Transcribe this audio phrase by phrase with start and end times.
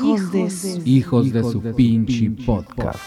[0.00, 0.82] Hijos, de su...
[0.84, 3.02] Hijos de su pinche podcast.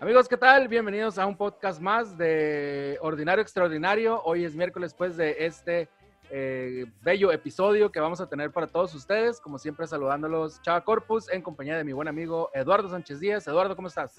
[0.00, 0.68] Amigos, ¿qué tal?
[0.68, 4.20] Bienvenidos a un podcast más de Ordinario Extraordinario.
[4.24, 5.88] Hoy es miércoles pues de este
[6.30, 9.40] eh, bello episodio que vamos a tener para todos ustedes.
[9.40, 13.46] Como siempre, saludándolos, Chava Corpus, en compañía de mi buen amigo Eduardo Sánchez Díaz.
[13.48, 14.14] Eduardo, ¿cómo estás?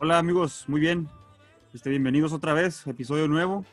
[0.00, 1.08] Hola amigos, muy bien.
[1.74, 3.64] Este, bienvenidos otra vez, episodio nuevo.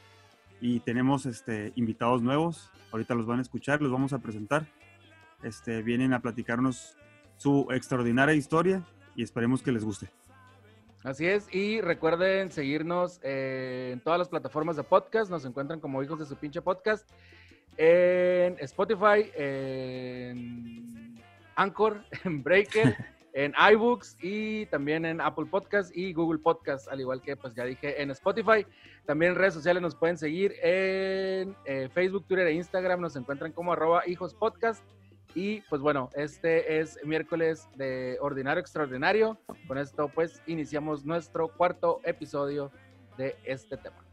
[0.59, 2.71] Y tenemos este, invitados nuevos.
[2.91, 4.65] Ahorita los van a escuchar, los vamos a presentar.
[5.43, 6.98] Este, vienen a platicarnos
[7.38, 8.84] su extraordinaria historia
[9.15, 10.09] y esperemos que les guste.
[11.03, 16.01] Así es, y recuerden seguirnos eh, en todas las plataformas de podcast, nos encuentran como
[16.01, 17.07] hijos de su pinche podcast
[17.77, 21.21] en Spotify, en
[21.55, 27.22] Anchor, en Breaker, en iBooks y también en Apple Podcast y Google Podcast, al igual
[27.22, 28.66] que pues ya dije en Spotify.
[29.05, 33.52] También en redes sociales nos pueden seguir en eh, Facebook, Twitter e Instagram, nos encuentran
[33.52, 34.84] como arroba hijos podcast.
[35.36, 39.38] Y pues bueno, este es miércoles de Ordinario Extraordinario.
[39.68, 42.72] Con esto pues iniciamos nuestro cuarto episodio
[43.18, 44.06] de este tema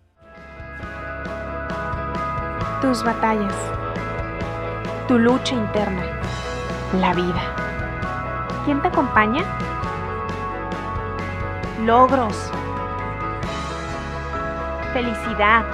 [2.83, 3.55] tus batallas,
[5.07, 6.21] tu lucha interna,
[6.99, 7.62] la vida.
[8.65, 9.43] ¿Quién te acompaña?
[11.81, 12.53] Logros,
[14.93, 15.65] felicidad,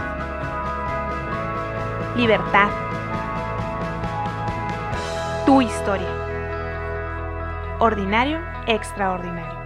[2.16, 2.70] libertad,
[5.44, 6.08] tu historia.
[7.78, 9.57] Ordinario, extraordinario.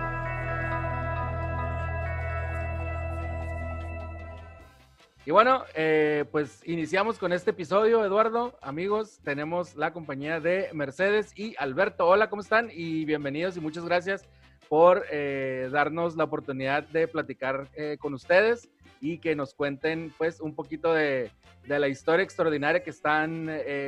[5.24, 8.58] Y bueno, eh, pues iniciamos con este episodio, Eduardo.
[8.60, 12.08] Amigos, tenemos la compañía de Mercedes y Alberto.
[12.08, 12.70] Hola, ¿cómo están?
[12.72, 14.28] Y bienvenidos y muchas gracias
[14.68, 18.68] por eh, darnos la oportunidad de platicar eh, con ustedes
[19.00, 21.30] y que nos cuenten pues un poquito de,
[21.68, 23.46] de la historia extraordinaria que están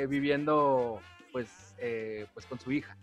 [0.08, 1.00] viviendo
[1.32, 1.74] pues,
[2.32, 2.96] pues con su hija.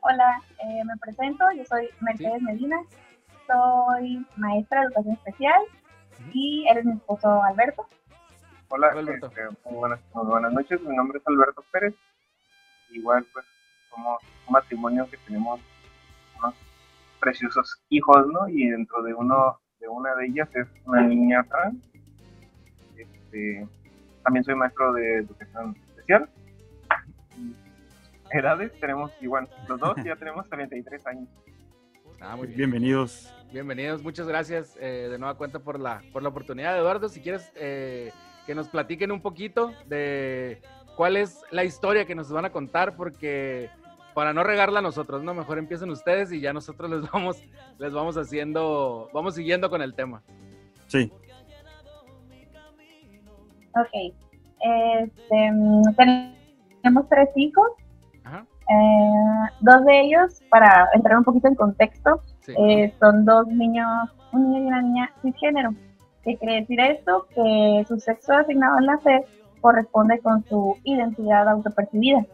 [0.00, 0.42] Hola,
[0.84, 2.80] me presento, yo soy Mercedes Medina,
[3.46, 5.62] soy maestra de educación especial
[6.32, 7.86] y eres mi esposo Alberto.
[8.68, 9.26] Hola, Alberto.
[9.26, 11.94] Este, muy, buenas, buenas noches, mi nombre es Alberto Pérez.
[12.90, 13.44] Igual, pues,
[13.90, 15.60] somos un matrimonio que tenemos
[16.38, 16.54] unos
[17.20, 18.48] preciosos hijos, ¿no?
[18.48, 21.84] Y dentro de uno de una de ellas es una niña trans.
[22.96, 23.66] Este,
[24.24, 26.30] también soy maestro de educación especial.
[28.30, 31.28] Edades tenemos igual, los dos ya tenemos 33 años.
[32.24, 33.34] Ah, muy Bienvenidos.
[33.52, 36.78] Bienvenidos, muchas gracias eh, de nueva cuenta por la, por la oportunidad.
[36.78, 38.12] Eduardo, si quieres eh,
[38.46, 40.62] que nos platiquen un poquito de
[40.96, 43.70] cuál es la historia que nos van a contar, porque
[44.14, 45.34] para no regarla nosotros, ¿no?
[45.34, 47.42] Mejor empiecen ustedes y ya nosotros les vamos,
[47.78, 50.22] les vamos haciendo, vamos siguiendo con el tema.
[50.86, 51.10] Sí.
[53.74, 54.14] Ok.
[54.60, 55.82] Este, mm,
[56.82, 57.68] tenemos tres hijos.
[58.72, 64.50] Eh, dos de ellos, para entrar un poquito en contexto, eh, son dos niños, un
[64.50, 65.74] niño y una niña cisgénero.
[66.24, 67.26] ¿Qué quiere decir esto?
[67.34, 69.24] Que su sexo asignado al nacer
[69.60, 72.24] corresponde con su identidad autopercibida.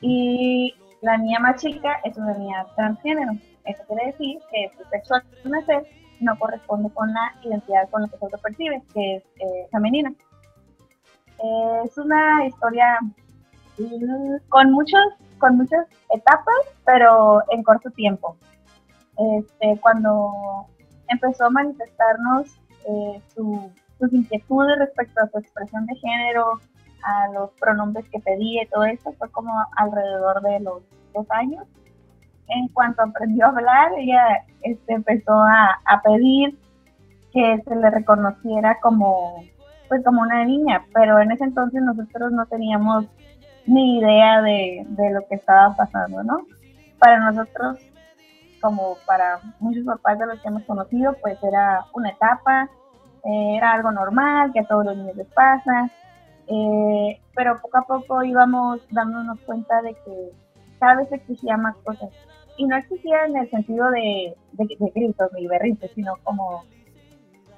[0.00, 3.32] Y la niña más chica es una niña transgénero.
[3.64, 5.84] Eso quiere decir que su sexo al nacer
[6.20, 10.12] no corresponde con la identidad con la que se autopercibe, que es eh, femenina.
[11.84, 12.98] es una historia
[13.78, 15.04] mm, con muchos
[15.38, 18.36] con muchas etapas, pero en corto tiempo.
[19.16, 20.66] Este, cuando
[21.08, 26.60] empezó a manifestarnos eh, sus inquietudes respecto a su expresión de género,
[27.02, 31.66] a los pronombres que pedía y todo eso, fue como alrededor de los dos años.
[32.48, 36.58] En cuanto aprendió a hablar, ella este, empezó a, a pedir
[37.32, 39.42] que se le reconociera como,
[39.88, 43.06] pues, como una niña, pero en ese entonces nosotros no teníamos
[43.66, 46.46] ni idea de, lo que estaba pasando, ¿no?
[46.98, 47.78] Para nosotros,
[48.60, 52.68] como para muchos papás de los que hemos conocido, pues era una etapa,
[53.24, 55.90] eh, era algo normal, que a todos los niños les pasa,
[56.46, 60.32] eh, pero poco a poco íbamos dándonos cuenta de que
[60.78, 62.10] cada vez exigía más cosas.
[62.56, 66.64] Y no exigía en el sentido de, de, gritos ni berritos, sino como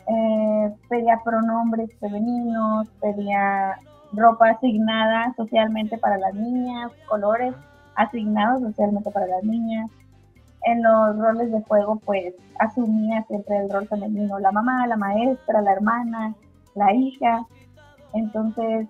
[0.08, 3.78] eh, pedía pronombres femeninos, pedía
[4.12, 7.54] ropa asignada socialmente para las niñas, colores
[7.94, 9.90] asignados socialmente para las niñas.
[10.64, 15.62] En los roles de juego, pues asumía siempre el rol femenino, la mamá, la maestra,
[15.62, 16.34] la hermana,
[16.74, 17.46] la hija.
[18.14, 18.88] Entonces,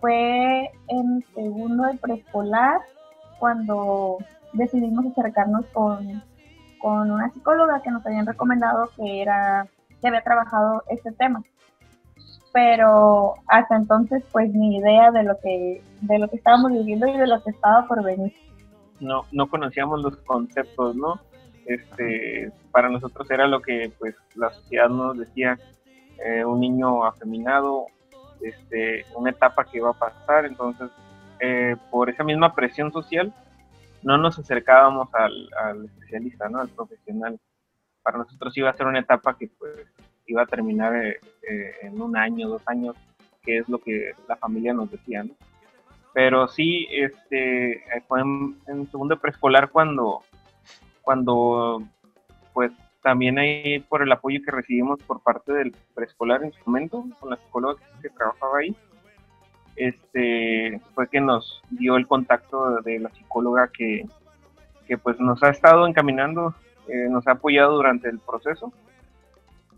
[0.00, 2.80] fue en segundo de preescolar
[3.38, 4.18] cuando
[4.52, 6.22] decidimos acercarnos con,
[6.80, 9.66] con una psicóloga que nos habían recomendado que era
[10.00, 11.42] que había trabajado este tema
[12.56, 17.18] pero hasta entonces pues ni idea de lo que de lo que estábamos viviendo y
[17.18, 18.32] de lo que estaba por venir.
[18.98, 21.20] No no conocíamos los conceptos no
[21.66, 25.58] este para nosotros era lo que pues la sociedad nos decía
[26.24, 27.88] eh, un niño afeminado
[28.40, 30.88] este una etapa que iba a pasar entonces
[31.40, 33.34] eh, por esa misma presión social
[34.02, 37.38] no nos acercábamos al, al especialista no al profesional.
[38.02, 39.88] Para nosotros iba a ser una etapa que pues
[40.26, 42.96] iba a terminar eh, eh, en un año, dos años,
[43.42, 45.34] que es lo que la familia nos decía, ¿no?
[46.12, 50.22] Pero sí, este, fue en, segundo preescolar cuando,
[51.02, 51.82] cuando,
[52.54, 57.04] pues, también ahí por el apoyo que recibimos por parte del preescolar en su momento,
[57.20, 58.74] con la psicóloga que, trabajaba ahí,
[59.76, 64.06] este, fue que nos dio el contacto de la psicóloga que,
[64.88, 66.54] que pues nos ha estado encaminando,
[66.88, 68.72] eh, nos ha apoyado durante el proceso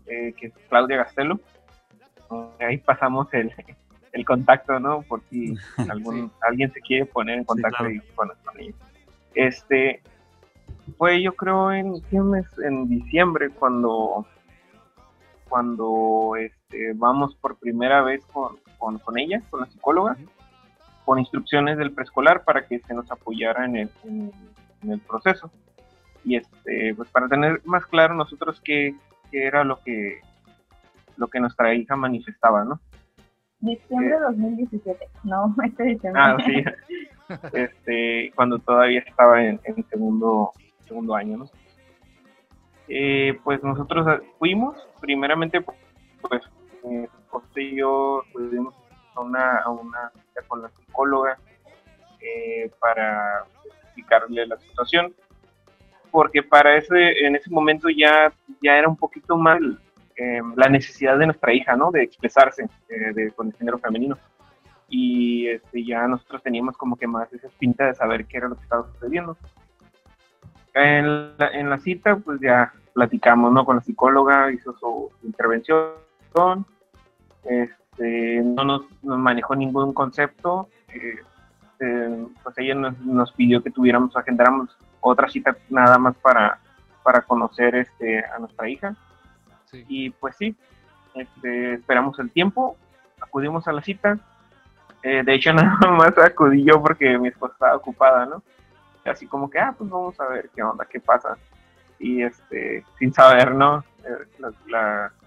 [0.09, 1.39] eh, que es Claudia Gastelo.
[2.59, 3.51] Ahí pasamos el,
[4.11, 5.01] el contacto, ¿no?
[5.03, 5.55] Por si
[5.89, 7.85] algún, alguien se quiere poner en contacto
[8.15, 8.73] con, ella.
[9.33, 10.01] Este,
[10.97, 14.25] fue yo creo en, en diciembre cuando
[15.49, 20.15] cuando este, vamos por primera vez con, con, con, ella, con la psicóloga,
[21.03, 24.31] con instrucciones del preescolar para que se nos apoyara en el, en,
[24.91, 25.51] el proceso.
[26.23, 28.95] Y este, pues para tener más claro nosotros qué,
[29.31, 30.19] que era lo que,
[31.17, 32.79] lo que nuestra hija manifestaba, ¿no?
[33.59, 36.21] Diciembre de 2017, no, este diciembre.
[36.23, 36.63] Ah, sí,
[37.53, 39.59] este, cuando todavía estaba en,
[39.89, 40.51] segundo,
[40.87, 41.49] segundo año, ¿no?
[42.87, 46.41] Eh, pues nosotros fuimos, primeramente, pues,
[46.83, 47.05] mi
[47.55, 48.73] y yo fuimos
[49.15, 50.11] a una, a una
[50.47, 51.37] con la psicóloga
[52.21, 53.45] eh, para
[53.83, 55.13] explicarle la situación
[56.11, 59.59] porque para ese, en ese momento ya, ya era un poquito más
[60.15, 61.91] eh, la necesidad de nuestra hija, ¿no?
[61.91, 64.17] De expresarse eh, de, con el género femenino.
[64.89, 68.55] Y este, ya nosotros teníamos como que más esa pinta de saber qué era lo
[68.55, 69.37] que estaba sucediendo.
[70.73, 73.63] En la, en la cita, pues ya platicamos, ¿no?
[73.63, 75.93] Con la psicóloga, hizo su intervención.
[77.43, 80.67] Este, no nos, manejó ningún concepto.
[80.93, 86.59] Eh, pues ella nos, nos, pidió que tuviéramos, agendáramos otra cita nada más para,
[87.03, 88.95] para conocer este, a nuestra hija.
[89.71, 90.55] Y pues sí,
[91.13, 92.77] este, esperamos el tiempo,
[93.21, 94.17] acudimos a la cita.
[95.03, 98.43] Eh, de hecho, nada más acudí yo porque mi esposa estaba ocupada, ¿no?
[99.05, 101.37] Así como que, ah, pues vamos a ver qué onda, qué pasa.
[101.99, 103.83] Y este, sin saber, ¿no?
[104.03, 104.43] Eh,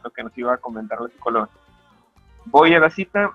[0.03, 1.49] lo que nos iba a comentar la psicóloga.
[2.47, 3.33] Voy a la cita,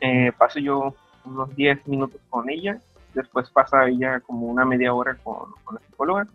[0.00, 0.94] eh, paso yo
[1.24, 2.80] unos 10 minutos con ella
[3.14, 6.26] después pasa ella como una media hora con, la psicóloga,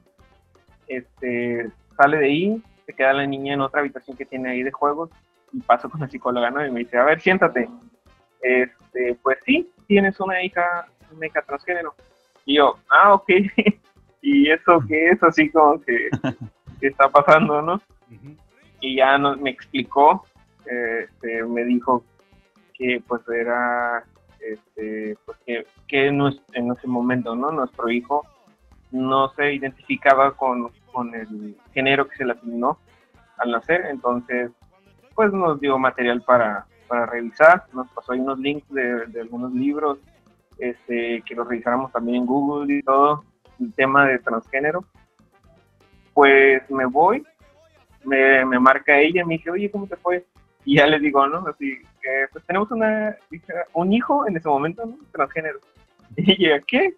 [0.87, 4.71] este, sale de ahí, se queda la niña en otra habitación que tiene ahí de
[4.71, 5.09] juegos
[5.51, 6.65] y paso con la psicóloga, ¿no?
[6.65, 7.69] Y me dice, a ver, siéntate.
[8.41, 11.93] Este, pues sí, tienes una hija, una hija transgénero.
[12.45, 13.29] Y yo, ah, ok.
[14.21, 15.23] ¿Y eso qué es?
[15.23, 16.09] Así como que,
[16.79, 17.81] ¿qué está pasando, no?
[18.81, 20.25] Y ya no, me explicó,
[20.65, 22.03] este, me dijo
[22.73, 24.03] que pues era
[24.53, 25.37] este, pues
[25.87, 27.51] que, en, ese momento, ¿no?
[27.51, 28.25] Nuestro hijo
[28.91, 30.71] no se identificaba con,
[31.13, 32.77] el género que se le asignó
[33.37, 34.51] al nacer, entonces
[35.15, 39.99] pues nos dio material para, para revisar, nos pasó ahí unos links de, algunos libros,
[40.57, 43.23] este, que los revisáramos también en Google y todo,
[43.59, 44.83] el tema de transgénero.
[46.13, 47.23] Pues me voy,
[48.03, 50.25] me, me marca ella, me dice, oye, ¿cómo te fue?
[50.65, 51.45] Y ya le digo, ¿no?
[51.47, 53.15] Así, que pues tenemos una
[53.73, 54.97] un hijo en ese momento, ¿no?
[55.11, 55.59] Transgénero.
[56.15, 56.95] Y ella, ¿qué?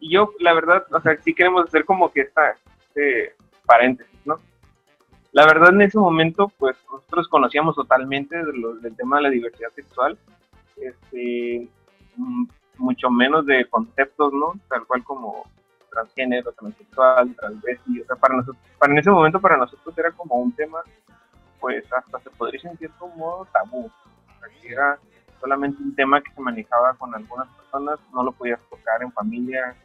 [0.00, 3.34] Y yo, la verdad, o sea, sí queremos hacer como que esta, este
[3.66, 4.38] paréntesis, ¿no?
[5.32, 10.18] La verdad, en ese momento, pues nosotros conocíamos totalmente del tema de la diversidad sexual,
[10.76, 11.68] este,
[12.16, 12.46] mm,
[12.78, 14.54] mucho menos de conceptos, ¿no?
[14.68, 15.44] Tal cual como
[15.90, 20.36] transgénero, transexual, transvesti, o sea, para nosotros, para en ese momento para nosotros era como
[20.36, 20.82] un tema
[21.60, 23.90] pues hasta se podría sentir como tabú.
[24.62, 24.98] Era
[25.40, 29.76] solamente un tema que se manejaba con algunas personas, no lo podías tocar en familia,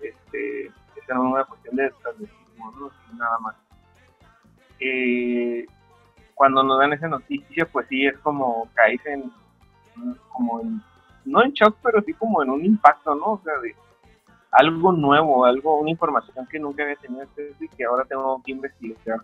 [0.00, 0.70] este,
[1.08, 2.90] era una cuestión de transvestismo, ¿no?
[3.16, 3.56] nada más.
[4.80, 5.66] Eh,
[6.34, 9.30] cuando nos dan esa noticia, pues sí es como caes en,
[10.32, 10.82] como en,
[11.24, 13.32] no en shock, pero sí como en un impacto, ¿no?
[13.32, 13.74] O sea, de
[14.50, 17.26] algo nuevo, algo, una información que nunca había tenido
[17.60, 19.20] y que ahora tengo que investigar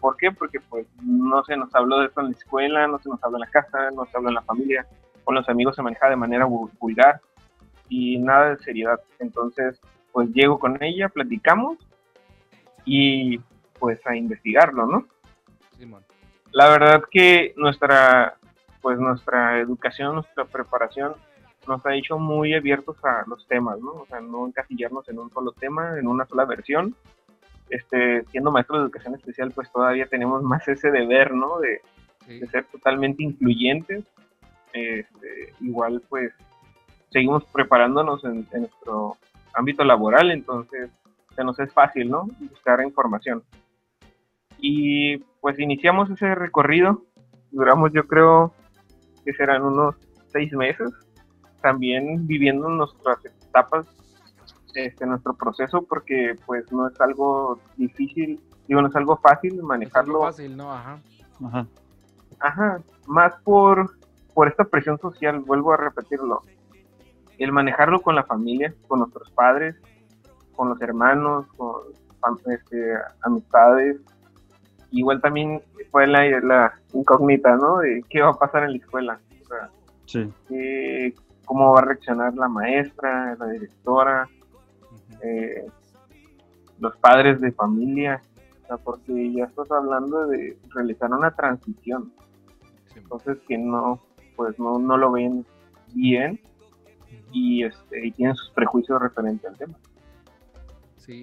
[0.00, 0.32] ¿Por qué?
[0.32, 3.36] Porque pues no se nos habló de esto en la escuela, no se nos habló
[3.36, 4.86] en la casa, no se habló en la familia,
[5.24, 7.20] con los amigos se maneja de manera vulgar.
[7.88, 9.00] y nada de seriedad.
[9.18, 9.80] Entonces,
[10.12, 11.78] pues llego con ella, platicamos
[12.84, 13.38] y
[13.78, 15.06] pues a investigarlo, ¿no?
[16.52, 18.36] La verdad que nuestra,
[18.80, 21.14] pues nuestra educación, nuestra preparación
[21.66, 23.92] nos ha hecho muy abiertos a los temas, ¿no?
[23.92, 26.94] O sea, no encasillarnos en un solo tema, en una sola versión.
[27.70, 31.58] Este, siendo maestro de educación especial, pues todavía tenemos más ese deber, ¿no?
[31.60, 31.80] De,
[32.50, 34.04] ser totalmente incluyentes.
[34.72, 36.32] Este, igual, pues,
[37.10, 39.16] seguimos preparándonos en, nuestro
[39.54, 40.90] ámbito laboral, entonces
[41.34, 42.28] se nos es fácil, ¿no?
[42.40, 43.42] Buscar información.
[44.58, 47.02] Y pues iniciamos ese recorrido,
[47.50, 48.52] duramos yo creo
[49.24, 49.96] que serán unos
[50.28, 50.90] seis meses,
[51.62, 53.86] también viviendo nuestras etapas,
[54.74, 60.20] este, nuestro proceso, porque pues no es algo difícil, digo, no es algo fácil manejarlo.
[60.20, 60.72] Es fácil, ¿no?
[60.72, 61.00] Ajá.
[61.44, 61.66] Ajá.
[62.38, 63.90] Ajá, más por,
[64.34, 66.42] por esta presión social, vuelvo a repetirlo
[67.44, 69.74] el manejarlo con la familia, con nuestros padres,
[70.54, 71.82] con los hermanos, con
[72.46, 73.96] este, amistades.
[74.90, 77.78] Igual también fue la, incógnita, ¿no?
[77.78, 79.20] De qué va a pasar en la escuela.
[80.04, 80.30] sí.
[81.46, 84.28] cómo va a reaccionar la maestra, la directora,
[85.22, 85.66] eh,
[86.78, 88.22] los padres de familia,
[88.84, 92.12] porque ya estás hablando de realizar una transición.
[92.94, 94.00] Entonces que no,
[94.36, 95.44] pues no, no lo ven
[95.94, 96.40] bien
[97.32, 99.74] y, este, y tienen sus prejuicios referente al tema.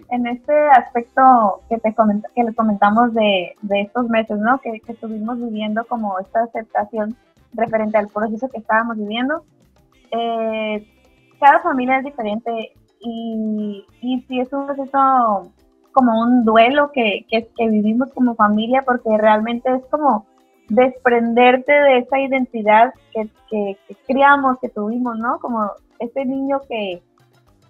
[0.09, 1.95] En este aspecto que te
[2.35, 4.59] que le comentamos de, de estos meses, ¿no?
[4.59, 7.15] Que, que, estuvimos viviendo como esta aceptación
[7.53, 9.45] referente al proceso que estábamos viviendo,
[10.11, 10.85] eh,
[11.39, 15.51] cada familia es diferente y, y sí es un proceso
[15.93, 20.25] como un duelo que, que, que vivimos como familia porque realmente es como
[20.69, 25.39] desprenderte de esa identidad que, que, que, criamos, que tuvimos, ¿no?
[25.39, 27.01] Como ese niño que,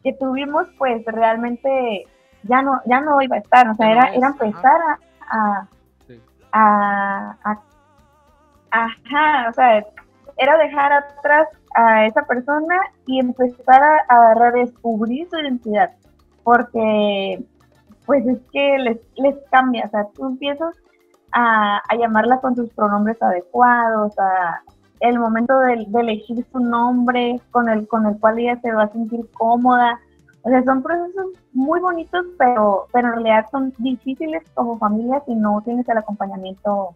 [0.04, 2.06] que tuvimos, pues realmente
[2.44, 4.82] ya no, ya no iba a estar, o sea, era, era empezar
[5.30, 5.68] a,
[6.52, 7.62] a, a,
[8.72, 9.86] ajá, o sea,
[10.38, 15.92] era dejar atrás a esa persona y empezar a, redescubrir su identidad,
[16.44, 17.44] porque
[18.06, 20.76] pues es que les, les cambia, o sea, tú empiezas
[21.32, 24.62] a, a llamarla con sus pronombres adecuados, a,
[25.00, 28.92] el momento de, elegir su nombre con el, con el cual ella se va a
[28.92, 30.00] sentir cómoda.
[30.44, 35.36] O sea, son procesos muy bonitos, pero, pero en realidad son difíciles como familia si
[35.36, 36.96] no tienes el acompañamiento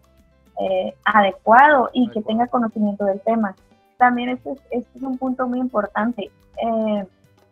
[0.59, 3.55] eh, adecuado y que tenga conocimiento del tema.
[4.01, 6.31] También este es, este es un punto muy importante.
[6.63, 7.08] Eh,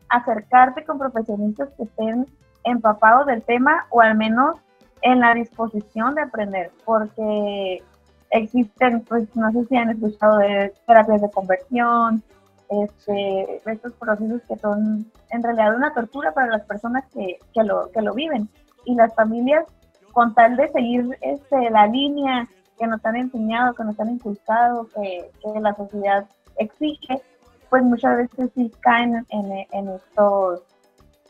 [0.09, 2.25] acercarte con profesionistas que estén
[2.63, 4.57] empapados del tema o al menos
[5.03, 7.83] en la disposición de aprender, porque
[8.31, 12.23] existen, pues no sé si han escuchado de terapias de conversión,
[12.67, 17.91] este, estos procesos que son en realidad una tortura para las personas que, que, lo,
[17.91, 18.49] que lo viven.
[18.85, 19.65] Y las familias,
[20.13, 22.47] con tal de seguir este, la línea
[22.79, 26.25] que nos han enseñado, que nos han inculcado, que, que la sociedad
[26.59, 27.21] exige,
[27.69, 30.61] pues muchas veces sí caen en, estos,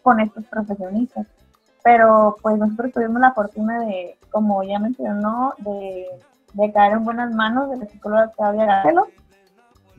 [0.04, 1.28] con estos profesionistas.
[1.84, 6.08] Pero pues nosotros tuvimos la fortuna de, como ya mencionó, de
[6.54, 9.08] de caer en buenas manos de la psicóloga Claudia Garcelo,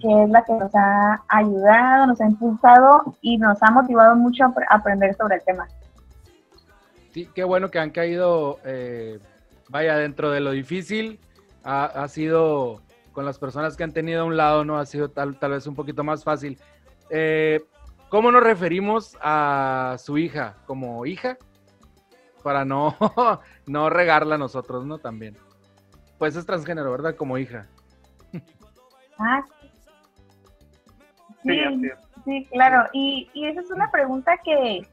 [0.01, 4.45] que es la que nos ha ayudado, nos ha impulsado y nos ha motivado mucho
[4.45, 5.69] a aprender sobre el tema.
[7.13, 9.19] Sí, qué bueno que han caído, eh,
[9.69, 11.19] vaya, dentro de lo difícil,
[11.65, 12.81] ha, sido
[13.13, 14.79] con las personas que han tenido a un lado, ¿no?
[14.79, 16.59] Ha sido tal, tal vez un poquito más fácil.
[17.11, 17.61] Eh,
[18.09, 20.57] ¿Cómo nos referimos a su hija?
[20.67, 21.39] ¿Como hija?
[22.43, 22.97] Para no,
[23.67, 24.99] no regarla a nosotros, ¿no?
[24.99, 25.37] También.
[26.19, 27.15] Pues es transgénero, ¿verdad?
[27.17, 27.69] Como hija.
[29.19, 29.45] Ah,
[31.43, 31.61] sí,
[32.25, 32.89] sí, claro.
[32.93, 34.87] Y, y esa es una pregunta que,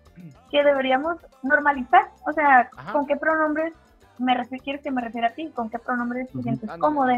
[0.51, 2.11] deberíamos normalizar.
[2.25, 3.73] O sea, ¿con qué pronombres
[4.17, 5.49] me refiero, quieres que me refiera a ti?
[5.55, 7.11] ¿Con qué pronombres te sientes cómodo?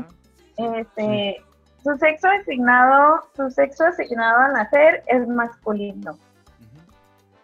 [0.60, 1.44] Este,
[1.84, 6.18] Su sexo asignado, su sexo asignado al nacer es masculino.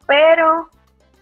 [0.06, 0.70] Pero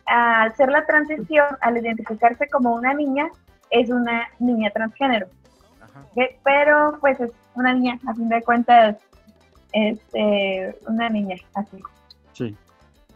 [0.06, 3.30] al ser la transición, al identificarse como una niña,
[3.70, 5.28] es una niña transgénero.
[6.44, 8.98] Pero pues es una niña, a fin de cuentas,
[9.72, 11.82] este, una niña, así.
[12.34, 12.58] Sí.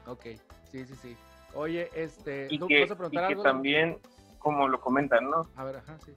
[0.05, 0.25] Ok,
[0.71, 1.17] sí, sí, sí.
[1.53, 3.97] Oye, este, y que, vas a preguntar y que también,
[4.37, 5.47] como lo comentan, ¿no?
[5.55, 6.13] A ver, ajá, sí.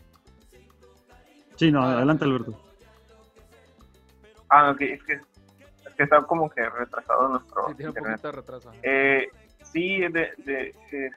[1.61, 2.59] Sí, no, adelante Alberto.
[4.49, 8.29] Ah, ok, es que, es que está como que retrasado nuestro sí, tiene un poquito
[8.29, 8.73] de retraso.
[8.83, 9.29] Eh,
[9.65, 11.11] sí, de, de, este,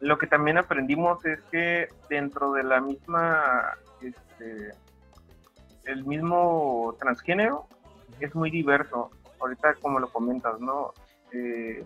[0.00, 4.72] lo que también aprendimos es que dentro de la misma, este,
[5.84, 7.66] el mismo transgénero
[8.18, 9.10] es muy diverso
[9.40, 10.94] ahorita como lo comentas, ¿no?
[11.34, 11.84] Eh,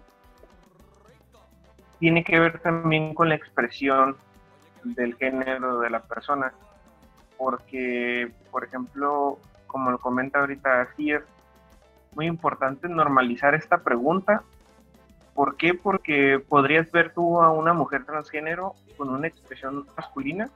[1.99, 4.17] tiene que ver también con la expresión
[4.85, 6.55] del género de la persona,
[7.39, 11.23] porque, por ejemplo, como lo comenta ahorita, así es
[12.15, 14.43] muy importante normalizar esta pregunta.
[15.35, 15.75] ¿Por qué?
[15.75, 20.49] Porque podrías ver tú a una mujer transgénero con una expresión masculina,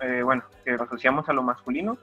[0.00, 1.98] eh, bueno, que lo asociamos a lo masculino,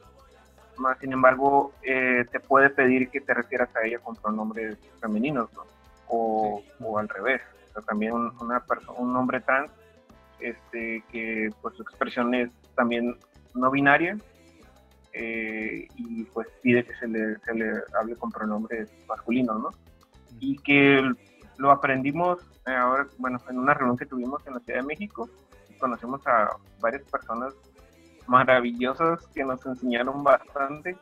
[0.77, 5.51] más sin embargo, eh, te puede pedir que te refieras a ella con pronombres femeninos,
[5.53, 5.63] ¿no?
[6.07, 7.41] O, o al revés.
[7.75, 8.63] O también un, una
[8.97, 9.71] un hombre trans
[10.39, 13.17] este, que pues su expresión es también
[13.55, 14.17] no binaria
[15.13, 19.69] eh, y pues pide que se le, se le hable con pronombres masculinos, ¿no?
[20.39, 21.01] Y que
[21.57, 25.29] lo aprendimos eh, ahora, bueno, en una reunión que tuvimos en la Ciudad de México,
[25.79, 26.49] conocemos a
[26.81, 27.53] varias personas
[28.27, 30.97] maravillosas que nos enseñaron bastante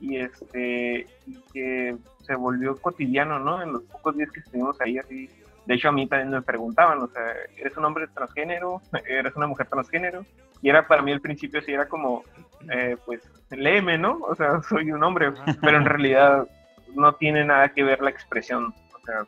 [0.00, 3.62] y este y que se volvió cotidiano, ¿no?
[3.62, 5.28] En los pocos días que estuvimos ahí así.
[5.66, 7.22] De hecho, a mí también me preguntaban, o sea,
[7.56, 8.82] ¿eres un hombre transgénero?
[9.06, 10.24] ¿Eres una mujer transgénero?
[10.64, 12.24] Y era para mí al principio sí era como,
[12.72, 14.18] eh, pues, léeme, ¿no?
[14.22, 15.30] O sea, soy un hombre,
[15.60, 16.48] pero en realidad
[16.94, 18.74] no tiene nada que ver la expresión.
[18.94, 19.26] O sea,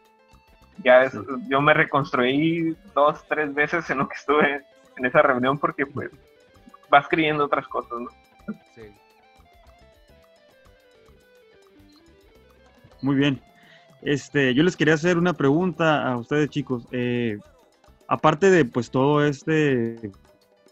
[0.83, 1.11] ya
[1.47, 4.64] yo me reconstruí dos, tres veces en lo que estuve
[4.97, 6.11] en esa reunión porque pues
[6.88, 8.09] vas creyendo otras cosas, ¿no?
[8.75, 8.83] Sí.
[13.02, 13.43] Muy bien.
[14.00, 16.88] Este, yo les quería hacer una pregunta a ustedes, chicos.
[16.93, 17.38] Eh,
[18.09, 20.11] aparte de pues todo este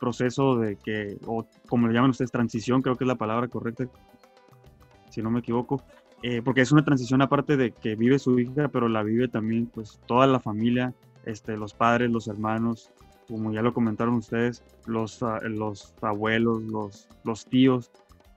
[0.05, 3.87] proceso de que, o como le llaman ustedes, transición, creo que es la palabra correcta,
[5.09, 5.83] si no me equivoco,
[6.23, 9.67] eh, porque es una transición aparte de que vive su hija, pero la vive también
[9.67, 10.93] pues toda la familia,
[11.25, 12.91] este, los padres, los hermanos,
[13.29, 17.91] como ya lo comentaron ustedes, los, ah, los abuelos, los, los tíos.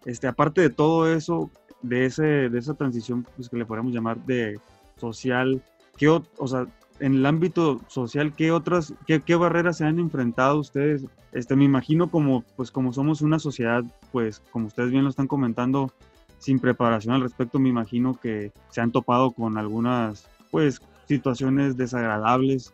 [0.05, 1.51] Este, aparte de todo eso,
[1.81, 4.57] de, ese, de esa transición pues, que le podemos llamar de
[4.95, 5.61] social,
[5.97, 6.65] ¿qué, o sea,
[6.99, 11.05] en el ámbito social, ¿qué otras, qué, qué, barreras se han enfrentado ustedes?
[11.31, 15.27] Este, me imagino como, pues, como somos una sociedad, pues, como ustedes bien lo están
[15.27, 15.91] comentando,
[16.39, 22.73] sin preparación al respecto, me imagino que se han topado con algunas, pues, situaciones desagradables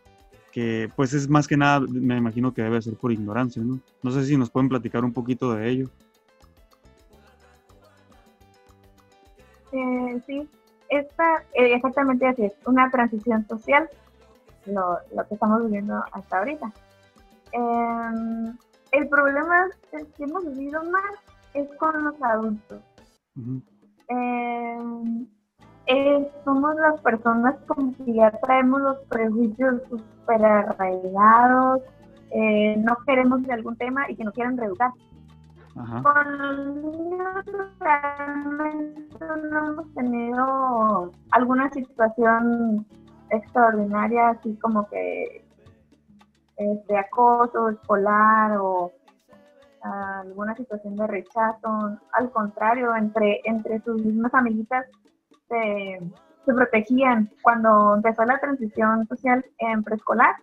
[0.54, 3.80] que pues es más que nada, me imagino que debe ser por ignorancia, ¿no?
[4.04, 5.90] No sé si nos pueden platicar un poquito de ello.
[9.72, 10.48] Eh, sí,
[10.90, 13.90] esta, eh, exactamente así es, una transición social,
[14.66, 16.72] lo, que estamos viviendo hasta ahorita.
[17.52, 18.58] Em,
[18.92, 21.14] el problema que hemos vivido más
[21.54, 22.82] es con los adultos
[25.86, 31.82] eh, somos las personas como que ya traemos los prejuicios súper arraigados,
[32.32, 34.92] eh, no queremos de algún tema y que no quieran reeducar.
[35.74, 37.46] Con los niños
[37.80, 39.18] realmente
[39.50, 42.86] no hemos tenido alguna situación
[43.30, 45.46] extraordinaria, así como que
[46.58, 48.92] este acoso escolar o
[49.84, 52.00] alguna situación de rechazo.
[52.14, 54.86] Al contrario, entre, entre sus mismas amiguitas
[55.50, 56.00] se,
[56.46, 57.30] protegían.
[57.42, 60.36] Cuando empezó la transición social en preescolar,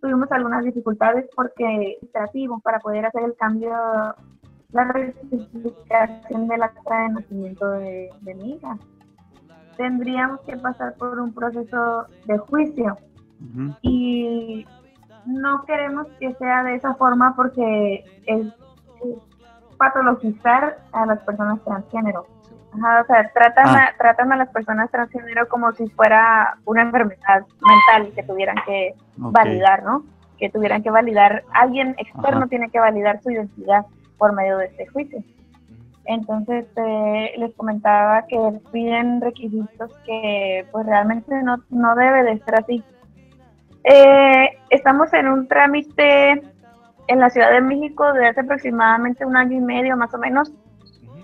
[0.00, 1.98] tuvimos algunas dificultades porque
[2.62, 3.72] para poder hacer el cambio,
[4.70, 8.78] la rectificación del acta de nacimiento de, mi hija.
[9.78, 12.98] Tendríamos que pasar por un proceso de juicio
[13.80, 14.66] y
[15.24, 18.46] no queremos que sea de esa forma porque es
[19.78, 22.26] patologizar a las personas transgénero
[22.74, 23.88] o sea, tratan, ah.
[23.88, 28.94] a, tratan a las personas transgénero como si fuera una enfermedad mental que tuvieran que
[29.16, 30.04] validar, ¿no?
[30.38, 33.86] Que tuvieran que validar, alguien externo tiene que validar su identidad
[34.18, 35.22] por medio de este juicio.
[36.08, 38.38] Entonces, eh, les comentaba que
[38.72, 42.82] piden requisitos que pues realmente no, no debe de ser así.
[43.84, 46.42] Eh, estamos en un trámite
[47.08, 50.50] en la Ciudad de México desde hace aproximadamente un año y medio más o menos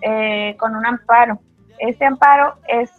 [0.03, 1.39] eh, con un amparo.
[1.79, 2.93] Este amparo es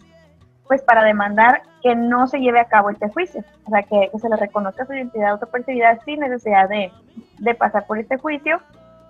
[0.66, 4.28] pues para demandar que no se lleve a cabo este juicio, o sea, que, se
[4.28, 6.90] le reconozca su identidad autopercibida sin necesidad de,
[7.38, 8.60] de, pasar por este juicio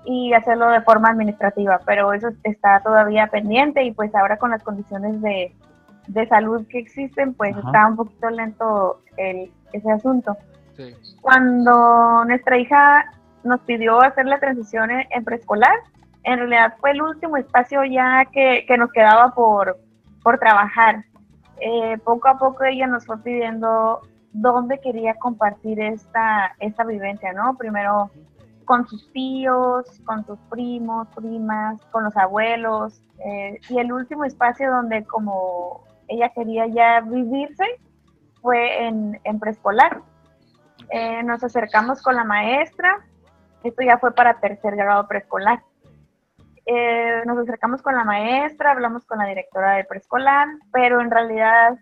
[0.07, 4.63] y hacerlo de forma administrativa, pero eso está todavía pendiente y pues ahora con las
[4.63, 5.53] condiciones de,
[6.07, 10.37] de salud que existen, pues está un poquito lento el, ese asunto.
[11.21, 15.77] Cuando nuestra hija nos pidió hacer la transición en preescolar,
[16.23, 19.79] en realidad fue el último espacio ya que, nos quedaba por,
[20.23, 21.05] por trabajar.
[21.61, 27.57] Eh, poco a poco ella nos fue pidiendo dónde quería compartir esta, esta vivencia, ¿no?
[27.57, 28.11] Primero
[28.67, 34.71] con sus tíos, con sus primos, primas, con los abuelos, eh, y el último espacio
[34.71, 37.65] donde como ella quería ya vivirse
[38.43, 40.03] fue en, preescolar.
[40.91, 43.05] Eh, nos acercamos con la maestra,
[43.65, 45.63] esto ya fue para tercer grado preescolar.
[46.67, 51.79] Eh, nos acercamos con la maestra, hablamos con la directora de preescolar, pero en realidad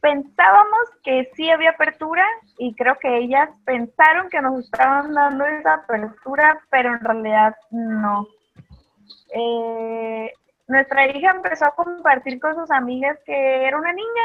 [0.00, 2.24] pensábamos que sí había apertura
[2.58, 8.26] y creo que ellas pensaron que nos estaban dando esa apertura, pero en realidad no.
[9.34, 10.32] Eh,
[10.68, 14.22] nuestra hija empezó a compartir con sus amigas que era una niña,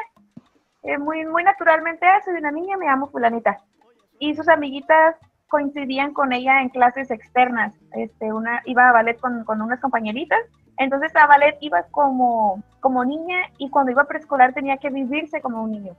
[0.83, 3.57] eh, muy, muy naturalmente, ah, soy una niña, me llamo fulanita.
[4.19, 5.15] Y sus amiguitas
[5.47, 7.73] coincidían con ella en clases externas.
[7.93, 10.39] Este, una iba a ballet con, con unas compañeritas,
[10.77, 15.41] entonces a ballet iba como, como niña y cuando iba a preescolar tenía que vivirse
[15.41, 15.93] como un niño.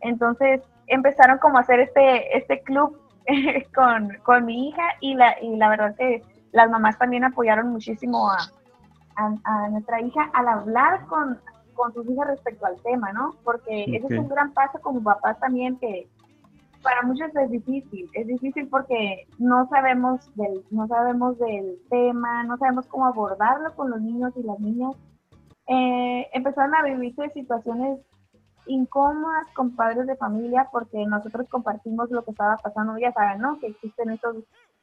[0.00, 2.98] Entonces empezaron como a hacer este, este club
[3.74, 8.30] con, con mi hija y la, y la verdad que las mamás también apoyaron muchísimo
[8.30, 8.38] a,
[9.16, 11.38] a, nuestra hija al hablar con,
[11.74, 13.34] con sus hijas respecto al tema, ¿no?
[13.44, 16.08] Porque ese es un gran paso como papás también que,
[16.82, 22.56] para muchos es difícil, es difícil porque no sabemos del, no sabemos del tema, no
[22.58, 24.94] sabemos cómo abordarlo con los niños y las niñas.
[25.66, 28.00] Eh, empezaron a vivirse situaciones
[28.66, 33.58] incómodas con padres de familia porque nosotros compartimos lo que estaba pasando, ya saben, ¿no?
[33.58, 34.36] Que existen estos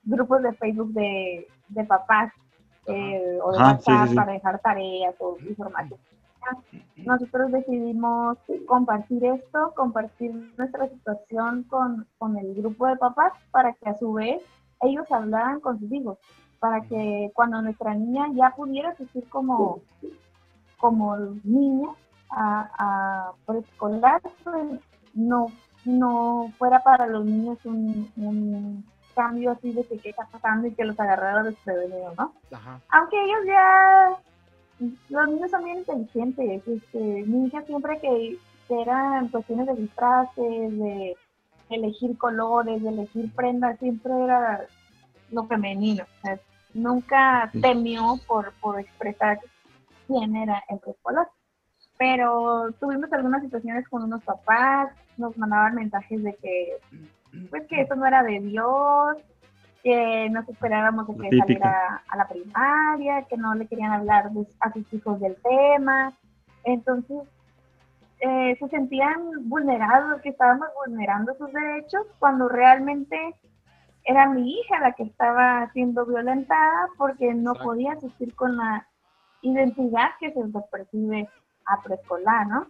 [0.03, 2.31] grupos de Facebook de, de papás
[2.85, 5.99] eh, o de WhatsApp para dejar tareas o información
[6.97, 13.89] nosotros decidimos compartir esto, compartir nuestra situación con, con, el grupo de papás para que
[13.89, 14.41] a su vez
[14.81, 16.17] ellos hablaran con sus hijos,
[16.59, 19.79] para que cuando nuestra niña ya pudiera asistir como,
[20.77, 21.89] como niña
[22.29, 24.79] a, a preescolar, pues
[25.13, 25.47] no,
[25.85, 28.85] no fuera para los niños un, un
[29.17, 32.33] cambio así de que qué está pasando y que los agarrara desprevenidos, ¿no?
[32.89, 34.15] Aunque ellos ya
[34.79, 36.67] los niños son bien inteligentes.
[36.67, 38.37] Este, mi hija siempre que,
[38.69, 41.15] eran cuestiones de disfraces, de
[41.69, 44.65] elegir colores, de elegir prendas, siempre era
[45.31, 46.03] lo femenino.
[46.73, 49.39] nunca temió por, por expresar
[50.05, 51.27] quién era el preescolar.
[51.97, 56.77] Pero tuvimos algunas situaciones con unos papás, nos mandaban mensajes de que,
[57.49, 59.17] pues que eso no era de Dios,
[59.87, 64.73] que nos esperábamos de que saliera a la primaria, que no le querían hablar a
[64.73, 66.11] sus hijos del tema.
[66.65, 67.19] Entonces,
[68.19, 73.33] eh, se sentían vulnerados, que estábamos vulnerando sus derechos, cuando realmente
[74.03, 78.85] era mi hija la que estaba siendo violentada porque no podía asistir con la
[79.41, 81.29] identidad que se percibe
[81.65, 82.67] a preescolar, ¿no?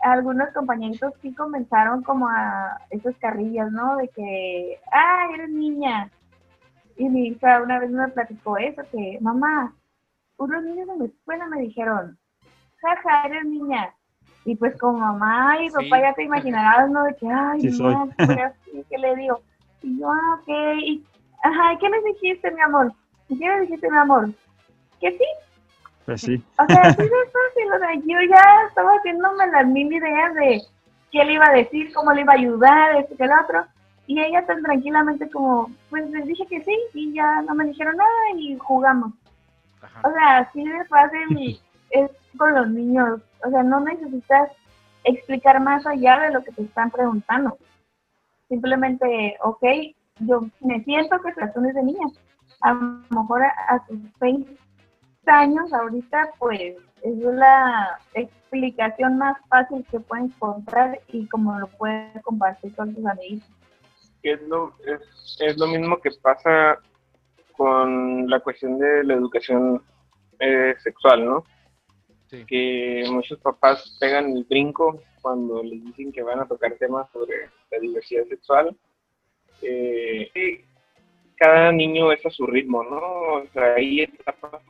[0.00, 3.96] Algunos compañeritos sí comenzaron como a esos carrillas, ¿no?
[3.96, 6.10] De que, ah, eres niña,
[6.96, 9.74] y mi hija una vez me platicó eso, que mamá,
[10.38, 12.18] unos niños en la escuela me dijeron,
[12.80, 13.94] jaja, eres niña.
[14.44, 17.04] Y pues como mamá y papá ya te imaginarás, ¿no?
[17.04, 18.52] De que, ay, sí niña,
[18.88, 19.40] ¿qué le digo?
[19.82, 20.48] Y yo, ah, ok.
[20.78, 21.04] Y,
[21.42, 22.92] ajá, ¿qué me dijiste, mi amor?
[23.28, 24.30] ¿Qué me dijiste, mi amor?
[25.00, 25.24] ¿Que sí?
[26.04, 26.42] Pues sí.
[26.58, 30.62] O sea, sí es fácil, o sea, yo ya estaba haciéndome las mil ideas de
[31.10, 33.66] qué le iba a decir, cómo le iba a ayudar, esto que el otro.
[34.06, 37.96] Y ella tan tranquilamente como, pues les dije que sí y ya no me dijeron
[37.96, 39.12] nada y jugamos.
[40.04, 43.20] O sea, así de fácil es con los niños.
[43.44, 44.50] O sea, no necesitas
[45.04, 47.56] explicar más allá de lo que te están preguntando.
[48.48, 49.64] Simplemente, ok,
[50.20, 52.06] yo me siento que es de niña.
[52.62, 54.46] A lo mejor a, sus seis
[55.26, 62.12] años ahorita, pues es la explicación más fácil que pueden encontrar y como lo pueden
[62.22, 63.04] compartir con sus
[64.26, 64.72] amigos es lo,
[65.40, 66.78] es, lo mismo que pasa
[67.56, 69.82] con la cuestión de la educación
[70.38, 71.44] eh, sexual, ¿no?
[72.46, 77.48] Que muchos papás pegan el brinco cuando les dicen que van a tocar temas sobre
[77.70, 78.76] la diversidad sexual.
[79.62, 80.64] Eh,
[81.36, 82.98] cada niño es a su ritmo, ¿no?
[82.98, 84.62] O sea, ahí etapas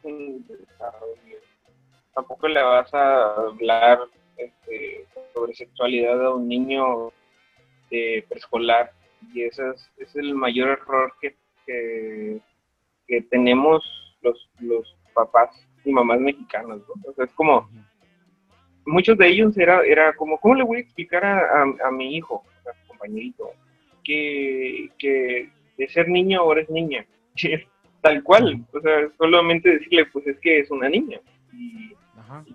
[2.15, 4.01] tampoco le vas a hablar
[4.37, 7.13] este, sobre sexualidad a un niño
[7.91, 8.93] de preescolar
[9.33, 9.63] y ese
[9.99, 11.35] es, el mayor error que,
[11.67, 12.41] que,
[13.31, 13.85] tenemos
[14.23, 15.51] los, los papás
[15.85, 16.83] y mamás mexicanos,
[17.19, 17.69] es como,
[18.85, 22.45] muchos de ellos era, era como, ¿cómo le voy a explicar a, a, mi hijo,
[22.67, 23.51] a compañerito,
[24.05, 27.07] que, que de ser niño ahora es niña?
[28.03, 31.21] Tal cual, o sea, solamente decirle, pues es que es una niña.
[31.53, 31.96] Y,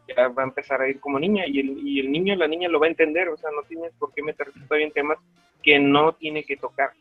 [0.07, 2.69] ya va a empezar a ir como niña y el, y el niño la niña
[2.69, 5.17] lo va a entender, o sea, no tienes por qué meterse todavía en temas
[5.63, 6.91] que no tiene que tocar.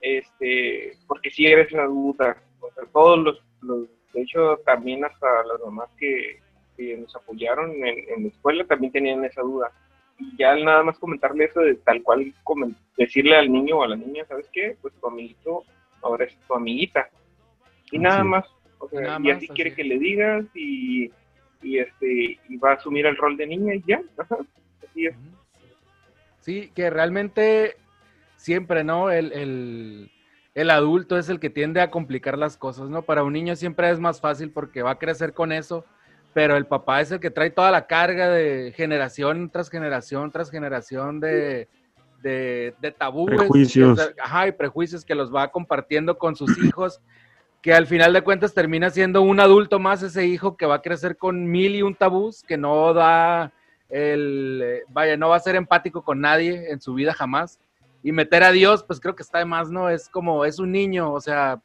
[0.00, 5.90] este, porque si eres adulta, o sea, todos los, de hecho también hasta las mamás
[5.98, 6.40] que,
[6.76, 9.70] que nos apoyaron en, la escuela también tenían esa duda.
[10.18, 12.32] Y ya nada más comentarle eso de tal cual
[12.96, 14.76] decirle al niño o a la niña, ¿sabes qué?
[14.80, 15.64] Pues tu amiguito
[16.02, 17.08] ahora es tu amiguita.
[17.90, 18.44] Y nada más,
[18.78, 21.10] o sea, y así, quiere que le digas y,
[21.62, 24.00] y, este y va a asumir el rol de niña y ya,
[24.88, 25.14] así es.
[26.40, 27.76] Sí, que realmente
[28.36, 29.10] siempre, ¿no?
[29.10, 30.10] El, el,
[30.54, 33.02] el, adulto es el que tiende a complicar las cosas, ¿no?
[33.02, 35.84] Para un niño siempre es más fácil porque va a crecer con eso,
[36.32, 40.50] pero el papá es el que trae toda la carga de generación tras generación tras
[40.50, 41.68] generación de,
[42.22, 43.36] de, de tabúes.
[43.36, 44.12] Prejuicios.
[44.18, 47.00] ajá, y prejuicios que los va compartiendo con sus hijos
[47.62, 50.82] que al final de cuentas termina siendo un adulto más ese hijo que va a
[50.82, 53.52] crecer con mil y un tabús, que no da
[53.90, 57.60] el, vaya, no va a ser empático con nadie en su vida jamás.
[58.02, 59.90] Y meter a Dios, pues creo que está de más, ¿no?
[59.90, 61.60] Es como, es un niño, o sea,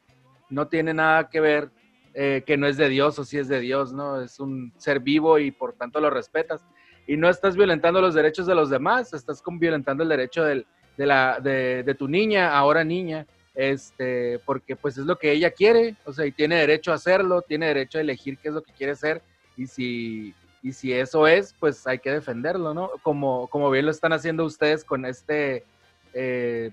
[0.50, 1.70] no tiene nada que ver
[2.12, 4.20] eh, que no es de Dios o si es de Dios, ¿no?
[4.20, 6.62] Es un ser vivo y por tanto lo respetas.
[7.06, 10.66] Y no estás violentando los derechos de los demás, estás violentando el derecho de,
[10.98, 13.26] la, de, de tu niña, ahora niña
[13.56, 17.40] este, porque pues es lo que ella quiere, o sea, y tiene derecho a hacerlo,
[17.40, 19.22] tiene derecho a elegir qué es lo que quiere ser,
[19.56, 22.90] y si, y si eso es, pues hay que defenderlo, ¿no?
[23.02, 25.64] Como, como bien lo están haciendo ustedes con este,
[26.12, 26.70] eh,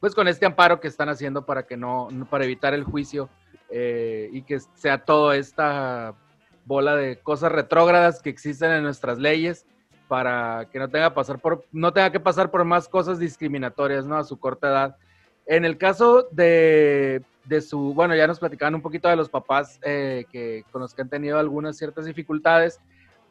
[0.00, 3.28] pues con este amparo que están haciendo para que no, para evitar el juicio
[3.70, 6.14] eh, y que sea toda esta
[6.64, 9.66] bola de cosas retrógradas que existen en nuestras leyes
[10.08, 14.16] para que no tenga, pasar por, no tenga que pasar por más cosas discriminatorias, ¿no?
[14.16, 14.96] A su corta edad
[15.48, 17.22] en el caso de,
[17.66, 21.00] su, bueno, ya nos platicaban un poquito de los papás eh, que, con los que
[21.00, 22.80] han tenido algunas ciertas dificultades,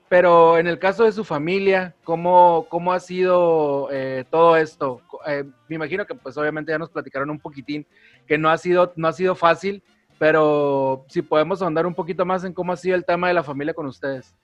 [0.10, 5.02] pero en el caso de su familia, ¿cómo, cómo ha sido eh, todo esto?
[5.28, 7.86] Eh, me imagino que pues obviamente ya nos platicaron un poquitín,
[8.26, 9.84] que no ha sido, no ha sido fácil,
[10.18, 13.44] pero si podemos ahondar un poquito más en cómo ha sido el tema de la
[13.44, 14.36] familia con ustedes.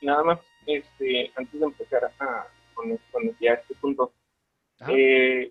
[0.00, 2.96] Nada más, este, antes de empezar a, con,
[3.40, 4.12] ya este punto,
[4.88, 5.50] eh,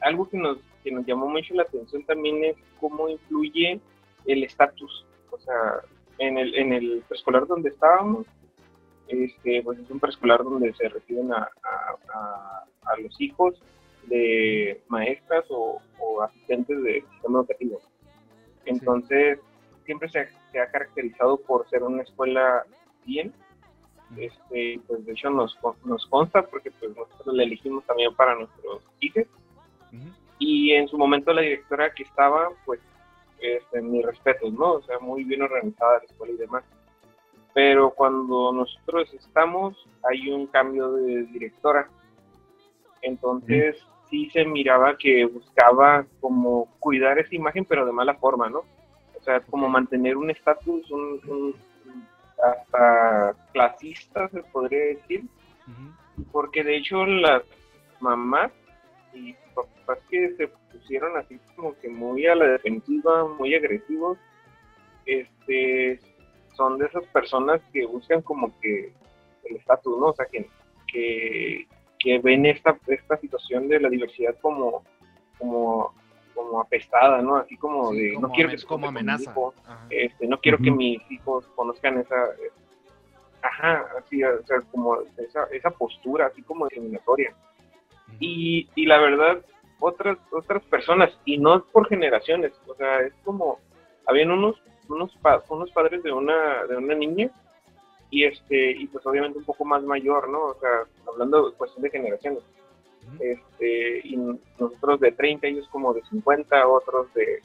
[0.00, 3.80] algo que nos, que nos llamó mucho la atención también es cómo influye
[4.26, 5.06] el estatus.
[5.30, 5.80] O sea,
[6.18, 8.26] en el, en el preescolar donde estábamos,
[9.08, 13.60] este, pues es un preescolar donde se reciben a, a, los hijos
[14.06, 15.80] de maestras o,
[16.22, 17.80] asistentes del sistema educativo.
[18.66, 19.38] Entonces,
[19.84, 20.20] siempre se
[20.60, 22.64] ha, caracterizado por ser una escuela
[23.04, 23.32] bien.
[24.16, 28.82] Este, pues de hecho nos, nos consta porque pues nosotros la elegimos también para nuestros
[29.00, 29.26] hijos
[30.38, 32.80] y en su momento la directora que estaba, pues,
[33.40, 34.74] este, mis respetos, ¿no?
[34.74, 36.64] O sea, muy bien organizada la escuela y demás.
[37.52, 41.88] Pero cuando nosotros estamos, hay un cambio de directora.
[43.02, 43.76] Entonces,
[44.10, 48.60] sí se miraba que buscaba como cuidar esa imagen, pero de mala forma, ¿no?
[49.18, 51.54] O sea, como mantener un estatus, un,
[52.42, 55.24] hasta clasista, se podría decir.
[56.32, 57.42] Porque de hecho las
[58.00, 58.52] mamás
[59.14, 64.18] y papás que se pusieron así como que muy a la defensiva, muy agresivos,
[65.06, 66.00] este,
[66.54, 68.92] son de esas personas que buscan como que
[69.44, 70.06] el estatus, ¿no?
[70.06, 70.48] O sea, que,
[71.98, 74.84] que, ven esta, esta situación de la diversidad como,
[75.38, 75.94] como,
[76.34, 77.36] como apestada, ¿no?
[77.36, 79.34] Así como de, no quiero que se como amenaza.
[79.90, 82.28] este, no quiero que mis hijos conozcan esa,
[83.42, 87.34] ajá, así, o sea, como esa, esa postura, así como discriminatoria.
[88.20, 89.44] Y, y la verdad,
[89.80, 93.58] otras, otras personas, y no por generaciones, o sea, es como,
[94.06, 94.56] habían unos,
[94.88, 95.12] unos,
[95.48, 97.30] unos padres de una, de una niña,
[98.10, 100.44] y este, y pues obviamente un poco más mayor, ¿no?
[100.44, 102.42] O sea, hablando de cuestión de generaciones.
[103.20, 104.16] Este, y
[104.58, 107.42] nosotros de 30, ellos como de 50, otros de,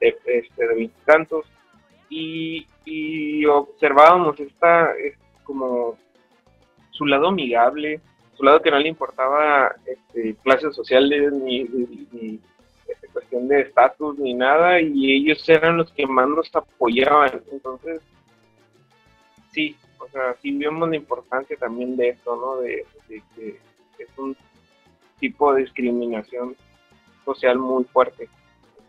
[0.00, 1.46] de, este, de veintitantos,
[2.08, 5.96] y, y observábamos esta, es como
[6.90, 8.00] su lado amigable,
[8.44, 12.40] lado que no le importaba este, clases sociales ni, ni,
[12.88, 17.42] este, cuestión de estatus ni nada y ellos eran los que más nos apoyaban.
[17.50, 18.00] Entonces
[19.52, 23.58] sí o sea sí vemos la importancia también de esto no de, que
[23.98, 24.36] es un
[25.20, 26.56] tipo de discriminación
[27.24, 28.28] social muy fuerte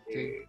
[0.08, 0.44] eh,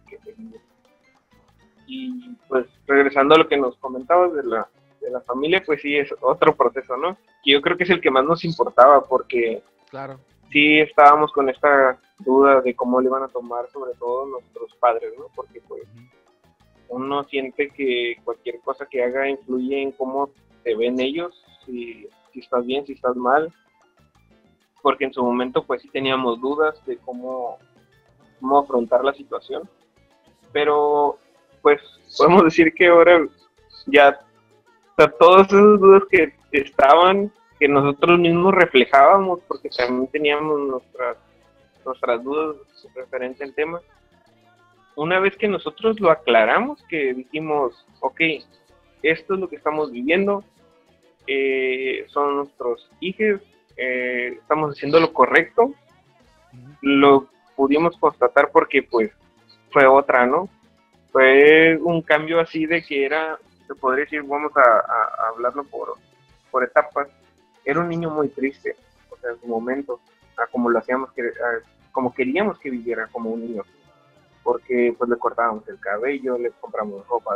[1.86, 4.68] y pues regresando a lo que nos comentabas de la
[5.06, 7.16] de la familia, pues sí es otro proceso, ¿no?
[7.46, 10.18] Y yo creo que es el que más nos importaba porque claro.
[10.50, 15.12] sí estábamos con esta duda de cómo le iban a tomar sobre todo nuestros padres,
[15.16, 15.26] ¿no?
[15.32, 15.84] Porque pues
[16.88, 20.30] uno siente que cualquier cosa que haga influye en cómo
[20.64, 23.52] te ven ellos, si, si estás bien, si estás mal,
[24.82, 27.58] porque en su momento pues sí teníamos dudas de cómo,
[28.40, 29.70] cómo afrontar la situación,
[30.52, 31.16] pero
[31.62, 31.80] pues
[32.18, 33.24] podemos decir que ahora
[33.86, 34.18] ya
[34.96, 41.16] sea, todas esas dudas que estaban, que nosotros mismos reflejábamos, porque también teníamos nuestras,
[41.84, 42.56] nuestras dudas
[42.94, 43.80] referente al tema.
[44.94, 48.20] Una vez que nosotros lo aclaramos, que dijimos, ok,
[49.02, 50.44] esto es lo que estamos viviendo,
[51.26, 53.40] eh, son nuestros hijos,
[53.76, 55.72] eh, estamos haciendo lo correcto,
[56.82, 59.10] lo pudimos constatar porque pues
[59.70, 60.48] fue otra, ¿no?
[61.12, 65.94] Fue un cambio así de que era, se podría decir, vamos a, hablarlo por,
[66.50, 67.08] por etapas,
[67.66, 68.76] era un niño muy triste,
[69.10, 70.00] o sea, en su momento,
[70.38, 71.30] a como lo hacíamos, que,
[71.90, 73.64] como queríamos que viviera como un niño,
[74.44, 77.34] porque pues le cortábamos el cabello, le compramos ropa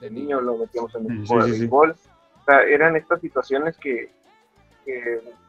[0.00, 4.10] de, niño, lo metíamos en el de béisbol, o sea, eran estas situaciones que,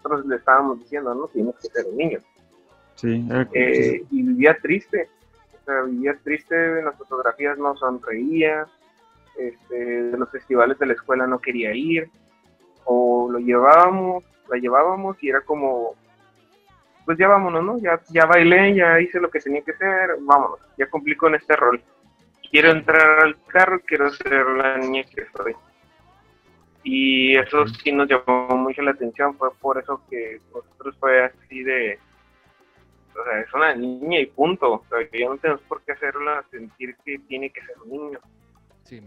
[0.03, 2.19] nosotros le estábamos diciendo, no, tienes que ser un niño.
[2.95, 5.09] Sí, eh, y vivía triste,
[5.61, 8.67] o sea, vivía triste, en las fotografías no sonreía,
[9.37, 12.11] este, de los festivales de la escuela no quería ir,
[12.85, 15.95] o lo llevábamos, la llevábamos y era como,
[17.05, 17.79] pues ya vámonos, ¿no?
[17.79, 21.55] Ya, ya bailé, ya hice lo que tenía que hacer, vámonos, ya cumplí con este
[21.55, 21.81] rol.
[22.49, 25.55] Quiero entrar al carro, quiero ser la niña que soy.
[26.83, 31.63] Y eso sí nos llamó mucho la atención, fue por eso que nosotros fue así
[31.63, 31.97] de,
[33.19, 36.43] o sea, es una niña y punto, o sea, ya no tenemos por qué hacerla
[36.51, 38.19] sentir que tiene que ser un niño.
[38.83, 39.01] Sí,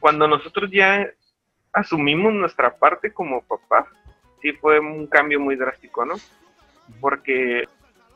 [0.00, 1.10] Cuando nosotros ya
[1.78, 3.86] asumimos nuestra parte como papás,
[4.42, 6.14] sí fue un cambio muy drástico, ¿no?
[7.00, 7.64] Porque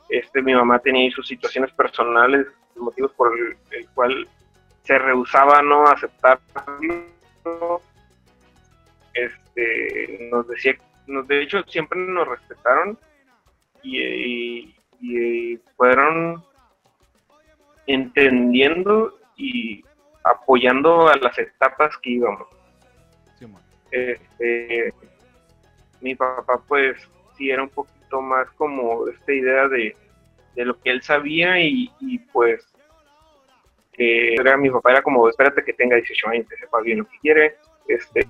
[0.09, 4.27] este, mi mamá tenía sus situaciones personales, motivos por el, cual
[4.83, 6.39] se rehusaba no aceptar
[9.13, 12.97] este nos decía nos de hecho siempre nos respetaron
[13.83, 16.43] y, y, fueron
[17.85, 19.83] entendiendo y
[20.23, 22.47] apoyando a las etapas que íbamos
[23.93, 24.93] este,
[26.01, 26.97] mi papá pues
[27.37, 29.95] sí era un poquito más como esta idea de,
[30.55, 31.89] lo que él sabía y,
[32.31, 32.67] pues
[33.91, 37.05] que era mi papá era como espérate que tenga 18 años que sepa bien lo
[37.05, 37.55] que quiere
[37.87, 38.27] este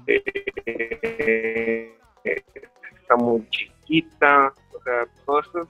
[3.02, 5.68] está muy chiquita o sea todo esto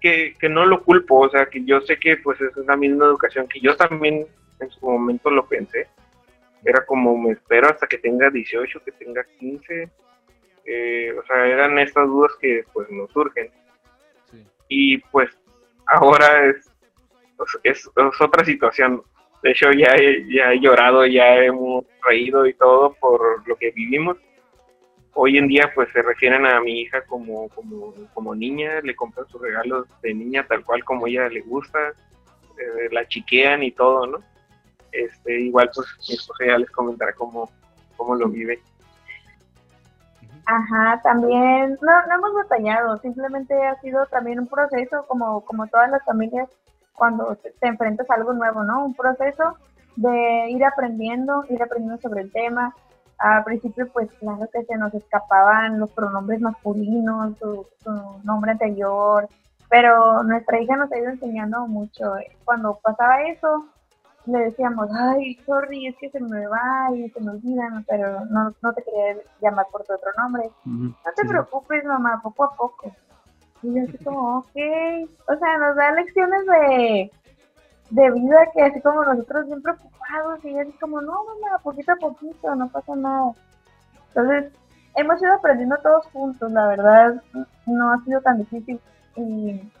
[0.00, 3.06] que, que no lo culpo o sea que yo sé que pues es la misma
[3.06, 4.24] educación que yo también
[4.60, 5.88] en su momento lo pensé
[6.64, 9.90] era como me espero hasta que tenga 18, que tenga 15.
[10.64, 13.50] Eh, o sea, eran estas dudas que pues nos surgen.
[14.68, 15.30] Y pues
[15.86, 16.70] ahora es,
[17.62, 17.90] es,
[18.20, 19.02] otra situación.
[19.42, 23.70] De hecho, ya he, ya he llorado, ya hemos reído y todo por lo que
[23.70, 24.18] vivimos.
[25.14, 29.26] Hoy en día pues se refieren a mi hija como, como, como niña, le compran
[29.28, 34.06] sus regalos de niña tal cual como ella le gusta, eh, la chiquean y todo,
[34.06, 34.18] ¿no?
[34.92, 37.50] Este, igual pues esposa ya les comentará cómo,
[37.96, 38.60] cómo lo vive.
[40.46, 45.90] Ajá, también no, no hemos batallado, simplemente ha sido también un proceso como, como todas
[45.90, 46.48] las familias
[46.94, 48.86] cuando te, enfrentas a algo nuevo, ¿no?
[48.86, 49.56] Un proceso
[49.96, 52.74] de ir aprendiendo, ir aprendiendo sobre el tema.
[53.18, 57.66] Al principio, pues claro que se nos escapaban los pronombres masculinos, su
[58.24, 59.28] nombre anterior,
[59.68, 62.14] pero nuestra hija nos ha ido enseñando mucho.
[62.44, 63.66] Cuando pasaba eso,
[64.28, 68.54] le decíamos, ay, sorry, es que se me va y se me olvidan, pero no,
[68.62, 70.50] no te quería llamar por tu otro nombre.
[70.64, 72.92] No te preocupes, mamá, poco a poco.
[73.62, 74.56] Y yo así como, ok.
[75.28, 77.10] O sea, nos da lecciones de,
[77.90, 81.96] de vida que así como nosotros bien preocupados y así como, no, mamá, poquito a
[81.96, 83.32] poquito, no pasa nada.
[84.08, 84.52] Entonces,
[84.96, 87.22] hemos ido aprendiendo todos juntos, la verdad,
[87.66, 88.78] no ha sido tan difícil.
[89.16, 89.72] Y,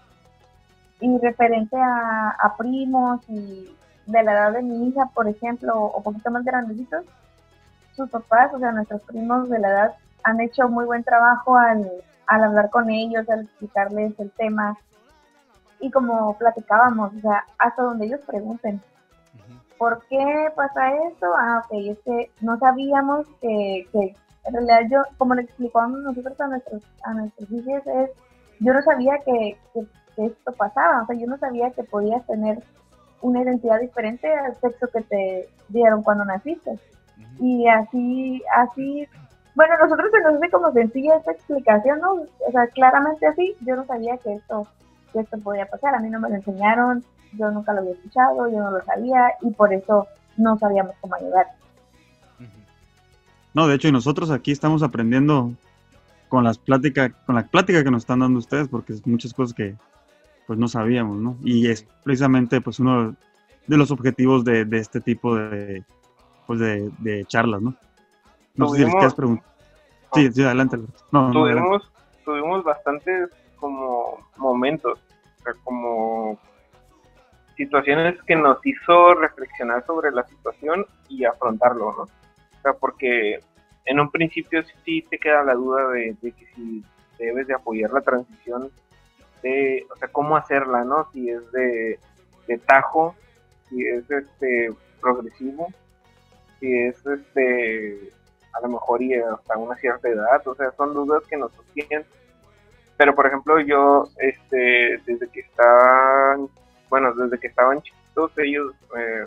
[1.00, 3.76] y referente a, a primos y
[4.08, 7.04] de la edad de mi hija, por ejemplo, o poquito más grandecitos,
[7.94, 9.94] sus papás, o sea, nuestros primos de la edad,
[10.24, 11.90] han hecho muy buen trabajo al,
[12.26, 14.76] hablar con ellos, al explicarles el tema.
[15.80, 18.80] Y como platicábamos, o sea, hasta donde ellos pregunten,
[19.76, 21.26] ¿por qué pasa esto?
[21.36, 26.40] Ah, ok, es que no sabíamos que, que en realidad yo, como le explicamos nosotros
[26.40, 28.10] a nuestros, a nuestros hijos, es,
[28.60, 29.86] yo no sabía que, que,
[30.16, 32.62] que esto pasaba, o sea, yo no sabía que podías tener
[33.20, 36.78] una identidad diferente al sexo que te dieron cuando naciste.
[37.40, 39.06] Y así, así,
[39.54, 42.12] bueno, nosotros se nos hace como sencilla esta explicación, ¿no?
[42.14, 44.66] O sea, claramente así, yo no sabía que esto,
[45.12, 48.48] que esto podía pasar, a mí no me lo enseñaron, yo nunca lo había escuchado,
[48.48, 50.06] yo no lo sabía y por eso
[50.36, 51.46] no sabíamos cómo ayudar.
[53.54, 55.52] No, de hecho, y nosotros aquí estamos aprendiendo
[56.28, 59.54] con las pláticas, con la plática que nos están dando ustedes, porque es muchas cosas
[59.54, 59.74] que,
[60.48, 61.36] pues no sabíamos, ¿no?
[61.44, 63.14] Y es precisamente pues uno
[63.66, 65.84] de los objetivos de, este tipo de,
[66.46, 67.74] pues de, charlas, ¿no?
[68.54, 69.46] No sé si les quieres preguntar.
[70.14, 70.78] Sí, sí, adelante.
[71.12, 71.92] No, tuvimos,
[72.24, 74.98] tuvimos bastantes como momentos,
[75.38, 76.38] o sea, como
[77.54, 82.02] situaciones que nos hizo reflexionar sobre la situación y afrontarlo, ¿no?
[82.04, 83.40] O sea, porque
[83.84, 86.82] en un principio sí te queda la duda de, que si
[87.18, 88.70] debes de apoyar la transición,
[89.42, 91.08] de, o sea, cómo hacerla, ¿no?
[91.12, 91.98] Si es de,
[92.66, 93.14] tajo,
[93.68, 95.68] si es este progresivo,
[96.58, 98.12] si es este
[98.52, 102.04] a lo mejor y hasta una cierta edad, o sea, son dudas que nos sostienen.
[102.96, 106.48] Pero por ejemplo, yo este desde que estaban,
[106.88, 109.24] bueno, desde que estaban chiquitos ellos eh,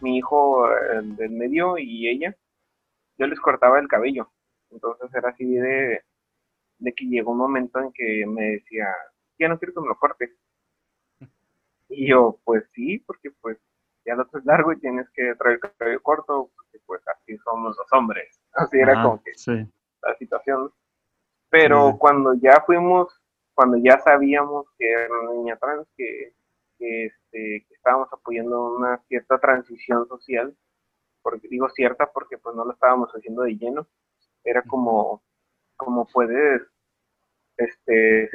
[0.00, 2.34] mi hijo el del medio y ella
[3.20, 4.30] yo les cortaba el cabello.
[4.70, 6.02] Entonces era así de,
[6.78, 8.88] de que llegó un momento en que me decía,
[9.40, 10.30] ya no quiero que me lo cortes.
[11.88, 13.58] Y yo, pues sí, porque pues
[14.04, 17.76] ya lo es largo y tienes que traer el cabello corto, porque pues así somos
[17.76, 18.40] los hombres.
[18.52, 19.32] Así era como que
[20.02, 20.70] la situación.
[21.48, 23.08] Pero cuando ya fuimos,
[23.54, 26.32] cuando ya sabíamos que era una niña trans, que,
[26.78, 30.54] que, este, que estábamos apoyando una cierta transición social,
[31.22, 33.86] porque digo cierta porque pues no lo estábamos haciendo de lleno,
[34.44, 35.22] era como,
[35.76, 36.62] como puedes
[37.60, 38.30] este,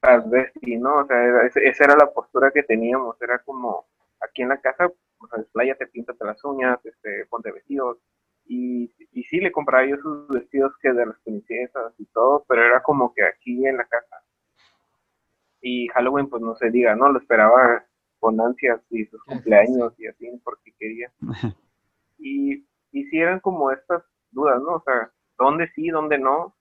[0.00, 0.98] transvesti, ¿no?
[0.98, 3.86] O sea, esa era la postura que teníamos, era como
[4.20, 7.98] aquí en la casa, pues en playa te pintas las uñas, este, ponte vestidos,
[8.44, 12.64] y, y sí le compraba yo sus vestidos que de las princesas y todo, pero
[12.64, 14.22] era como que aquí en la casa.
[15.60, 17.10] Y Halloween, pues no se diga, ¿no?
[17.10, 17.84] Lo esperaba
[18.20, 21.10] con ansias y sus cumpleaños y así, porque quería.
[22.18, 24.74] y, y eran como estas dudas, ¿no?
[24.76, 26.54] O sea, ¿dónde sí, dónde no?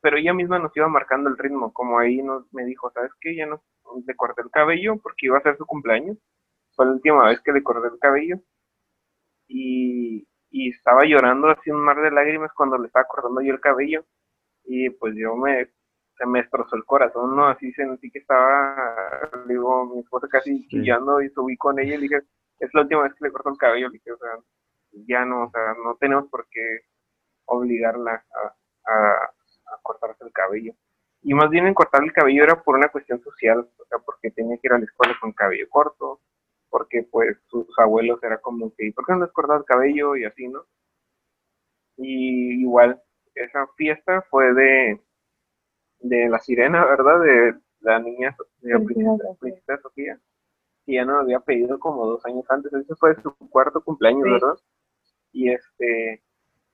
[0.00, 3.36] Pero ella misma nos iba marcando el ritmo, como ahí nos, me dijo, ¿sabes qué?
[3.36, 3.62] Ya no
[4.06, 6.16] le corté el cabello porque iba a ser su cumpleaños.
[6.74, 8.40] Fue la última vez que le corté el cabello.
[9.48, 13.60] Y, y estaba llorando así un mar de lágrimas cuando le estaba cortando yo el
[13.60, 14.04] cabello.
[14.64, 15.68] Y pues yo me,
[16.16, 17.48] se me destrozó el corazón, ¿no?
[17.48, 18.76] Así sentí que estaba,
[19.48, 22.20] digo, mi esposa casi chillando y subí con ella y le dije,
[22.60, 23.88] es la última vez que le corto el cabello.
[23.88, 24.30] Le dije, o sea,
[25.06, 26.80] ya no, o sea, no tenemos por qué
[27.46, 28.24] obligarla
[28.86, 29.30] a,
[29.82, 30.74] cortarse el cabello.
[31.22, 34.30] Y más bien en cortar el cabello era por una cuestión social, o sea, porque
[34.30, 36.20] tenía que ir a la escuela con cabello corto,
[36.70, 40.16] porque pues sus abuelos era como que, ¿por qué no les cortas el cabello?
[40.16, 40.64] Y así, ¿no?
[41.96, 43.02] Y igual,
[43.34, 45.00] esa fiesta fue de,
[46.00, 47.20] de la sirena, ¿verdad?
[47.20, 50.18] De la niña, de la princesa, Sofía,
[50.86, 54.54] que ya no había pedido como dos años antes, ese fue su cuarto cumpleaños, ¿verdad?
[55.32, 56.22] y este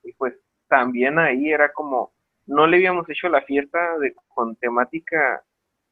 [0.03, 0.35] y pues
[0.69, 2.13] también ahí era como
[2.47, 5.43] no le habíamos hecho la fiesta de, con temática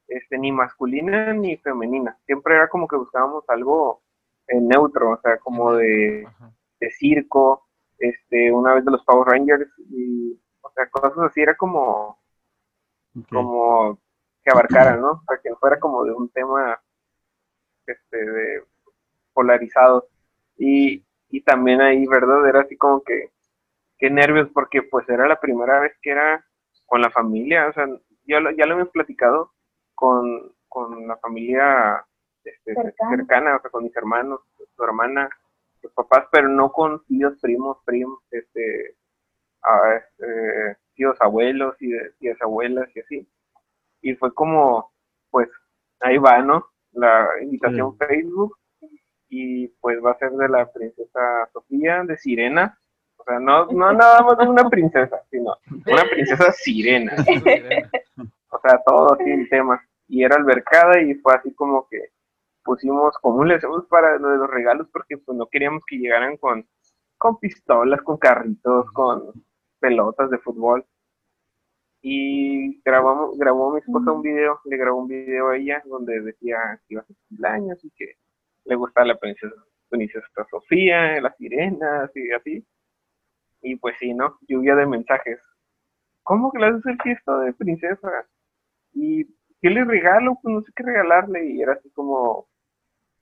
[0.07, 2.19] este ni masculina ni femenina.
[2.27, 4.03] Siempre era como que buscábamos algo
[4.49, 6.27] eh, neutro o sea como de,
[6.81, 7.67] de, circo
[7.99, 12.19] este una vez de los Power Rangers y o sea cosas así era como
[13.31, 13.99] como
[14.43, 16.79] que abarcaran no o sea que fuera como de un tema
[17.87, 18.65] este de
[19.33, 20.09] polarizado.
[20.57, 22.49] Y y también ahí, ¿verdad?
[22.49, 23.33] Era así como que,
[23.99, 26.45] qué nervios, porque pues era la primera vez que era
[26.87, 27.87] con la familia, o sea,
[28.27, 29.53] ya lo, ya lo hemos platicado
[29.95, 32.05] con, con la familia
[32.45, 33.57] este, cercana.
[33.57, 34.41] o sea, con mis hermanos,
[34.77, 35.29] su hermana,
[35.81, 38.97] sus papás, pero no con tíos, primos, primos, este,
[39.97, 43.29] este tíos abuelos y tías abuelas y así.
[44.03, 44.93] Y fue como,
[45.31, 45.49] pues,
[46.01, 46.67] ahí va, ¿no?
[46.93, 48.57] La invitación Facebook
[49.29, 52.79] y pues va a ser de la princesa Sofía de Sirena.
[53.25, 57.15] O sea, no, no nada más de una princesa, sino una princesa sirena.
[58.51, 59.83] o sea, todo así el tema.
[60.09, 62.11] Y era albercada y fue así como que
[62.63, 66.37] pusimos, como le hacemos para lo de los regalos, porque pues no queríamos que llegaran
[66.37, 66.67] con,
[67.17, 69.33] con pistolas, con carritos, con
[69.81, 70.85] pelotas de fútbol.
[72.03, 76.59] Y grabamos, grabó mi esposa un video, le grabó un video a ella donde decía
[76.87, 78.19] que iba a ser cumpleaños y que
[78.67, 79.55] le gusta la princesa,
[79.89, 82.67] princesa Sofía, las sirenas y así.
[83.65, 84.39] Y pues sí, ¿no?
[84.47, 85.41] Lluvia de mensajes.
[86.23, 88.09] ¿Cómo que le haces el fiesta de princesa?
[88.93, 89.25] ¿Y
[89.61, 90.39] qué le regalo?
[90.43, 91.51] Pues no sé qué regalarle.
[91.51, 92.47] Y era así como,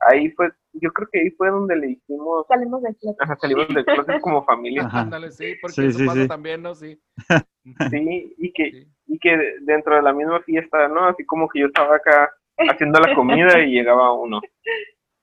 [0.01, 2.45] ahí fue, yo creo que ahí fue donde le dijimos.
[2.49, 3.23] Salimos del closet.
[3.23, 4.89] Ajá, salimos del closet como familia.
[4.93, 6.75] Ándale, sí, porque eso pasa también, ¿no?
[6.75, 7.01] Sí.
[7.91, 11.07] Sí, y que, y que dentro de la misma fiesta, ¿no?
[11.07, 14.41] Así como que yo estaba acá haciendo la comida y llegaba uno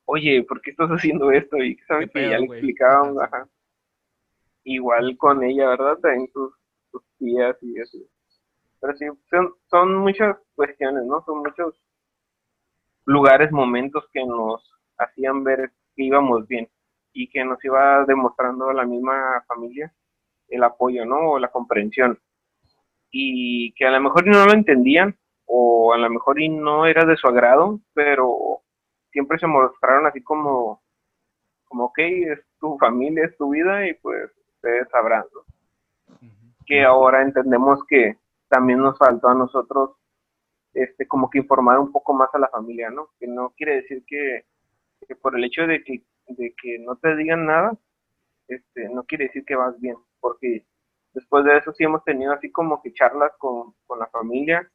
[0.09, 1.57] oye, ¿por qué estás haciendo esto?
[1.57, 3.47] Y sabes que ya le explicábamos, ajá.
[4.69, 5.97] Igual con ella, ¿verdad?
[5.97, 6.53] También sus,
[7.17, 8.07] tías y así.
[8.79, 11.23] Pero sí, son, son muchas cuestiones, ¿no?
[11.25, 11.73] Son muchos
[13.05, 14.61] lugares, momentos que nos
[14.99, 16.69] hacían ver que íbamos bien
[17.13, 19.91] y que nos iba demostrando la misma familia
[20.49, 21.31] el apoyo, ¿no?
[21.31, 22.19] O la comprensión.
[23.09, 27.17] Y que a lo mejor no lo entendían o a lo mejor no era de
[27.17, 28.61] su agrado, pero
[29.11, 30.83] siempre se mostraron así como,
[31.65, 35.41] como, ok, es tu familia, es tu vida y pues ustedes sabrán, ¿no?
[36.65, 38.17] Que ahora entendemos que
[38.49, 39.91] también nos faltó a nosotros
[40.73, 43.09] este como que informar un poco más a la familia, ¿no?
[43.19, 44.45] Que no quiere decir que,
[45.07, 47.73] que por el hecho de que, de que no te digan nada,
[48.47, 50.65] este, no quiere decir que vas bien, porque
[51.13, 54.69] después de eso sí hemos tenido así como que charlas con, la familia,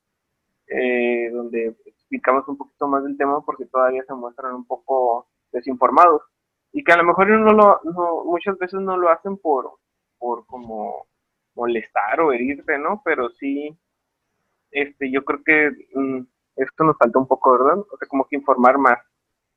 [0.66, 6.22] eh, donde explicamos un poquito más del tema porque todavía se muestran un poco desinformados
[6.74, 9.78] y que a lo mejor no lo, no, muchas veces no lo hacen por,
[10.18, 11.06] por como
[11.54, 13.00] molestar o herirte, ¿no?
[13.04, 13.78] Pero sí,
[14.72, 16.22] este, yo creo que mm,
[16.56, 17.78] esto nos falta un poco, ¿verdad?
[17.78, 18.98] O sea, como que informar más,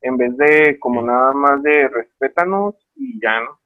[0.02, 3.60] en vez de como nada más de respétanos y ya, ¿no?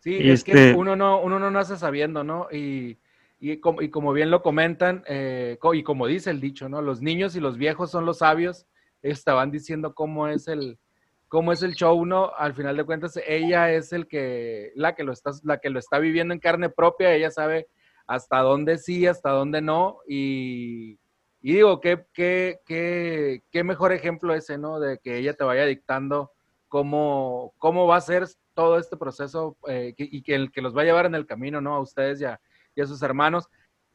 [0.00, 2.48] Sí, es que este uno no, uno no nace sabiendo, ¿no?
[2.50, 2.98] Y,
[3.38, 6.82] y, como, y como bien lo comentan, eh, y como dice el dicho, ¿no?
[6.82, 8.66] Los niños y los viejos son los sabios.
[9.02, 10.80] estaban diciendo cómo es el,
[11.28, 12.32] cómo es el show, ¿no?
[12.36, 15.78] Al final de cuentas, ella es el que, la que lo está, la que lo
[15.78, 17.68] está viviendo en carne propia, ella sabe
[18.06, 20.98] hasta dónde sí, hasta dónde no, y,
[21.42, 24.80] y digo, ¿qué, qué, qué, qué mejor ejemplo ese, ¿no?
[24.80, 26.32] De que ella te vaya dictando
[26.68, 30.82] cómo, cómo va a ser todo este proceso eh, y que, el, que los va
[30.82, 31.76] a llevar en el camino, ¿no?
[31.76, 32.40] A ustedes y a,
[32.86, 33.48] sus hermanos.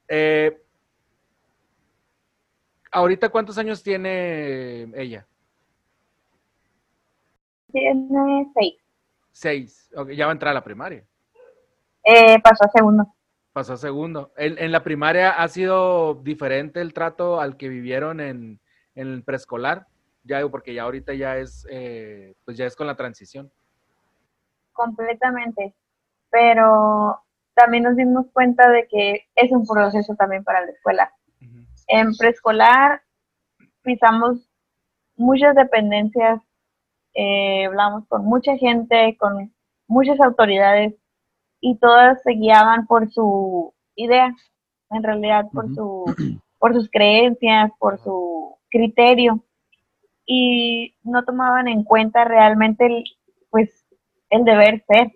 [0.07, 0.61] Eh,
[2.91, 5.27] ¿Ahorita cuántos años tiene ella?
[7.73, 8.75] Tiene seis.
[9.31, 9.89] Seis.
[10.15, 11.03] ya va a entrar a la primaria.
[12.03, 13.13] Eh, pasó a segundo.
[13.51, 14.31] Pasó a segundo.
[14.37, 18.61] ¿En, la primaria ha sido diferente el trato al que vivieron en,
[18.95, 19.87] en el preescolar?
[20.23, 23.51] Ya porque ya ahorita ya es, eh, pues ya es con la transición.
[24.71, 25.73] Completamente.
[26.29, 27.19] Pero
[27.55, 31.11] también nos dimos cuenta de que es un proceso también para la escuela.
[31.87, 33.01] En preescolar
[33.81, 34.49] pisamos
[35.15, 36.41] muchas dependencias,
[37.13, 39.53] eh, hablamos con mucha gente, con
[39.87, 40.95] muchas autoridades
[41.59, 44.33] y todas se guiaban por su idea,
[44.89, 46.05] en realidad por, su,
[46.59, 49.43] por sus creencias, por su criterio.
[50.25, 53.03] Y no tomaban en cuenta realmente el,
[53.49, 53.85] pues,
[54.29, 55.11] el deber ser.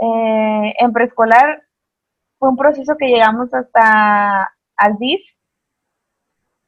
[0.00, 1.62] Eh, en preescolar
[2.38, 5.20] fue un proceso que llegamos hasta al DIF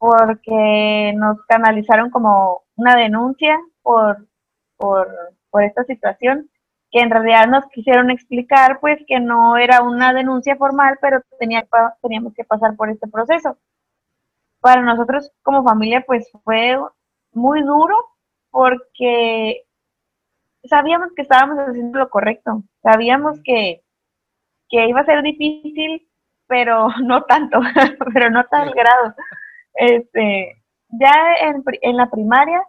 [0.00, 4.26] porque nos canalizaron como una denuncia por,
[4.78, 5.14] por,
[5.50, 6.48] por esta situación
[6.90, 11.68] que en realidad nos quisieron explicar pues que no era una denuncia formal, pero tenía,
[12.00, 13.58] teníamos que pasar por este proceso.
[14.60, 16.78] Para nosotros como familia pues fue
[17.32, 17.94] muy duro
[18.50, 19.64] porque
[20.64, 23.82] sabíamos que estábamos haciendo lo correcto, sabíamos que,
[24.70, 26.08] que iba a ser difícil,
[26.46, 27.60] pero no tanto,
[28.14, 29.14] pero no tal grado.
[29.74, 32.62] Este, ya en, en la primaria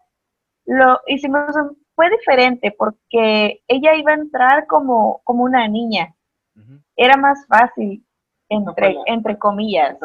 [0.66, 1.56] lo hicimos,
[1.96, 6.16] fue diferente porque ella iba a entrar como, como una niña.
[6.96, 8.06] Era más fácil,
[8.50, 9.98] entre, entre comillas.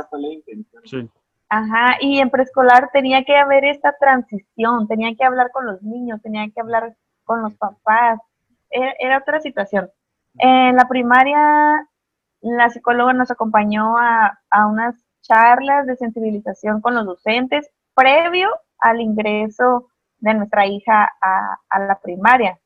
[0.84, 1.10] Sí.
[1.48, 6.20] Ajá, y en preescolar tenía que haber esta transición, tenía que hablar con los niños,
[6.22, 8.18] tenía que hablar con los papás,
[8.70, 9.90] era, otra situación.
[10.38, 11.88] En la primaria,
[12.40, 14.38] la psicóloga nos acompañó a,
[14.68, 18.48] unas charlas de sensibilización con los docentes previo
[18.78, 22.58] al ingreso de nuestra hija a, la primaria.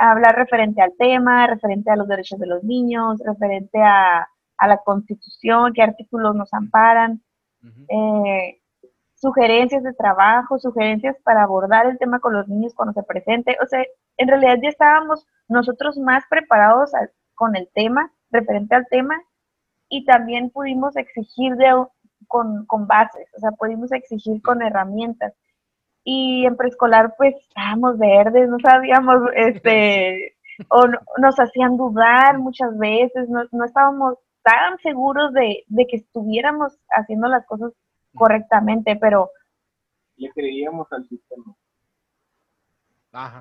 [0.00, 4.78] Hablar referente al tema, referente a los derechos de los niños, referente a, a la
[4.78, 7.22] constitución, qué artículos nos amparan.
[7.88, 8.60] Eh,
[9.14, 13.56] sugerencias de trabajo, sugerencias para abordar el tema con los niños cuando se presente.
[13.62, 13.84] O sea,
[14.16, 16.92] en realidad ya estábamos nosotros más preparados
[17.34, 19.20] con el tema, referente al tema,
[19.88, 21.86] y también pudimos exigir de,
[22.28, 25.34] con, con bases, o sea, pudimos exigir con herramientas.
[26.04, 30.36] Y en preescolar, pues, estábamos verdes, no sabíamos, este,
[30.68, 30.86] o
[31.18, 37.44] nos hacían dudar muchas veces, no, no estábamos tan seguros de, que estuviéramos haciendo las
[37.46, 37.72] cosas
[38.14, 39.30] correctamente, pero...
[40.16, 41.54] Le creíamos al sistema.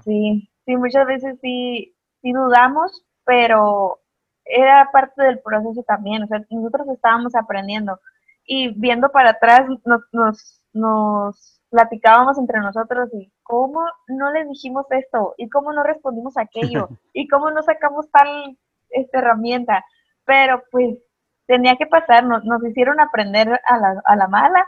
[0.03, 3.99] Sí, sí, muchas veces sí, sí dudamos, pero
[4.43, 7.99] era parte del proceso también, o sea, nosotros estábamos aprendiendo
[8.47, 14.85] y viendo para atrás nos, nos, nos platicábamos entre nosotros y cómo no les dijimos
[14.89, 18.57] esto y cómo no respondimos aquello y cómo no sacamos tal
[18.89, 19.85] esta herramienta.
[20.25, 20.97] Pero pues
[21.45, 24.65] tenía que pasar, nos, nos hicieron aprender a la, a la mala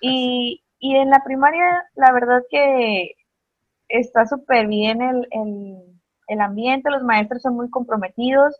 [0.00, 3.14] y, y, en la primaria la verdad que
[3.88, 5.76] está súper bien el, el,
[6.28, 8.54] el, ambiente, los maestros son muy comprometidos,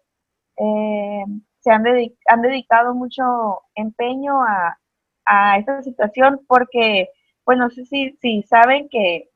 [0.56, 1.24] eh,
[1.64, 1.84] se han,
[2.28, 4.78] han dedicado mucho empeño a,
[5.24, 7.08] a esta situación porque,
[7.42, 9.30] pues no sé si, si saben que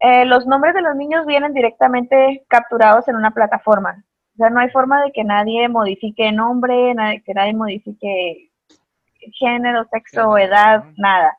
[0.00, 4.04] eh, los nombres de los niños vienen directamente capturados en una plataforma.
[4.34, 6.94] O sea, no hay forma de que nadie modifique nombre,
[7.24, 8.50] que nadie modifique
[9.38, 11.38] género, sexo, edad, nada.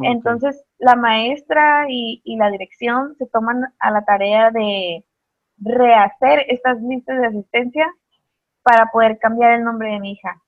[0.00, 5.04] Entonces, la maestra y, y, la dirección se toman a la tarea de
[5.58, 7.92] rehacer estas listas de asistencia
[8.68, 10.42] para poder cambiar el nombre de mi hija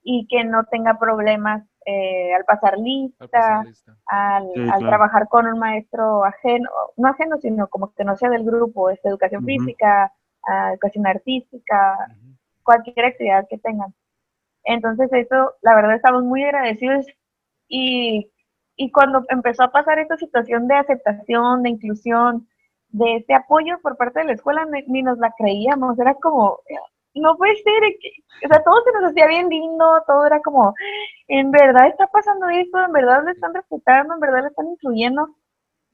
[0.00, 3.64] y que no tenga problemas eh, al pasar lista,
[4.06, 8.90] al, trabajar con un maestro ajeno, no ajeno, sino como que no sea del grupo,
[8.90, 10.12] es educación física,
[10.70, 11.96] educación artística,
[12.62, 13.92] cualquier actividad que tengan.
[14.62, 17.06] Entonces eso, la verdad, estamos muy agradecidos
[17.66, 18.30] y,
[18.76, 22.46] y cuando empezó a pasar esta situación de aceptación, de inclusión,
[22.90, 26.60] de este apoyo por parte de la escuela, ni nos la creíamos, era como,
[27.14, 27.82] no puede ser,
[28.44, 30.74] o sea, todo se nos hacía bien lindo, todo era como,
[31.28, 35.28] en verdad está pasando esto, en verdad lo están respetando, en verdad lo están incluyendo.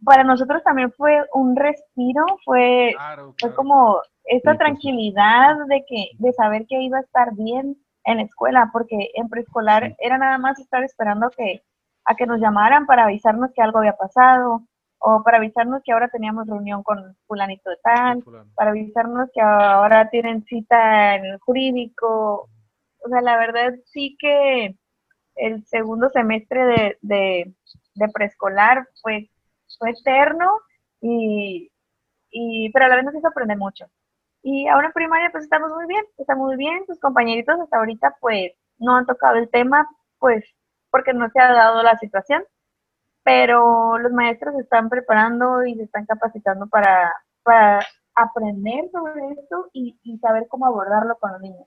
[0.05, 2.95] Para nosotros también fue un respiro, fue,
[3.41, 8.23] fue como esta tranquilidad de que, de saber que iba a estar bien en la
[8.25, 11.63] escuela, porque en preescolar era nada más estar esperando que,
[12.05, 14.63] a que nos llamaran para avisarnos que algo había pasado,
[15.07, 18.25] o para avisarnos que ahora teníamos reunión con fulanito de tal,
[18.55, 22.49] para avisarnos que ahora tienen cita en el jurídico.
[23.05, 24.75] O sea, la verdad sí que
[25.35, 27.55] el segundo semestre de,
[27.95, 29.29] de, preescolar fue,
[29.79, 30.51] fue eterno
[31.03, 31.71] y,
[32.31, 33.85] y, pero a la vez nos hizo aprender mucho.
[34.43, 38.17] Y ahora en primaria pues estamos muy bien, estamos muy bien, sus compañeritos hasta ahorita
[38.21, 39.87] pues no han tocado el tema
[40.19, 40.47] pues
[40.91, 42.43] porque no se ha dado la situación,
[43.25, 47.11] pero los maestros se están preparando y se están capacitando para,
[47.43, 51.67] para aprender sobre esto y, saber cómo abordarlo con los niños.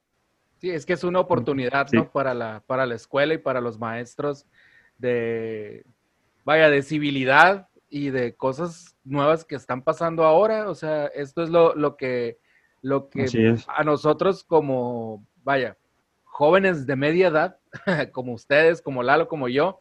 [0.60, 2.10] Sí, es que es una oportunidad, ¿no?
[2.10, 4.46] Para la, para la escuela y para los maestros
[4.98, 5.86] de,
[6.46, 10.70] vaya, de civilidad y de cosas nuevas que están pasando ahora.
[10.70, 12.40] O sea, esto es lo, lo que,
[12.82, 15.78] lo que a nosotros como, vaya,
[16.24, 17.58] jóvenes de media edad,
[18.12, 19.80] como ustedes, como Lalo, como yo,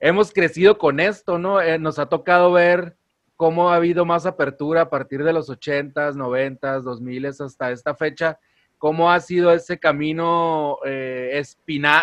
[0.00, 1.60] hemos crecido con esto, ¿no?
[1.60, 2.96] Eh, nos ha tocado ver
[3.36, 8.38] cómo ha habido más apertura a partir de los 80s, 90s, 2000 hasta esta fecha,
[8.78, 11.42] cómo ha sido ese camino eh,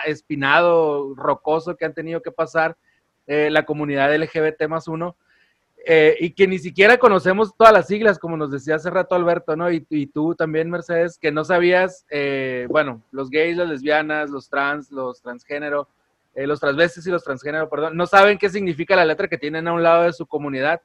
[0.06, 2.78] espinado, rocoso que han tenido que pasar
[3.26, 5.18] eh, la comunidad LGBT más uno.
[6.20, 9.72] y que ni siquiera conocemos todas las siglas, como nos decía hace rato Alberto, ¿no?
[9.72, 12.06] Y, y tú también, Mercedes, que no sabías,
[12.68, 15.88] bueno, los gays, las lesbianas, los trans, los transgénero,
[16.38, 19.68] eh, los transvestis y los transgénero, perdón, no saben qué significa la letra que tienen
[19.68, 20.80] a un lado de su comunidad.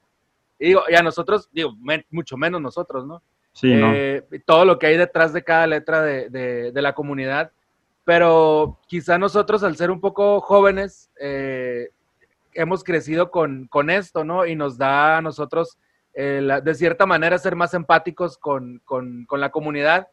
[0.57, 1.75] Y digo, y a nosotros, digo,
[2.09, 3.21] mucho menos nosotros, ¿no?
[3.51, 7.51] Sí, eh, Todo lo que hay detrás de cada letra de, de, la comunidad.
[8.03, 11.89] Pero quizá nosotros, al ser un poco jóvenes, eh,
[12.55, 14.47] hemos crecido con, con, esto, ¿no?
[14.47, 15.77] Y nos da a nosotros,
[16.15, 20.07] de cierta manera, ser más empáticos con, con, con la comunidad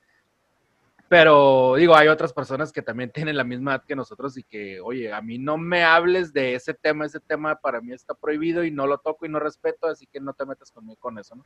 [1.11, 4.81] pero digo, hay otras personas que también tienen la misma edad que nosotros y que,
[4.81, 8.63] oye, a mí no me hables de ese tema, ese tema para mí está prohibido
[8.63, 11.35] y no lo toco y no respeto, así que no te metas conmigo con eso,
[11.35, 11.45] ¿no?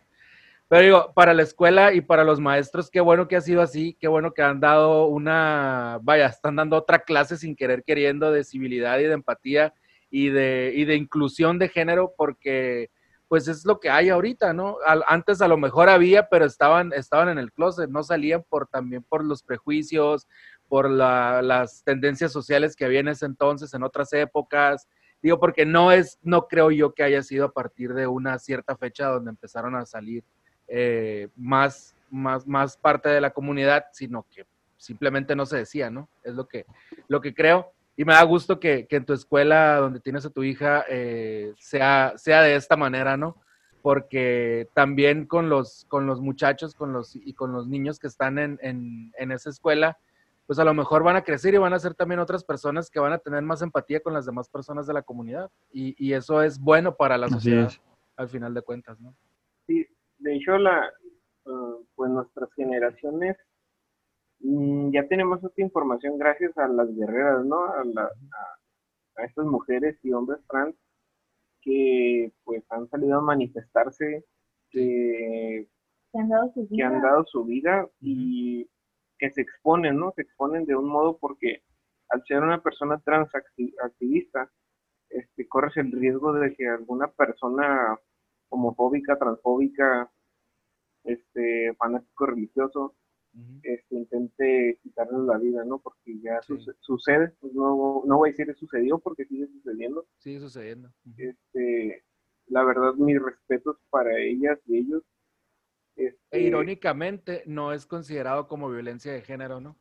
[0.68, 3.96] Pero digo, para la escuela y para los maestros, qué bueno que ha sido así,
[3.98, 8.44] qué bueno que han dado una, vaya, están dando otra clase sin querer queriendo de
[8.44, 9.72] civilidad y de empatía
[10.10, 12.90] y de, y de inclusión de género, porque
[13.34, 14.76] pues es lo que hay ahorita, ¿no?
[15.08, 19.02] antes a lo mejor había, pero estaban, estaban en el closet, no salían por también
[19.02, 20.28] por los prejuicios,
[20.68, 24.86] por las tendencias sociales que había en ese entonces, en otras épocas.
[25.20, 28.76] Digo, porque no es, no creo yo que haya sido a partir de una cierta
[28.76, 30.22] fecha donde empezaron a salir
[30.68, 36.08] eh, más, más, más parte de la comunidad, sino que simplemente no se decía, ¿no?
[36.22, 36.66] Es lo que,
[37.08, 37.72] lo que creo.
[37.96, 42.14] Y me da gusto que, en tu escuela donde tienes a tu hija eh, sea,
[42.16, 43.36] sea de esta manera, ¿no?
[43.82, 48.38] Porque también con los, con los muchachos con los, y con los niños que están
[48.38, 49.98] en, en, esa escuela,
[50.46, 52.98] pues a lo mejor van a crecer y van a ser también otras personas que
[52.98, 55.50] van a tener más empatía con las demás personas de la comunidad.
[55.70, 57.70] Y, y eso es bueno para la sociedad,
[58.16, 59.14] al final de cuentas, ¿no?
[59.66, 59.86] Sí,
[60.18, 60.90] de hecho, la,
[61.44, 63.36] uh, pues nuestras generaciones
[64.92, 67.64] ya tenemos esta información gracias a las guerreras, ¿no?
[67.64, 67.80] A,
[69.16, 70.74] a, estas mujeres y hombres trans
[71.62, 74.24] que pues han salido a manifestarse,
[74.70, 75.66] que,
[76.12, 78.68] han dado su vida, que han dado su vida y
[79.18, 80.12] que se exponen, ¿no?
[80.14, 81.62] Se exponen de un modo porque
[82.10, 84.50] al ser una persona trans activista,
[85.08, 87.98] este, corres el riesgo de que alguna persona
[88.50, 90.10] homofóbica, transfóbica,
[91.04, 92.94] este, fanático religioso,
[93.62, 95.78] este, intente quitarles la vida, ¿no?
[95.78, 96.40] Porque ya
[96.80, 100.06] sucede, pues no, no voy a decir que sucedió porque sigue sucediendo.
[100.18, 100.90] Sigue sucediendo.
[101.16, 102.04] Este,
[102.46, 105.02] la verdad, mis respetos para ellas y ellos.
[105.96, 109.76] e este irónicamente, no es considerado como violencia de género, ¿no?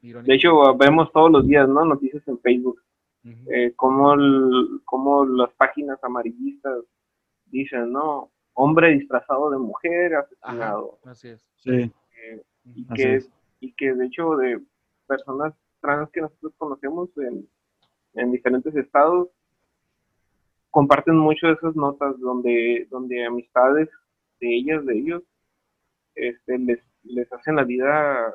[0.00, 1.84] De hecho, vemos todos los días, ¿no?
[1.84, 2.82] Noticias en Facebook.
[3.24, 4.16] Eh, como,
[4.84, 6.84] como las páginas amarillistas
[7.46, 8.32] dicen, ¿no?
[8.54, 10.98] Hombre disfrazado de mujer asesinado.
[11.04, 11.44] así es.
[11.56, 11.92] Sí.
[12.24, 13.24] Eh, y, que,
[13.60, 14.60] y que de hecho de
[15.06, 17.48] personas trans que nosotros conocemos en,
[18.14, 19.28] en diferentes estados
[20.72, 23.88] comparten mucho de esas notas donde, donde amistades
[24.40, 25.22] de ellas, de ellos,
[26.14, 28.32] este, les, les hacen la vida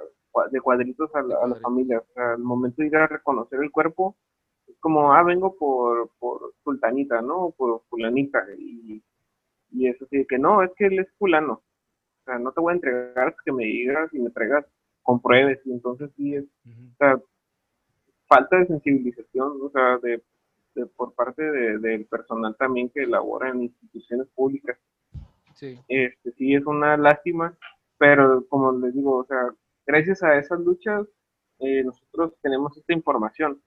[0.52, 2.00] de cuadritos a la, familia.
[2.00, 4.16] O sea, al momento de ir a reconocer el cuerpo,
[4.68, 7.54] es como, ah, vengo por, por sultanita, ¿no?
[7.58, 8.46] Por fulanita.
[8.58, 9.02] Y,
[9.72, 11.54] y eso sí, que no, es que él es fulano.
[11.54, 14.66] O sea, no te voy a entregar que me digas y me traigas
[15.04, 15.60] compruebes.
[15.66, 17.20] Y entonces sí es, o sea,
[18.28, 20.22] falta de sensibilización, o sea, de,
[20.96, 24.78] por parte del personal también que elabora en instituciones públicas.
[25.56, 25.80] Sí.
[25.88, 27.58] Este, sí es una lástima,
[27.98, 29.50] pero como les digo, o sea,
[29.86, 31.08] gracias a esas luchas,
[31.60, 33.60] eh, nosotros tenemos esta información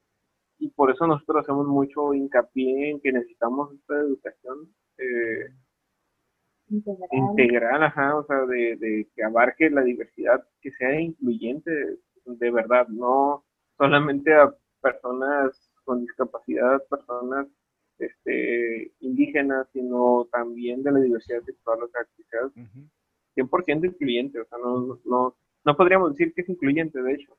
[0.59, 5.49] y por eso nosotros hacemos mucho hincapié en que necesitamos esta educación eh,
[6.71, 7.83] integral.
[7.83, 13.45] ajá, o sea, de, que abarque la diversidad, que sea incluyente de verdad, no
[13.77, 17.47] solamente a personas con discapacidad, personas
[17.99, 22.41] este, indígenas, sino también de la diversidad sexual, o sea, que sea
[23.37, 27.37] 100% incluyente, o sea, no, no, no podríamos decir que es incluyente, de hecho.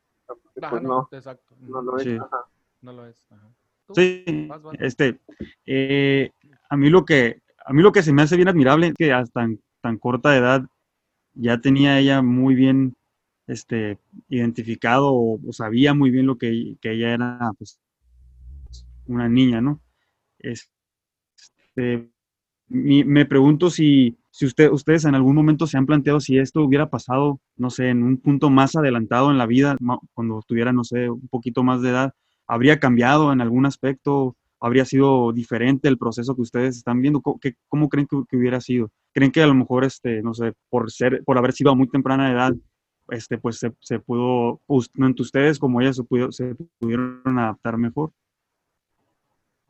[0.70, 1.56] pues no, exacto.
[1.60, 2.04] no lo es.
[2.04, 2.18] Sí.
[2.82, 3.28] No lo es.
[3.94, 4.24] Sí,
[4.80, 5.20] este,
[5.66, 6.32] eh,
[6.70, 9.14] a mí lo que a mí lo que se me hace bien admirable es que
[9.14, 10.66] hasta tan, tan corta edad
[11.34, 12.96] ya tenía ella muy bien
[13.48, 13.98] este,
[14.30, 17.80] identificado o, sabía muy bien lo que, que, ella era pues,
[19.08, 19.82] una niña, ¿no?
[20.40, 22.10] Este,
[22.68, 26.90] me pregunto si, si usted, ustedes en algún momento se han planteado si esto hubiera
[26.90, 29.76] pasado, no sé, en un punto más adelantado en la vida,
[30.14, 32.14] cuando tuviera, no sé, un poquito más de edad,
[32.48, 34.38] ¿habría cambiado en algún aspecto?
[34.64, 37.22] ¿Habría sido diferente el proceso que ustedes están viendo?
[37.22, 38.92] ¿Cómo, cómo creen que, hubiera sido?
[39.12, 41.90] ¿Creen que a lo mejor, este, no sé, por, ser, por haber sido a muy
[41.90, 42.54] temprana edad,
[43.10, 44.62] este, pues se, se pudo,
[44.96, 46.00] tanto ustedes como ellas
[46.30, 48.12] se, pudieron adaptar mejor?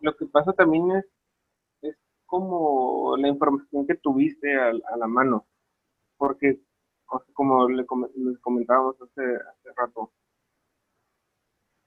[0.02, 0.92] Lo que pasa también
[1.82, 5.48] es como la información que tuviste a, la mano,
[6.18, 6.60] porque
[7.34, 7.88] como les
[8.42, 10.12] comentábamos hace, hace rato,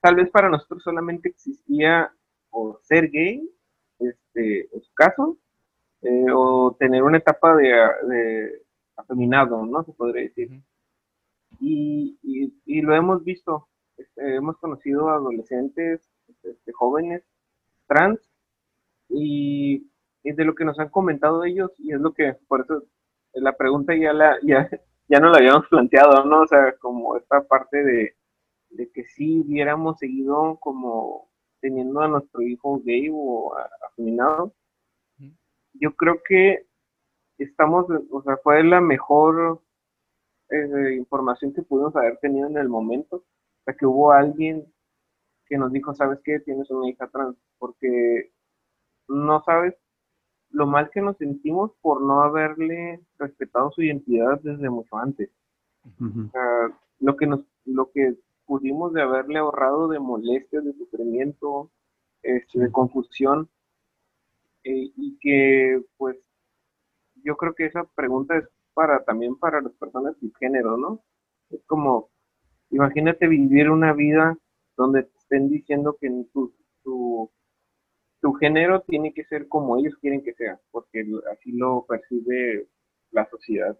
[0.01, 2.11] tal vez para nosotros solamente existía
[2.55, 3.51] o ser gay,
[3.99, 5.37] este, en su caso,
[6.03, 7.69] eh, o tener una etapa de,
[8.09, 8.63] de,
[8.97, 9.83] afeminado, ¿no?
[9.85, 10.51] Se podría decir.
[11.61, 16.09] Y, y, lo hemos visto, este, hemos conocido adolescentes,
[16.43, 17.23] este, jóvenes
[17.87, 18.21] trans,
[19.09, 19.91] y
[20.23, 22.85] es de lo que nos han comentado ellos y es lo que, por eso
[23.35, 24.69] la pregunta ya la ya,
[25.09, 26.43] ya no la habíamos planteado, ¿no?
[26.43, 28.17] O sea, como esta parte de,
[28.93, 31.29] que si hubiéramos seguido como
[31.65, 33.55] teniendo a nuestro hijo gay o
[33.89, 34.53] afeminado,
[35.73, 36.67] yo creo que
[37.39, 39.63] estamos, o sea, fue la mejor
[40.51, 44.71] eh, información que pudimos haber tenido en el momento, o sea, que hubo alguien
[45.47, 46.39] que nos dijo, ¿sabes qué?
[46.41, 48.31] Tienes una hija trans, porque
[49.09, 49.75] no sabes
[50.51, 55.31] lo mal que nos sentimos por no haberle respetado su identidad desde mucho antes.
[57.01, 61.71] lo que nos, lo que pudimos de haberle ahorrado de molestias, de sufrimiento,
[62.23, 63.49] este, de confusión,
[64.65, 66.17] eh, y que pues
[67.25, 71.03] yo creo que esa pregunta es para también para las personas de género, ¿no?
[71.51, 72.11] Es como,
[72.71, 74.39] imagínate vivir una vida
[74.77, 77.31] donde te estén diciendo que tu, tu
[78.25, 82.67] tu género tiene que ser como ellos quieren que sea, porque así lo percibe
[83.11, 83.79] la sociedad.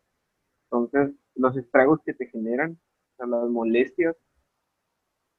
[0.65, 2.79] Entonces, los estragos que te generan,
[3.17, 4.15] o las molestias,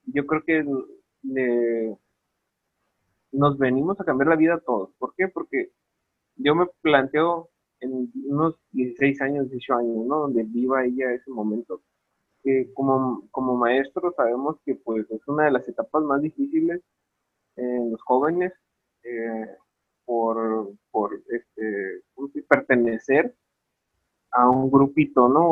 [0.07, 0.65] yo creo que
[3.31, 4.91] nos venimos a cambiar la vida a todos.
[4.97, 5.27] ¿Por qué?
[5.27, 5.71] Porque
[6.35, 7.49] yo me planteo
[7.79, 10.19] en unos 16 años, 18 años, ¿no?
[10.21, 11.81] Donde viva ella ese momento.
[12.43, 16.81] Que como, como maestro sabemos que pues es una de las etapas más difíciles
[17.55, 18.53] en los jóvenes
[19.03, 19.47] eh,
[20.05, 22.03] por, por este,
[22.47, 23.35] pertenecer
[24.31, 25.51] a un grupito, ¿no?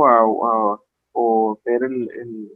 [1.14, 2.52] o ser el,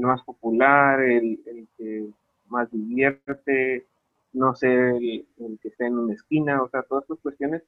[0.00, 2.08] más popular, el, el, que
[2.48, 3.86] más divierte,
[4.32, 5.26] no sé, el,
[5.60, 7.62] que está en una esquina, o sea, todas estas cuestiones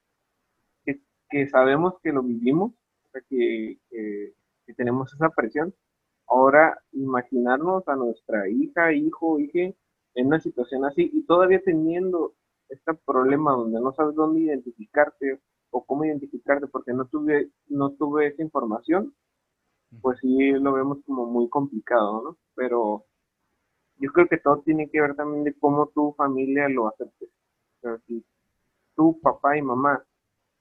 [0.85, 1.01] que,
[1.31, 2.73] que sabemos que lo vivimos,
[3.29, 5.75] que, que tenemos esa presión.
[6.29, 9.75] Ahora, imaginarnos a nuestra hija, hijo, hija
[10.15, 12.35] en una situación así y todavía teniendo
[12.69, 18.27] este problema donde no sabes dónde identificarte o cómo identificarte porque no tuve, no tuve
[18.27, 19.15] esa información,
[20.01, 22.39] pues sí lo vemos como muy complicado, ¿no?
[22.55, 23.05] Pero
[23.99, 27.27] yo creo que todo tiene que ver también de cómo tu familia lo acepte.
[27.27, 28.25] O sea, si
[28.95, 30.05] tu papá y mamá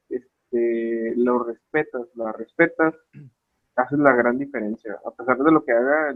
[0.10, 2.96] este, lo respetas, la respetas,
[3.76, 5.00] haces la gran diferencia.
[5.06, 6.16] A pesar de lo que haga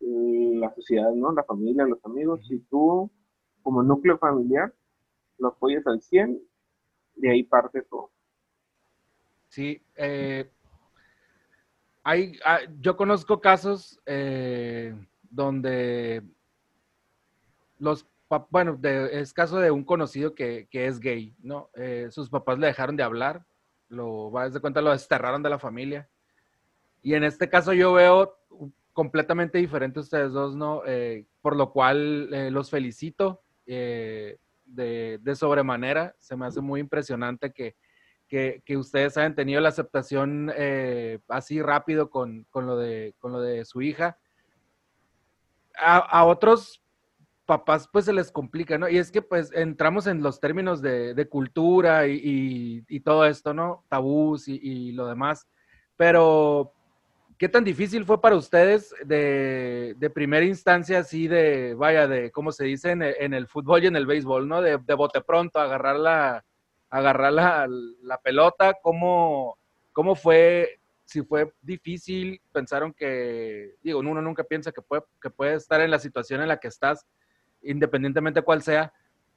[0.00, 1.32] la sociedad, ¿no?
[1.32, 3.10] La familia, los amigos, si tú,
[3.62, 4.72] como núcleo familiar,
[5.38, 6.40] lo apoyas al 100,
[7.16, 8.10] de ahí parte todo.
[9.48, 10.50] Sí, eh,
[12.04, 14.94] hay, ah, yo conozco casos eh,
[15.30, 16.22] donde
[17.78, 18.06] los
[18.50, 21.70] bueno, es caso de un conocido que, es gay, ¿no?
[21.74, 23.44] Eh, sus papás le dejaron de hablar,
[23.88, 26.08] lo, va de cuenta, lo desterraron de la familia.
[27.00, 28.36] Y en este caso yo veo
[28.92, 30.82] completamente diferente ustedes dos, ¿no?
[30.84, 36.16] Eh, por lo cual los felicito de, de, sobremanera.
[36.18, 37.76] Se me hace muy impresionante que,
[38.64, 43.40] que, ustedes hayan tenido la aceptación eh, así rápido con, con, lo de, con lo
[43.40, 44.18] de su hija.
[45.76, 46.82] A, otros
[47.46, 48.88] papás pues se les complica, ¿no?
[48.88, 53.52] Y es que pues entramos en los términos de, de cultura y, y, todo esto,
[53.52, 53.84] ¿no?
[53.88, 55.46] Tabús y, y, lo demás.
[55.96, 56.72] Pero,
[57.38, 62.50] ¿qué tan difícil fue para ustedes de, de primera instancia así de, vaya, de, como
[62.52, 64.62] se dice en el, en el fútbol y en el béisbol, ¿no?
[64.62, 66.44] De, de bote pronto, agarrar la,
[66.94, 67.66] agarrar la,
[68.02, 69.58] la pelota, ¿cómo,
[69.92, 70.78] ¿cómo fue?
[71.04, 75.90] Si fue difícil, pensaron que, digo, uno nunca piensa que puede, que puede estar en
[75.90, 77.04] la situación en la que estás,
[77.62, 78.92] independientemente cuál sea.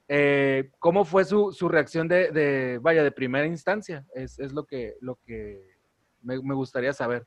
[0.08, 4.06] Eh, ¿Cómo fue su, su reacción de, de, vaya, de primera instancia?
[4.14, 5.62] Es, es lo que, lo que
[6.22, 7.26] me, me gustaría saber.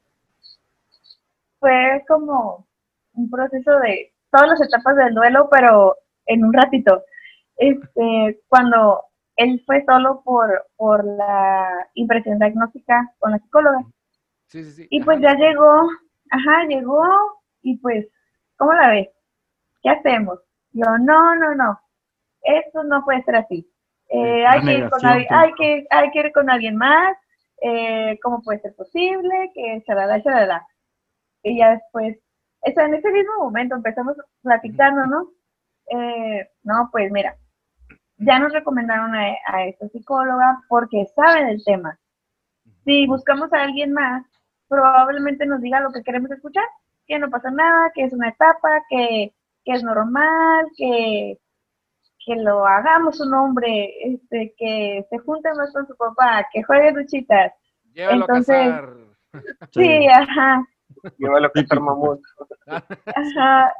[1.58, 2.68] Fue como
[3.14, 7.02] un proceso de todas las etapas del duelo, pero en un ratito.
[7.56, 9.09] Este, cuando
[9.40, 13.78] él fue solo por, por la impresión diagnóstica con la psicóloga.
[14.48, 14.86] Sí, sí, sí.
[14.90, 15.88] Y pues ya llegó,
[16.30, 17.02] ajá, llegó
[17.62, 18.06] y pues,
[18.56, 19.08] ¿cómo la ves?
[19.82, 20.40] ¿Qué hacemos?
[20.72, 21.80] Yo, no, no, no,
[22.42, 23.66] esto no puede ser así.
[24.10, 27.16] Eh, hay, que ir con alguien, hay, que, hay que ir con alguien más,
[27.62, 29.50] eh, ¿cómo puede ser posible?
[29.54, 30.66] Que chalala, chalala.
[31.42, 32.18] Y ya después,
[32.62, 35.30] eso, en ese mismo momento empezamos platicando, ¿no?
[35.98, 37.36] Eh, no, pues mira,
[38.20, 41.98] ya nos recomendaron a, esta psicóloga porque sabe del tema.
[42.84, 44.24] Si buscamos a alguien más,
[44.68, 46.64] probablemente nos diga lo que queremos escuchar,
[47.06, 49.32] que no pasa nada, que es una etapa, que,
[49.64, 51.38] es normal, que,
[52.24, 56.92] que lo hagamos un hombre, este, que se junte más con su papá, que juegue
[56.92, 57.52] luchitas.
[57.94, 58.74] Entonces,
[59.72, 60.64] sí, ajá.
[61.18, 62.20] Llévalo a casar mamut.
[62.66, 63.72] Ajá.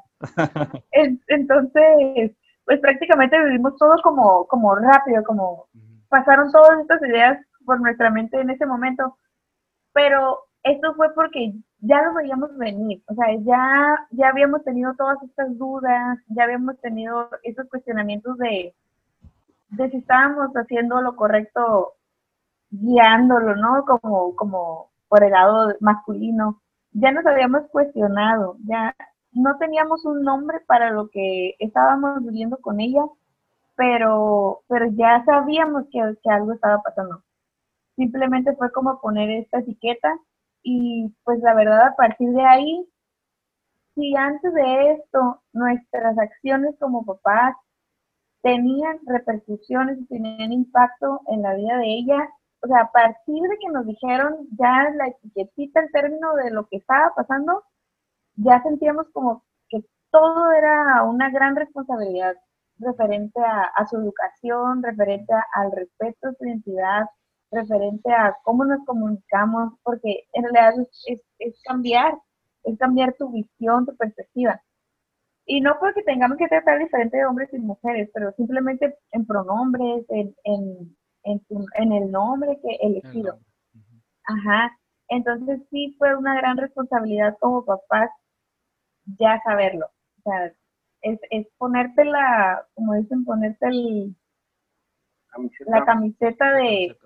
[1.29, 2.33] Entonces,
[2.71, 5.67] pues prácticamente vivimos todo como, como rápido, como
[6.09, 9.17] pasaron todas estas ideas por nuestra mente en ese momento,
[9.93, 15.21] pero esto fue porque ya lo veíamos venir, o sea, ya, ya habíamos tenido todas
[15.25, 18.73] estas dudas, ya habíamos tenido esos cuestionamientos de,
[19.71, 21.95] de si estábamos haciendo lo correcto
[22.71, 23.85] guiándolo, ¿no?
[23.85, 26.63] Como, como por el lado masculino.
[26.93, 28.95] Ya nos habíamos cuestionado, ya
[29.33, 33.05] no teníamos un nombre para lo que estábamos viviendo con ella,
[33.77, 36.01] pero, pero ya sabíamos que,
[36.31, 37.23] algo estaba pasando.
[37.97, 40.19] Simplemente fue como poner esta etiqueta
[40.63, 42.87] y pues la verdad a partir de ahí,
[43.95, 47.57] si antes de esto nuestras acciones como papás
[48.43, 52.29] tenían repercusiones y tenían impacto en la vida de ella,
[52.63, 56.67] o sea, a partir de que nos dijeron ya la etiquetita, el término de lo
[56.69, 57.65] que estaba pasando,
[58.43, 59.81] ya sentíamos como que
[60.11, 62.35] todo era una gran responsabilidad
[62.79, 67.03] referente a, su educación, referente al respeto a su identidad,
[67.51, 70.73] referente a cómo nos comunicamos, porque en realidad
[71.07, 72.15] es, es, cambiar,
[72.65, 74.63] es cambiar tu visión, tu perspectiva.
[75.45, 80.07] Y no porque tengamos que tratar diferente de hombres y mujeres, pero simplemente en pronombres,
[80.09, 81.43] en, en, en,
[81.75, 83.39] en el nombre que elegido.
[84.25, 84.77] Ajá.
[85.09, 88.11] Entonces sí fue una gran responsabilidad como papás
[89.05, 89.87] ya saberlo.
[90.19, 90.53] O sea,
[91.03, 94.15] es, es ponerte la, como dicen, ponerte el,
[95.67, 96.97] la camiseta de,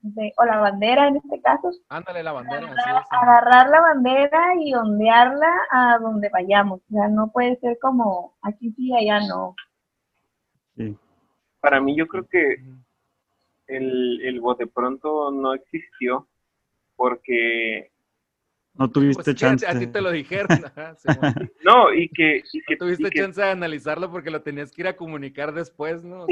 [0.00, 1.70] de, o la bandera en este caso.
[1.88, 2.74] Ándale la bandera.
[3.10, 6.80] Agarrar, la bandera y ondearla a donde vayamos.
[6.90, 9.54] O sea, no puede ser como aquí sí, allá no.
[11.60, 12.56] Para mí yo creo que
[13.66, 16.28] el, el bote pronto no existió
[16.94, 17.90] porque
[18.78, 19.66] no tuviste pues, chance.
[19.66, 20.48] A ti te lo dijeron.
[21.64, 22.42] no, y que...
[22.68, 26.26] no tuviste chance de analizarlo porque lo tenías que ir a comunicar después, ¿no?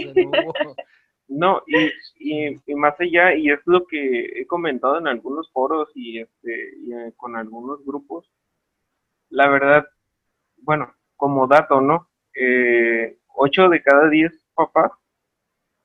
[1.28, 6.20] no, y, y, más allá, y es lo que he comentado en algunos foros y,
[6.20, 8.30] este, y eh, con algunos grupos,
[9.30, 9.86] la verdad,
[10.59, 12.09] bueno, como dato, ¿no?
[12.34, 14.92] Eh, ocho de cada diez papás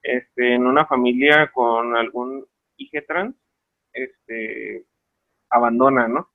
[0.02, 2.46] este, en una familia con algún
[2.78, 3.36] hijo trans,
[3.94, 4.86] este,
[5.50, 6.30] abandona, ¿no?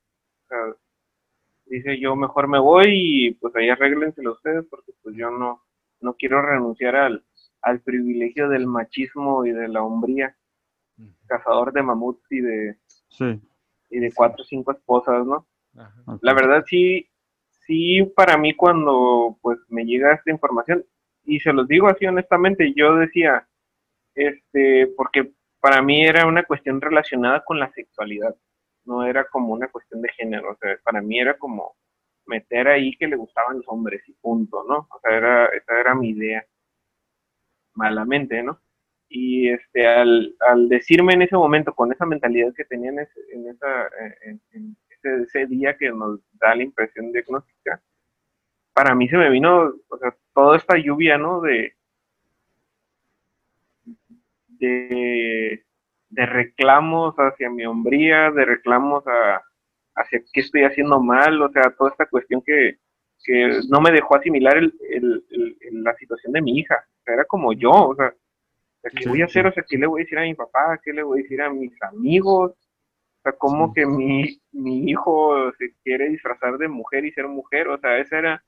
[1.67, 5.63] Dice yo mejor me voy y pues ahí arréglenselo ustedes porque pues yo no,
[6.01, 7.25] no quiero renunciar al,
[7.63, 10.37] al privilegio del machismo y de la hombría,
[11.27, 12.79] cazador de mamuts y de,
[13.91, 15.47] y de cuatro o cinco esposas, ¿no?
[16.21, 17.09] La verdad sí,
[17.67, 20.85] sí para mí cuando pues me llega esta información,
[21.25, 23.49] y se los digo así honestamente, yo decía,
[24.15, 28.37] este, porque para mí era una cuestión relacionada con la sexualidad
[28.85, 31.77] no era como una cuestión de género, o sea, para mí era como
[32.27, 34.89] meter ahí que le gustaban los hombres y punto, ¿no?
[34.91, 36.45] O sea, era, esa era mi idea,
[37.75, 38.61] malamente, ¿no?
[39.09, 43.21] Y este, al, al decirme en ese momento, con esa mentalidad que tenía en ese,
[43.33, 43.91] en esa,
[44.53, 47.83] en, ese, día que nos da la impresión diagnóstica,
[48.73, 51.41] para mí se me vino, o sea, toda esta lluvia, ¿no?
[51.43, 51.75] De,
[54.47, 55.64] de
[56.15, 59.43] de reclamos hacia mi hombría, de reclamos a,
[59.97, 62.79] hacia qué estoy haciendo mal, o sea, toda esta cuestión que,
[63.71, 65.25] no me dejó asimilar el,
[65.73, 66.75] la situación de mi hija.
[66.77, 68.13] O sea, era como yo, o sea,
[68.95, 69.47] ¿qué voy a hacer?
[69.47, 70.79] O sea, ¿qué le voy a decir a mi papá?
[70.85, 72.53] ¿Qué le voy a decir a mis amigos?
[72.53, 77.69] O sea, ¿cómo que mi, mi hijo se quiere disfrazar de mujer y ser mujer?
[77.69, 78.45] O sea, esa era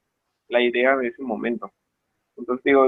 [0.49, 1.73] la idea de ese momento.
[2.37, 2.87] Entonces digo,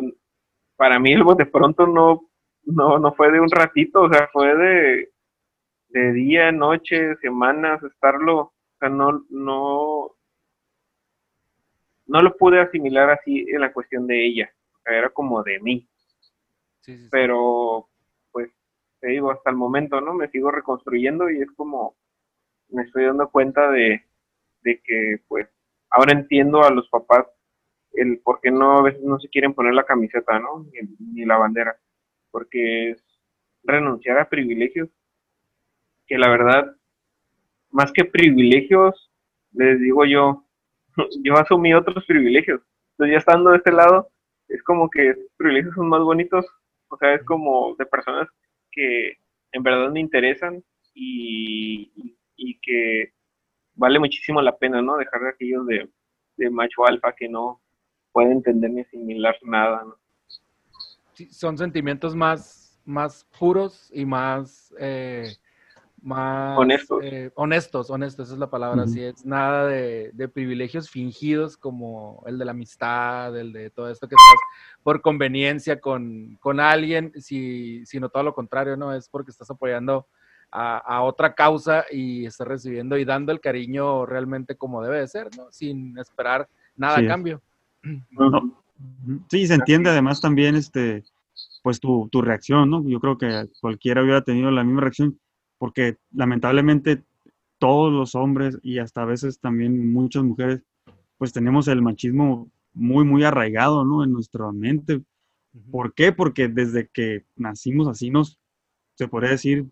[0.77, 2.28] para mí de pronto no
[2.69, 5.11] no, no fue de un ratito, o sea, fue de,
[5.89, 10.11] de día, noche, semanas, estarlo, o sea, no, no,
[12.07, 15.61] no lo pude asimilar así en la cuestión de ella, o sea, era como de
[15.61, 15.89] mí.
[17.11, 17.89] Pero,
[18.33, 18.51] pues,
[19.01, 20.15] te digo, hasta el momento, ¿no?
[20.15, 21.97] Me sigo reconstruyendo y es como,
[22.71, 24.07] me estoy dando cuenta de,
[24.63, 25.49] de que, pues,
[25.91, 27.27] ahora entiendo a los papás
[27.93, 30.67] el por qué no a veces no se quieren poner la camiseta, ¿no?
[30.99, 31.79] ni la bandera
[32.31, 33.05] porque es
[33.65, 34.89] renunciar a privilegios,
[36.07, 36.75] que la verdad,
[37.71, 39.11] más que privilegios,
[39.53, 40.45] les digo yo,
[41.23, 42.63] yo asumí otros privilegios.
[42.93, 44.09] Entonces ya estando de este lado,
[44.49, 46.47] es como que estos privilegios son más bonitos,
[46.89, 48.29] o sea, es como de personas
[48.73, 49.19] que
[49.53, 50.63] en verdad me interesan
[50.95, 52.17] y,
[52.63, 53.13] que
[53.75, 54.97] vale muchísimo la pena, ¿no?
[54.97, 55.89] Dejar a aquellos de,
[56.37, 57.63] de macho alfa que no
[58.13, 59.97] pueden entender ni asimilar nada, ¿no?
[61.27, 65.37] Son sentimientos más, más puros y más, eh,
[66.01, 67.01] más honestos.
[67.03, 72.39] Eh, honestos, honestos, esa es la palabra, así es nada de, privilegios fingidos como el
[72.39, 74.41] de la amistad, el de todo esto que estás
[74.83, 78.95] por conveniencia con, alguien, si, sino todo lo contrario, ¿no?
[78.95, 80.07] Es porque estás apoyando
[80.51, 85.29] a, otra causa y estás recibiendo y dando el cariño realmente como debe de ser,
[85.37, 85.51] ¿no?
[85.51, 87.43] Sin esperar nada a cambio.
[89.31, 91.05] Sí, se entiende además también este,
[91.63, 92.87] pues tu, tu, reacción, ¿no?
[92.89, 95.19] Yo creo que cualquiera hubiera tenido la misma reacción,
[95.59, 97.03] porque lamentablemente
[97.59, 100.63] todos los hombres y hasta a veces también muchas mujeres,
[101.19, 104.05] pues tenemos el machismo muy, muy arraigado, ¿no?
[104.05, 105.03] En nuestra mente.
[105.71, 106.13] ¿Por qué?
[106.13, 108.39] Porque desde que nacimos así nos,
[108.95, 109.67] se podría decir,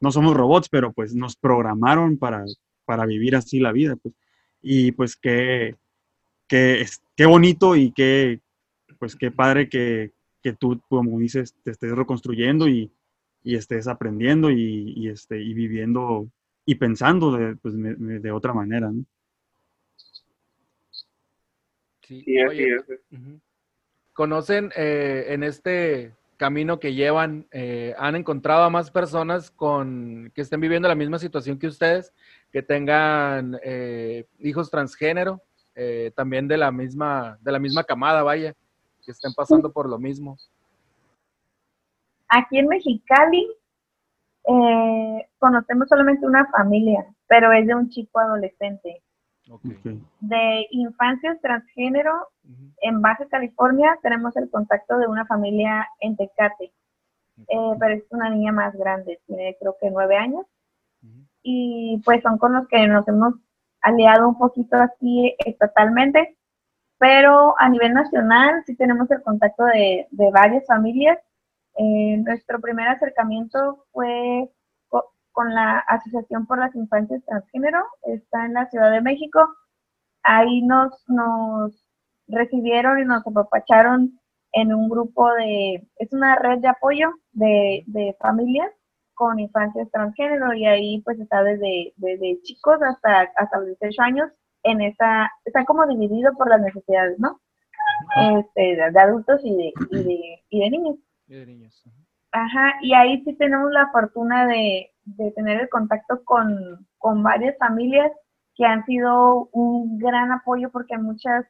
[0.00, 2.44] no somos robots, pero pues nos programaron para,
[2.84, 4.14] para vivir así la vida, pues.
[4.62, 5.76] Y pues qué,
[6.46, 6.86] qué,
[7.16, 8.40] qué bonito y qué,
[9.00, 12.92] pues qué padre que, que tú, como dices, te estés reconstruyendo y,
[13.42, 16.28] estés aprendiendo y, este, y viviendo
[16.66, 19.02] y pensando de, pues, de otra manera, ¿no?
[22.02, 22.24] Sí,
[24.12, 30.42] ¿Conocen eh, en este camino que llevan, eh, han encontrado a más personas con, que
[30.42, 32.12] estén viviendo la misma situación que ustedes,
[32.52, 35.40] que tengan eh, hijos transgénero,
[36.14, 38.54] también de la misma, de la misma camada, vaya?
[39.10, 40.36] Que estén pasando por lo mismo?
[42.28, 43.50] Aquí en Mexicali
[44.44, 49.02] eh, conocemos solamente una familia, pero es de un chico adolescente.
[50.20, 52.28] De infancias transgénero,
[52.82, 56.72] en Baja California tenemos el contacto de una familia en Tecate,
[57.48, 60.46] eh, pero es una niña más grande, tiene creo que nueve años.
[61.42, 63.34] Y pues son con los que nos hemos
[63.80, 66.36] aliado un poquito aquí estatalmente
[67.00, 71.18] pero a nivel nacional sí tenemos el contacto de, varias familias.
[71.78, 74.50] Eh, nuestro primer acercamiento fue
[75.32, 79.40] con la Asociación por las Infancias Transgénero, está en la Ciudad de México.
[80.22, 81.72] Ahí nos, nos
[82.28, 84.20] recibieron y nos apapacharon
[84.52, 88.70] en un grupo de, es una red de apoyo de, de familias
[89.14, 94.30] con infancias transgénero y ahí pues está desde, desde chicos hasta, hasta los 18 años
[94.62, 97.40] en esa, está como dividido por las necesidades, ¿no?
[98.16, 100.96] Este, de, adultos y de, y de, y de niños.
[101.26, 101.84] Y de niños.
[102.32, 107.56] Ajá, y ahí sí tenemos la fortuna de, de tener el contacto con, con varias
[107.58, 108.12] familias
[108.54, 111.46] que han sido un gran apoyo porque muchas,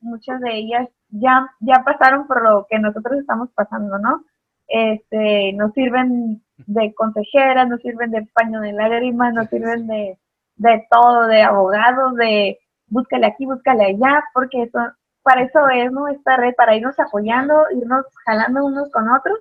[0.00, 4.24] muchas de ellas ya, ya pasaron por lo que nosotros estamos pasando, ¿no?
[4.66, 10.18] Este, nos sirven de consejeras, nos sirven de paño de lágrimas, nos sirven de,
[10.56, 14.78] de todo, de abogados, de búscale aquí, búscale allá, porque eso,
[15.22, 16.08] para eso es, ¿no?
[16.08, 19.38] Esta red, para irnos apoyando, irnos jalando unos con otros.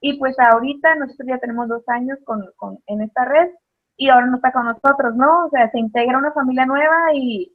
[0.00, 3.48] Y pues ahorita nosotros ya tenemos dos años con, con, en esta red
[3.96, 5.46] y ahora no está con nosotros, ¿no?
[5.46, 7.54] O sea, se integra una familia nueva y,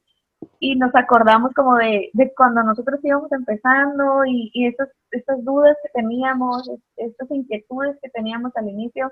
[0.59, 5.89] y nos acordamos como de, de cuando nosotros íbamos empezando y, y estas dudas que
[5.93, 9.11] teníamos, estas inquietudes que teníamos al inicio,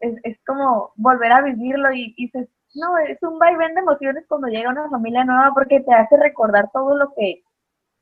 [0.00, 4.24] es, es como volver a vivirlo y, y se, no, es un vaivén de emociones
[4.28, 7.42] cuando llega una familia nueva porque te hace recordar todo lo que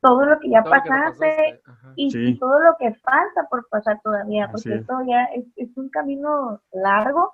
[0.01, 1.63] todo lo que ya pasaste,
[1.95, 6.61] y, todo lo que falta por pasar todavía, porque esto ya es, es un camino
[6.73, 7.33] largo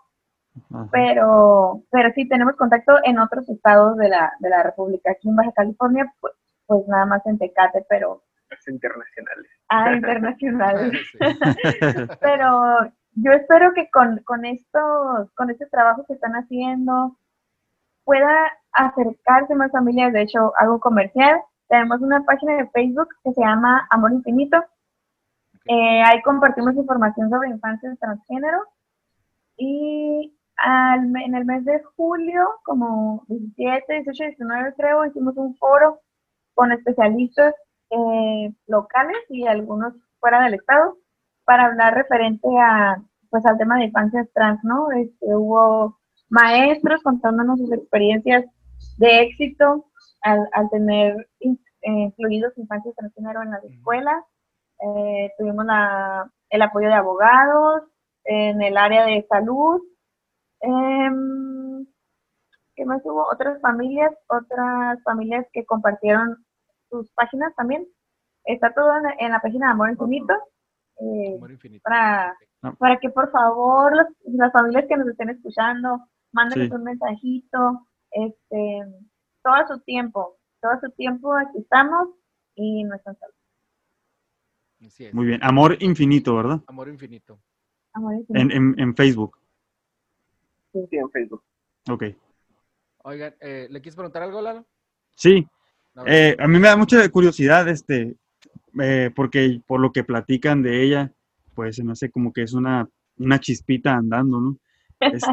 [0.90, 5.12] pero, pero sí tenemos contacto en otros estados de la, de la República.
[5.12, 6.34] Aquí en Baja California, pues,
[6.66, 8.22] pues nada más en Tecate, pero...
[8.50, 9.50] Es internacionales.
[9.68, 11.06] Ah, internacionales.
[12.20, 12.92] pero
[13.22, 17.16] yo espero que con, con, estos, con este trabajo que están haciendo
[18.04, 20.12] pueda acercarse más familias.
[20.12, 21.40] De hecho, algo comercial.
[21.68, 24.58] Tenemos una página de Facebook que se llama Amor Infinito.
[25.66, 28.58] Eh, ahí compartimos información sobre infancia transgénero.
[29.56, 36.00] Y en el mes de julio, como 17, 18, 19 creo, hicimos un foro
[36.54, 37.54] con especialistas
[37.90, 40.96] eh, locales y algunos fuera del estado
[41.48, 44.90] para hablar referente a pues al tema de infancias trans, ¿no?
[44.92, 48.44] Este, hubo maestros contándonos sus experiencias
[48.98, 49.86] de éxito
[50.20, 54.22] al, al tener eh, incluidos infancias transgénero en las escuelas.
[54.80, 57.84] Eh, tuvimos la, el apoyo de abogados
[58.24, 59.80] en el área de salud,
[60.60, 61.10] Eh,
[62.76, 63.26] ¿Qué más hubo?
[63.32, 66.44] Otras familias, otras familias que compartieron
[66.90, 67.86] sus páginas también.
[68.44, 70.34] Está todo en, la página de Amor Infinito.
[71.00, 71.82] Eh, Amor Infinito.
[71.84, 72.36] Para,
[72.78, 73.92] para que por favor
[74.24, 76.00] las familias que nos estén escuchando,
[76.32, 78.82] mándenos un mensajito, este,
[79.42, 82.08] todo su tiempo, todo su tiempo aquí estamos
[82.54, 83.34] y no están solos.
[85.12, 86.60] Muy bien, Amor Infinito, ¿verdad?
[86.66, 87.38] Amor Infinito.
[87.92, 88.40] Amor Infinito.
[88.40, 89.38] En, en, en Facebook.
[90.72, 91.42] Sí, en Facebook.
[91.90, 92.04] Ok.
[93.04, 94.66] Oigan, eh, ¿le quieres preguntar algo, Lalo?
[95.14, 95.46] Sí.
[96.06, 98.14] Eh, a mí me da mucha curiosidad, este,
[98.82, 101.12] eh, porque por lo que platican de ella,
[101.54, 102.88] pues se me hace como que es una,
[103.18, 104.58] una chispita andando, ¿no?
[105.00, 105.28] Este,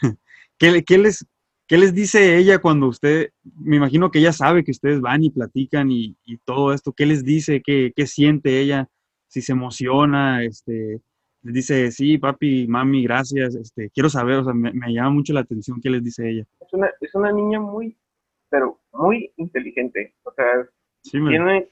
[0.58, 1.26] ¿qué, qué, les,
[1.66, 5.30] ¿Qué les dice ella cuando usted, me imagino que ella sabe que ustedes van y
[5.30, 7.60] platican y, y todo esto, ¿qué les dice?
[7.64, 8.88] ¿Qué, ¿Qué, siente ella?
[9.26, 11.00] Si se emociona, este,
[11.42, 15.40] les dice, sí, papi, mami, gracias, este, quiero saber, o sea, me, llama mucho la
[15.40, 16.44] atención qué les dice ella.
[16.60, 17.96] Es una, es una niña muy,
[18.48, 20.46] pero muy inteligente, o sea,
[21.02, 21.68] tiene,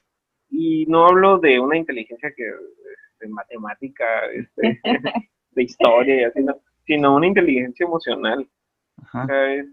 [0.56, 4.81] y no hablo de una inteligencia que, de matemática, este,
[5.51, 6.44] de historia así,
[6.86, 8.48] sino una inteligencia emocional.
[8.98, 9.66] O sea, es,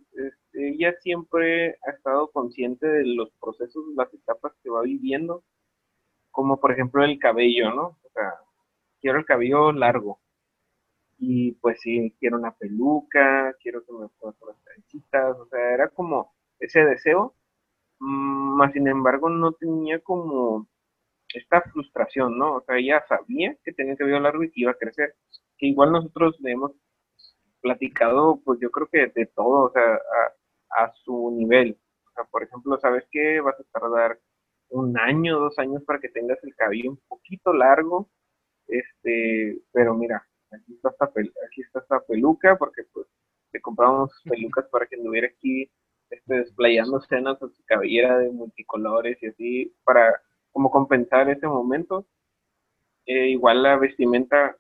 [0.54, 5.44] ella siempre ha estado consciente de los procesos, las etapas que va viviendo,
[6.32, 8.00] como por ejemplo el cabello, ¿no?
[8.02, 8.34] O sea,
[9.00, 10.20] quiero el cabello largo.
[11.20, 15.90] Y pues sí, quiero una peluca, quiero que me ponga las trencitas, o sea, era
[15.90, 17.36] como ese deseo,
[18.00, 20.68] mm, más sin embargo no tenía como
[21.34, 22.56] esta frustración, ¿no?
[22.58, 25.16] O sea, ella sabía que tenía el cabello largo y que iba a crecer.
[25.58, 26.72] Que igual nosotros le hemos
[27.62, 31.78] platicado, pues yo creo que de todo, o sea, a, a su nivel.
[32.08, 33.40] O sea, por ejemplo, ¿sabes qué?
[33.42, 34.20] Vas a tardar
[34.70, 38.10] un año, dos años para que tengas el cabello un poquito largo
[38.72, 43.06] este, pero mira, aquí está esta, aquí está esta peluca, porque pues
[43.52, 45.70] le compramos pelucas para que anduviera aquí
[46.10, 50.22] este, desplayándose en su cabellera de multicolores y así, para
[50.52, 52.06] como compensar ese momento.
[53.06, 54.58] Eh, igual la vestimenta,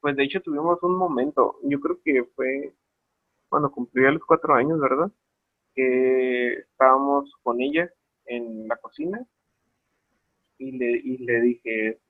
[0.00, 2.74] pues de hecho tuvimos un momento, yo creo que fue
[3.48, 5.10] cuando cumplió los cuatro años, ¿verdad?
[5.74, 7.90] Que estábamos con ella
[8.26, 9.26] en la cocina
[10.58, 12.00] y le, y le dije,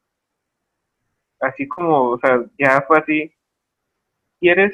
[1.40, 3.32] así como, o sea, ya fue así,
[4.40, 4.72] ¿quieres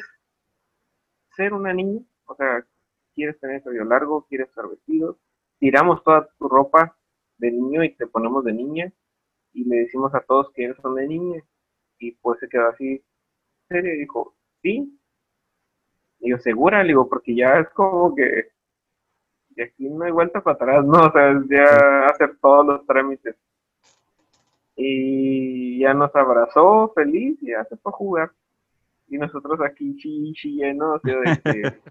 [1.37, 2.65] ser una niña, o sea,
[3.15, 5.19] quieres tener el cabello largo, quieres estar vestido,
[5.59, 6.97] tiramos toda tu ropa
[7.43, 8.93] de niño y te ponemos de niña
[9.53, 11.43] y le decimos a todos que eres una niña
[11.99, 13.03] y pues se quedó así
[13.69, 14.99] serio y dijo, sí.
[16.21, 18.53] Y yo, segura, le digo, porque ya es como que
[19.55, 21.07] y aquí no hay vuelta para atrás, ¿no?
[21.07, 23.37] O sea, ya hacer todos los trámites.
[24.77, 28.33] Y ya nos abrazó feliz y ya se fue a jugar.
[29.09, 31.17] Y nosotros aquí chilleno, o sea,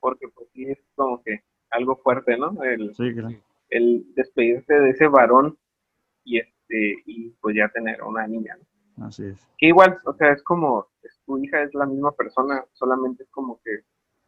[0.00, 2.60] porque pues sí es como que algo fuerte, ¿no?
[2.64, 2.92] El,
[3.70, 5.56] el despedirse de ese varón
[6.24, 9.06] y este y pues ya tener una niña, ¿no?
[9.06, 9.48] Así es.
[9.56, 10.88] Que igual, o sea, es como,
[11.24, 13.80] tu hija es la misma persona, solamente es como que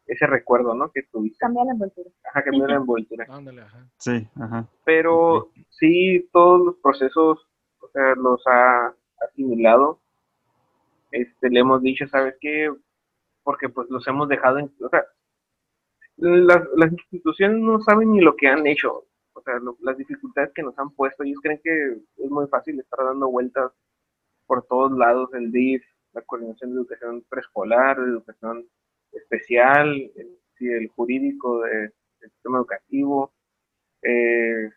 [0.07, 0.91] ese recuerdo, ¿no?
[0.91, 1.37] Que tuviste.
[1.39, 2.09] Cambia la envoltura.
[2.29, 3.25] Ajá, cambia la envoltura.
[3.29, 3.87] Ándale, ajá.
[3.97, 4.67] Sí, ajá.
[4.83, 7.47] Pero sí, todos los procesos,
[7.79, 9.99] o sea, los ha asimilado.
[11.11, 12.73] Este, le hemos dicho, ¿sabes qué?
[13.43, 15.03] Porque pues los hemos dejado en, o sea,
[16.17, 20.63] las, las instituciones no saben ni lo que han hecho, o sea, las dificultades que
[20.63, 23.71] nos han puesto, ellos creen que es muy fácil estar dando vueltas
[24.45, 25.83] por todos lados, el DIF,
[26.13, 28.67] la coordinación de educación preescolar, de educación
[29.11, 33.33] especial, el, el jurídico del sistema educativo,
[34.01, 34.69] eh,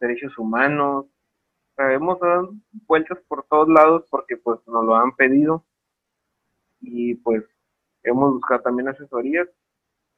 [0.00, 1.06] derechos humanos.
[1.78, 2.54] hemos dado
[2.86, 5.64] vueltas por todos lados porque pues nos lo han pedido
[6.80, 7.44] y pues
[8.02, 9.48] hemos buscado también asesorías,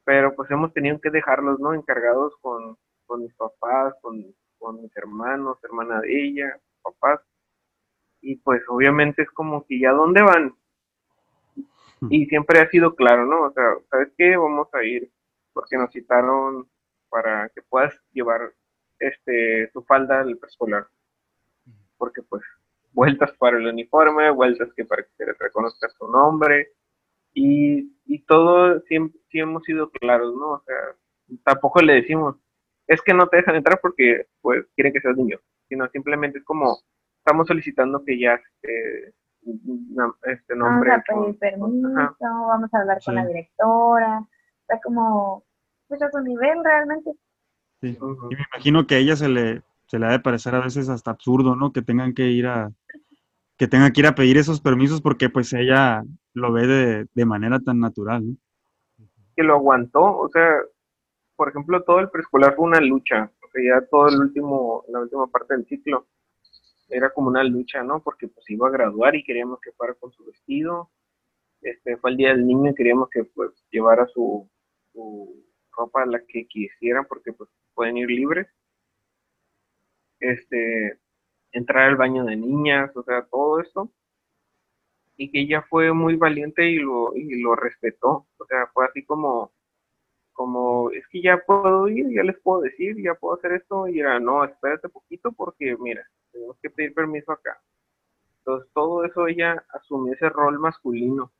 [0.04, 1.74] pero pues hemos tenido que dejarlos, ¿no?
[1.74, 2.76] Encargados con,
[3.06, 4.24] con mis papás, con,
[4.58, 7.20] con mis hermanos, hermana de ella, papás.
[8.20, 10.54] Y pues obviamente es como que ya dónde van,
[12.10, 13.42] y siempre ha sido claro, ¿no?
[13.44, 14.36] O sea, ¿sabes qué?
[14.36, 15.10] Vamos a ir
[15.52, 16.68] porque nos citaron
[17.08, 18.52] para que puedas llevar
[18.98, 20.86] este tu falda al preescolar.
[21.96, 22.42] Porque pues
[22.92, 26.72] vueltas para el uniforme, vueltas que para que se le reconozca su nombre
[27.32, 30.52] y, y todo siempre sí hemos sido claros, ¿no?
[30.52, 30.76] O sea,
[31.44, 32.36] tampoco le decimos,
[32.86, 35.38] es que no te dejan entrar porque pues quieren que seas niño,
[35.68, 36.78] sino simplemente es como
[37.18, 39.14] estamos solicitando que ya este,
[40.22, 40.90] este nombre.
[40.90, 41.88] Vamos a pedir permiso,
[42.20, 44.24] vamos a hablar con la directora,
[44.60, 45.44] está como,
[45.88, 47.12] pues a su nivel realmente.
[47.80, 47.98] Sí.
[48.30, 50.88] Y me imagino que a ella se le, se le ha de parecer a veces
[50.88, 51.72] hasta absurdo, ¿no?
[51.72, 52.70] Que tengan que ir a,
[53.56, 57.24] que tengan que ir a pedir esos permisos porque pues ella lo ve de, de
[57.24, 58.36] manera tan natural, ¿no?
[59.34, 60.48] Que lo aguantó, o sea,
[61.36, 65.26] por ejemplo, todo el preescolar fue una lucha, sea, ya todo el último, la última
[65.28, 66.06] parte del ciclo,
[66.88, 68.02] era como una lucha, ¿no?
[68.02, 70.90] Porque pues iba a graduar y queríamos que fuera con su vestido.
[71.62, 74.48] Este fue el día del niño y queríamos que pues llevara su,
[74.92, 78.46] su ropa la que quisieran porque pues pueden ir libres.
[80.20, 80.98] Este
[81.52, 83.90] entrar al baño de niñas, o sea, todo esto.
[85.16, 88.26] Y que ella fue muy valiente y lo, y lo respetó.
[88.38, 89.52] O sea, fue así como,
[90.36, 93.88] como, es que ya puedo ir, ya les puedo decir, ya puedo hacer esto.
[93.88, 97.60] Y era, no, espérate poquito porque, mira, tenemos que pedir permiso acá.
[98.40, 101.32] Entonces, todo eso ella asumió ese rol masculino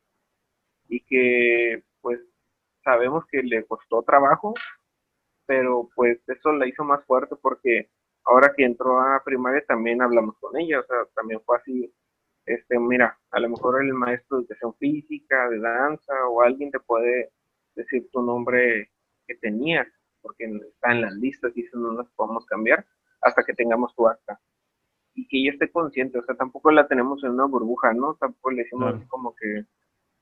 [0.88, 2.20] y que, pues,
[2.84, 4.54] sabemos que le costó trabajo,
[5.46, 7.90] pero pues eso la hizo más fuerte porque
[8.24, 11.92] ahora que entró a primaria también hablamos con ella, o sea, también fue así,
[12.46, 16.80] este, mira, a lo mejor el maestro de educación física, de danza o alguien te
[16.80, 17.32] puede
[17.76, 18.90] decir tu nombre
[19.26, 19.86] que tenías,
[20.22, 22.84] porque está en las listas y eso no las podemos cambiar
[23.20, 24.40] hasta que tengamos tu acta
[25.16, 28.14] y que ella esté consciente, o sea, tampoco la tenemos en una burbuja, ¿no?
[28.16, 29.64] Tampoco le decimos como que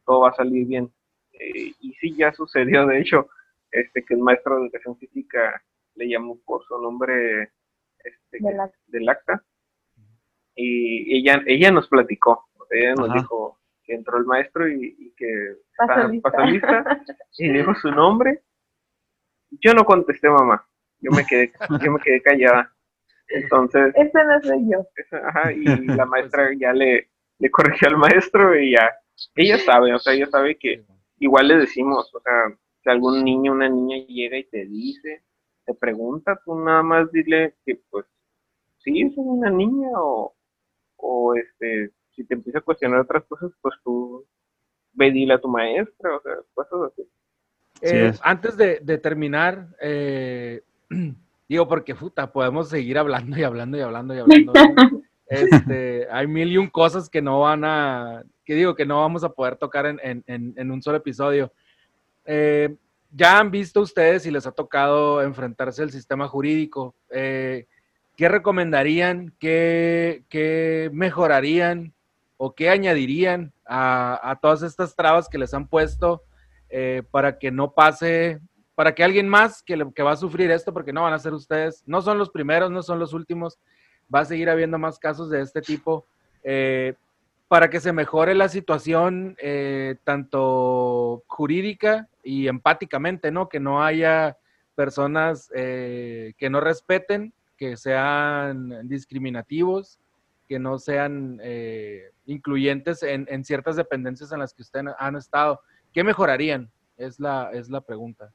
[0.06, 0.90] todo va a salir bien.
[1.32, 3.28] Eh, y sí, ya sucedió, de hecho,
[3.72, 5.62] este que el maestro de educación física
[5.96, 7.50] le llamó por su nombre
[7.98, 8.38] este,
[8.86, 9.44] del, acta.
[10.54, 16.08] Y ella, ella nos platicó, ella nos dijo que entró el maestro y, que pasó
[16.44, 17.02] lista.
[17.38, 18.42] y dijo su nombre.
[19.50, 20.66] Yo no contesté, mamá.
[21.00, 21.52] Yo me quedé,
[21.82, 22.72] yo me quedé callada.
[23.28, 23.92] Entonces.
[23.94, 24.86] Ese no soy yo.
[25.26, 25.64] ajá, y
[25.96, 28.90] la maestra ya le, le corrigió al maestro y ya.
[29.36, 30.84] Ella sabe, o sea, ella sabe que
[31.18, 35.22] igual le decimos, o sea, si algún niño o una niña llega y te dice,
[35.64, 38.06] te pregunta, tú nada más dile que, pues,
[38.78, 40.34] sí, es una niña o,
[40.96, 44.24] o este, si te empieza a cuestionar otras cosas, pues tú
[44.92, 47.08] ve dile a tu maestra, o sea, cosas así.
[47.82, 50.62] Eh, antes de, de terminar, eh,
[51.48, 54.52] Digo, porque puta, podemos seguir hablando y hablando y hablando y hablando.
[55.26, 59.24] este, hay mil y un cosas que no van a, que digo, que no vamos
[59.24, 61.52] a poder tocar en, un solo episodio.
[62.24, 62.74] Eh,
[63.10, 66.94] ya han visto ustedes y les ha tocado enfrentarse al sistema jurídico.
[67.10, 67.66] Eh,
[68.16, 69.34] ¿Qué recomendarían?
[69.38, 71.92] ¿Qué, mejorarían?
[72.36, 76.22] ¿O qué añadirían a, todas estas trabas que les han puesto
[76.68, 78.40] eh, para que no pase,
[78.74, 81.32] para que alguien más que, que va a sufrir esto, porque no van a ser
[81.32, 83.58] ustedes, no son los primeros, no son los últimos,
[84.12, 86.06] va a seguir habiendo más casos de este tipo,
[86.42, 86.94] eh,
[87.46, 93.48] para que se mejore la situación eh, tanto jurídica y empáticamente, ¿no?
[93.48, 94.36] Que no haya
[94.74, 100.00] personas que no respeten, que sean discriminativos,
[100.46, 101.40] que no sean
[102.26, 105.60] incluyentes en, en, ciertas dependencias en las que ustedes han estado.
[105.92, 106.70] ¿Qué mejorarían?
[106.96, 108.32] Es la, es la pregunta.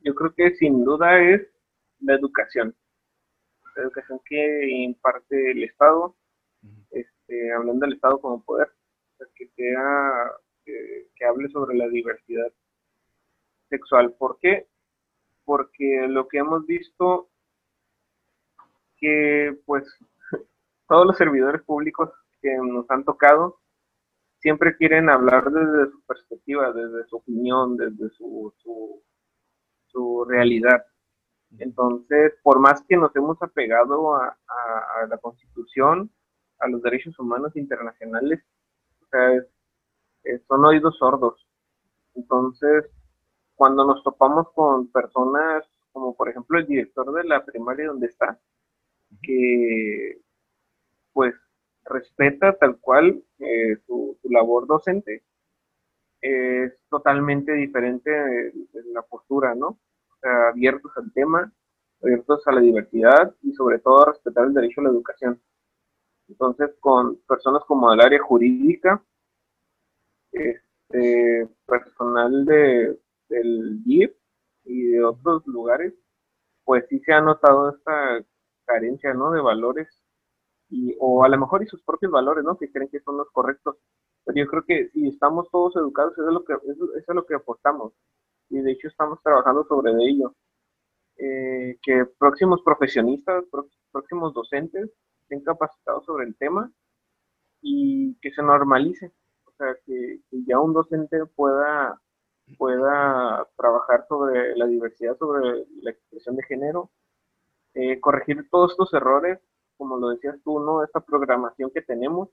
[0.00, 1.42] Yo creo que sin duda es
[2.00, 2.74] la educación.
[3.76, 6.16] La educación que imparte el Estado,
[6.90, 8.68] este, hablando del Estado como poder,
[9.34, 10.32] que sea,
[10.64, 12.52] que, hable sobre la diversidad
[13.68, 14.12] sexual.
[14.14, 14.66] ¿Por qué?
[15.44, 17.28] Porque lo que hemos visto
[18.98, 19.84] que pues
[20.88, 22.10] todos los servidores públicos
[22.40, 23.60] que nos han tocado
[24.38, 30.84] siempre quieren hablar desde su perspectiva, desde su opinión, desde su, su, realidad.
[31.58, 34.36] Entonces, por más que nos hemos apegado a,
[35.08, 36.10] la Constitución,
[36.60, 38.40] a los derechos humanos internacionales,
[39.02, 39.44] o sea,
[40.46, 41.46] son oídos sordos.
[42.14, 42.84] Entonces,
[43.54, 45.64] cuando nos topamos con personas
[45.98, 48.38] como por ejemplo el director de la primaria donde está,
[49.22, 50.20] que
[51.18, 51.34] pues
[51.84, 55.24] respeta tal cual eh, su, labor docente,
[56.20, 58.52] es totalmente diferente
[58.92, 59.66] la postura, ¿no?
[59.66, 61.52] O sea, abiertos al tema,
[62.00, 65.42] abiertos a la diversidad y sobre todo a respetar el derecho a la educación.
[66.28, 69.02] Entonces, con personas como el área jurídica,
[70.30, 72.96] este, personal de,
[73.28, 74.12] del GIF
[74.62, 75.94] y de otros lugares,
[76.62, 78.24] pues sí se ha notado esta
[78.66, 79.32] carencia, ¿no?
[79.32, 79.88] De valores
[80.70, 82.56] y, o a lo mejor y sus propios valores, ¿no?
[82.58, 83.76] Que creen que son los correctos.
[84.24, 87.26] Pero yo creo que si estamos todos educados, eso es lo que, eso, es lo
[87.26, 87.92] que aportamos.
[88.50, 90.34] Y de hecho estamos trabajando sobre ello.
[91.16, 93.44] Eh, que próximos profesionistas,
[93.90, 94.88] próximos docentes
[95.22, 96.70] estén capacitados sobre el tema
[97.60, 99.12] y que se normalice.
[99.46, 102.00] O sea, que, ya un docente pueda,
[102.56, 106.90] pueda trabajar sobre la diversidad, sobre la expresión de género,
[107.74, 109.40] eh, corregir todos estos errores
[109.78, 110.84] como lo decías tú, ¿no?
[110.84, 112.28] Esta programación que tenemos,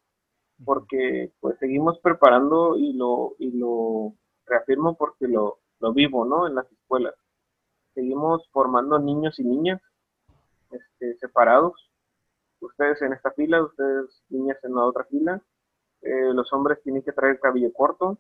[0.66, 4.14] porque pues seguimos preparando y lo, y lo
[4.46, 6.48] reafirmo porque lo, lo vivo, ¿no?
[6.48, 7.16] En las escuelas.
[7.94, 9.82] Seguimos formando niños y niñas
[10.72, 11.92] este, separados.
[12.60, 15.42] Ustedes en esta fila, ustedes niñas en la otra fila.
[16.02, 18.18] Eh, los hombres tienen que traer cabello corto,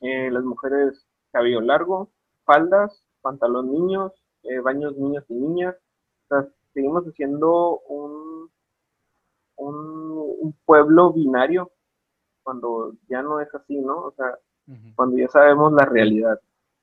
[0.00, 2.10] eh, las mujeres cabello largo,
[2.44, 4.12] faldas, pantalón niños,
[4.44, 5.76] eh, baños niños y niñas.
[6.30, 6.44] O
[6.76, 8.50] seguimos siendo un,
[9.56, 11.72] un, pueblo binario
[12.42, 14.02] cuando ya no es así, ¿no?
[14.02, 14.38] O sea,
[14.94, 16.38] cuando ya sabemos la realidad.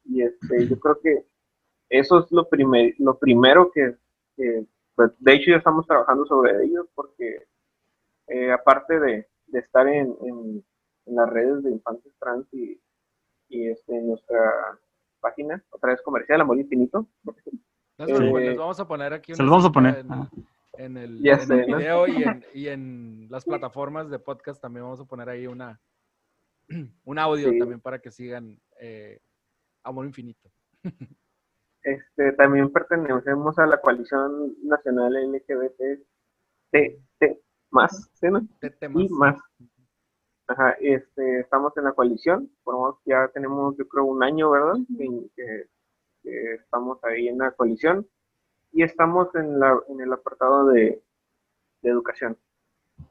[0.05, 1.27] Y este, yo creo que
[1.89, 3.95] eso es lo, primer, lo primero que,
[4.95, 7.45] pues, de hecho ya estamos trabajando sobre ello, porque
[8.27, 10.65] eh, aparte de, estar en, en,
[11.05, 12.81] las redes de infantes trans y,
[13.49, 14.79] y este, en nuestra
[15.19, 17.05] página, otra vez comercial, Amor Infinito,
[18.07, 19.35] les vamos a poner aquí.
[19.35, 20.05] Se los vamos a poner.
[20.75, 25.29] En, el, video y en, y en, las plataformas de podcast también vamos a poner
[25.29, 25.79] ahí una
[27.05, 29.19] un audio también para que sigan eh,
[29.83, 30.49] Amor Infinito.
[31.85, 35.99] Este, también pertenecemos a la coalición nacional LGBT
[36.71, 37.01] T,
[37.71, 38.47] más, ¿sí, no?
[39.01, 39.37] Y más.
[40.47, 42.49] Ajá, este, estamos en la coalición,
[43.05, 44.75] ya tenemos yo creo un año, ¿verdad?
[45.35, 45.65] que
[46.23, 48.07] estamos ahí en la coalición
[48.71, 51.01] y estamos en, la, en el apartado de,
[51.83, 52.37] educación.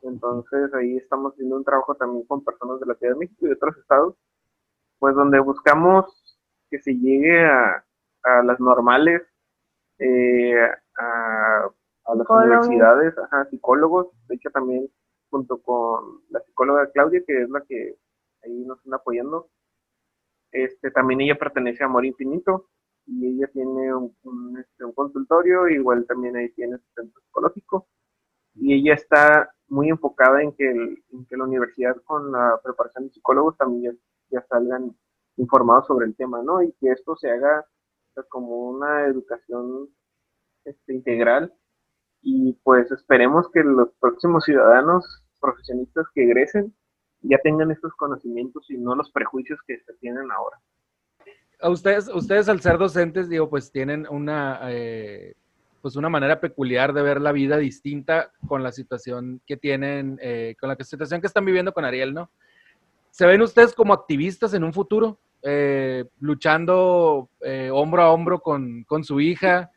[0.01, 3.48] Entonces ahí estamos haciendo un trabajo también con personas de la Ciudad de México y
[3.48, 4.16] de otros estados,
[4.98, 6.39] pues donde buscamos
[6.70, 7.84] que se llegue a,
[8.22, 9.22] a las normales,
[9.98, 10.56] eh,
[10.97, 11.68] a,
[12.05, 14.89] a, las universidades, a psicólogos, de hecho también
[15.28, 17.97] junto con la psicóloga Claudia, que es la que
[18.43, 19.51] ahí nos está apoyando,
[20.51, 22.68] este, también ella pertenece a Amor Infinito,
[23.06, 27.88] y ella tiene un, este, un, consultorio, igual también ahí tiene su centro psicológico,
[28.54, 33.56] y ella está muy enfocada en que, en la universidad con la preparación de psicólogos
[33.56, 33.98] también
[34.30, 34.94] ya, salgan
[35.36, 36.62] informados sobre el tema, ¿no?
[36.62, 37.66] Y que esto se haga
[38.28, 39.88] como una educación
[40.64, 41.52] este, integral.
[42.20, 46.74] Y pues esperemos que los próximos ciudadanos profesionistas que egresen
[47.22, 50.60] ya tengan estos conocimientos y no los prejuicios que se tienen ahora
[51.70, 55.34] ustedes, ustedes al ser docentes, digo, pues tienen una, eh,
[55.80, 60.55] pues una manera peculiar de ver la vida distinta con la situación que tienen, eh,
[60.60, 62.30] con la situación que están viviendo con Ariel, ¿no?
[63.10, 65.18] ¿Se ven ustedes como activistas en un futuro?
[65.44, 69.72] eh, luchando eh, hombro a hombro con, su hija,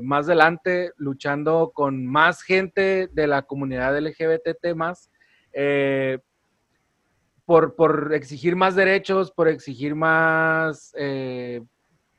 [0.00, 5.10] más adelante luchando con más gente de la comunidad LGBT más,
[7.50, 10.94] por, por, exigir más derechos, por exigir más,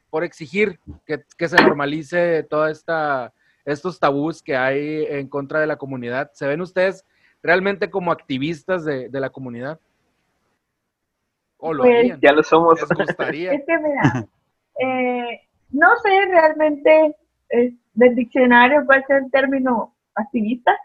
[0.10, 3.32] por exigir que, que, se normalice toda esta
[3.64, 6.32] estos tabús que hay en contra de la comunidad.
[6.34, 7.06] ¿Se ven ustedes
[7.42, 9.80] realmente como activistas de, la comunidad?
[11.60, 12.84] ¿O lo pues, Ya lo somos.
[12.94, 13.54] gustaría?
[13.54, 14.28] Es que mira,
[14.80, 17.16] eh, no sé realmente
[17.94, 20.78] del diccionario cuál es el término activista,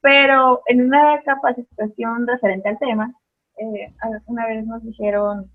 [0.00, 3.12] pero en una capacitación referente al tema,
[3.56, 3.94] eh,
[4.26, 5.50] una vez nos dijeron,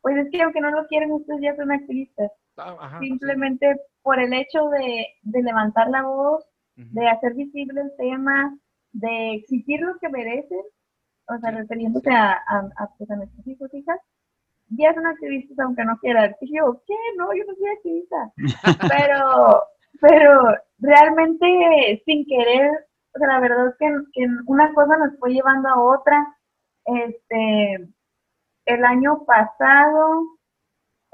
[0.00, 2.30] pues es que aunque no lo quieren, ustedes ya son activistas.
[2.56, 6.44] Ah, Simplemente por el hecho de, levantar la voz,
[6.76, 8.56] de hacer visible el tema,
[8.92, 10.60] de exigir lo que merecen,
[11.28, 13.98] o sea, refiriéndose a, a, pues, a, nuestros hijos hijas,
[14.68, 16.34] ya son activistas aunque no quieran.
[16.40, 16.94] Y yo, ¿qué?
[17.16, 18.32] No, yo no soy activista.
[18.88, 19.62] pero,
[20.00, 22.70] pero realmente sin querer,
[23.14, 26.26] o sea, la verdad es que, que, una cosa nos fue llevando a otra.
[26.84, 27.88] Este,
[28.66, 30.24] el año pasado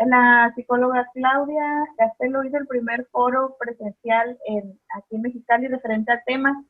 [0.07, 6.23] la psicóloga Claudia Castelo hizo el primer foro presencial en, aquí en Mexicali referente al
[6.25, 6.65] tema,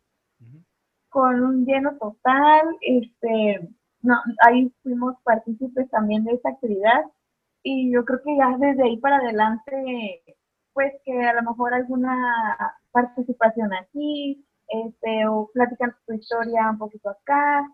[1.10, 2.76] con un lleno total.
[2.80, 3.68] Este,
[4.00, 4.14] no,
[4.46, 7.04] ahí fuimos partícipes también de esa actividad
[7.62, 10.22] y yo creo que ya desde ahí para adelante,
[10.72, 17.10] pues que a lo mejor alguna participación aquí, este, o platican tu historia un poquito
[17.10, 17.66] acá.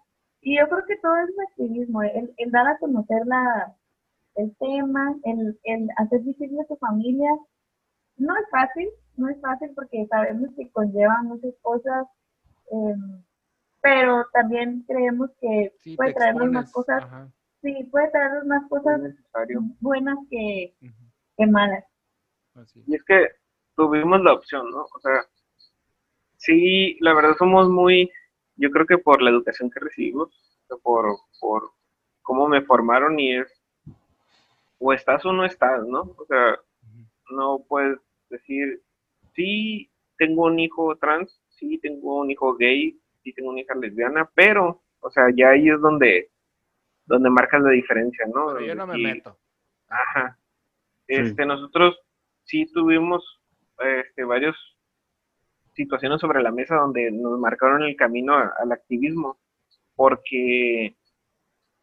[0.44, 3.74] Y yo creo que todo es un activismo, el, el dar a conocer la,
[4.36, 7.30] el tema, el, el hacer visible a tu familia,
[8.16, 12.06] no es fácil, no es fácil porque sabemos que conlleva muchas cosas,
[12.70, 13.22] em,
[13.80, 17.04] pero también creemos que puede traernos más cosas,
[17.62, 19.00] sí, puede traernos más cosas
[19.80, 20.74] buenas que,
[21.48, 21.84] malas.
[22.86, 23.28] Y es que
[23.76, 24.82] tuvimos la opción, ¿no?
[24.82, 25.26] O sea,
[26.36, 28.10] sí, la verdad somos muy,
[28.56, 30.30] yo creo que por la educación que recibimos,
[30.82, 31.06] por,
[31.40, 31.70] por
[32.22, 33.48] cómo me formaron y es
[34.78, 36.14] o estás o no estás, ¿no?
[36.18, 36.58] O sea,
[37.30, 37.98] no puedes
[38.28, 38.82] decir,
[39.34, 44.28] sí, tengo un hijo trans, sí, tengo un hijo gay, sí, tengo una hija lesbiana,
[44.34, 46.30] pero, o sea, ya ahí es donde,
[47.06, 48.48] donde marcas la diferencia, ¿no?
[48.48, 49.38] Pero yo no me meto.
[49.88, 50.38] Ajá.
[51.06, 51.98] Este, nosotros
[52.44, 53.40] sí tuvimos
[53.78, 54.56] este, varias
[55.74, 59.38] situaciones sobre la mesa donde nos marcaron el camino al activismo,
[59.94, 60.96] porque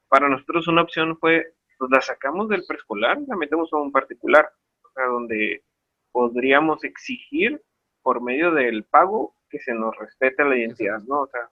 [0.08, 4.52] para nosotros una opción fue pues la sacamos del preescolar la metemos a un particular,
[4.84, 5.64] o sea, donde
[6.12, 7.60] podríamos exigir
[8.04, 11.22] por medio del pago que se nos respete la identidad, ¿no?
[11.22, 11.50] O sea,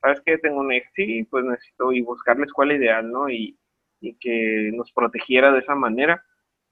[0.00, 0.38] ¿sabes qué?
[0.38, 3.28] Tengo un ex, sí, pues necesito y buscar la escuela ideal, ¿no?
[3.30, 3.58] Y,
[4.00, 6.24] y que nos protegiera de esa manera,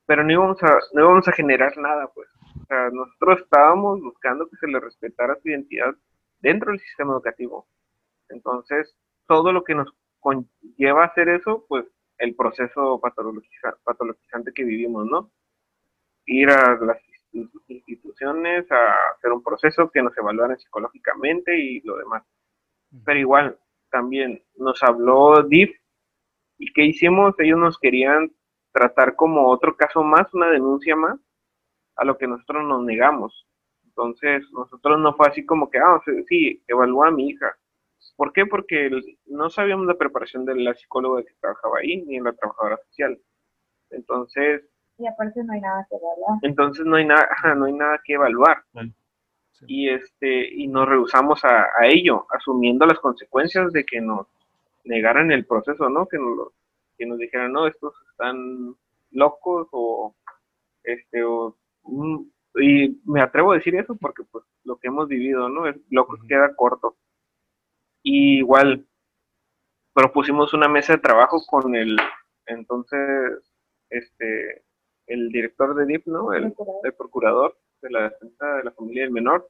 [0.07, 2.29] pero no íbamos a, no íbamos a generar nada, pues.
[2.69, 5.95] O sea, nosotros estábamos buscando que se le respetara su identidad
[6.41, 7.67] dentro del sistema educativo.
[8.29, 8.95] Entonces,
[9.27, 9.89] todo lo que nos
[10.21, 11.87] conlleva hacer eso, pues
[12.19, 15.31] el proceso patologizante que vivimos, ¿no?
[16.27, 16.99] Ir a las
[17.69, 22.23] instituciones a hacer un proceso que nos evaluaran psicológicamente y lo demás.
[23.03, 23.59] Pero igual,
[23.91, 25.75] también nos habló DIF
[26.59, 27.35] y ¿qué hicimos?
[27.39, 28.31] Ellos nos querían
[28.73, 31.19] tratar como otro caso más, una denuncia más,
[31.99, 33.47] a lo que nosotros nos negamos.
[33.85, 37.57] Entonces, nosotros no fue así como que, ah, sí, evalúa a mi hija.
[38.17, 38.47] ¿Por qué?
[38.47, 38.91] Porque
[39.27, 43.19] no sabíamos la preparación de la psicóloga que trabajaba ahí, ni la trabajadora social.
[43.91, 44.63] Entonces...
[44.99, 46.39] Y aparte no hay nada que evaluar.
[46.43, 48.65] Entonces no hay nada, no hay nada que evaluar.
[49.67, 54.29] Y este, y nos rehusamos a, ello, asumiendo las consecuencias de que nos
[54.85, 56.07] negaran el proceso, ¿no?
[56.07, 56.53] Que nos,
[56.97, 58.77] que nos dijeran, no, estos están
[59.11, 60.15] locos o
[60.85, 61.57] este o
[62.55, 65.67] y me atrevo a decir eso porque pues lo que hemos vivido, ¿no?
[65.67, 66.97] Es locos queda corto
[68.03, 68.87] igual
[69.93, 71.97] propusimos una mesa de trabajo con el
[72.47, 73.43] entonces
[73.91, 74.63] este
[75.07, 76.33] el director de DIP, ¿no?
[76.33, 76.55] El,
[76.97, 79.49] procurador de la defensa de la familia del menor.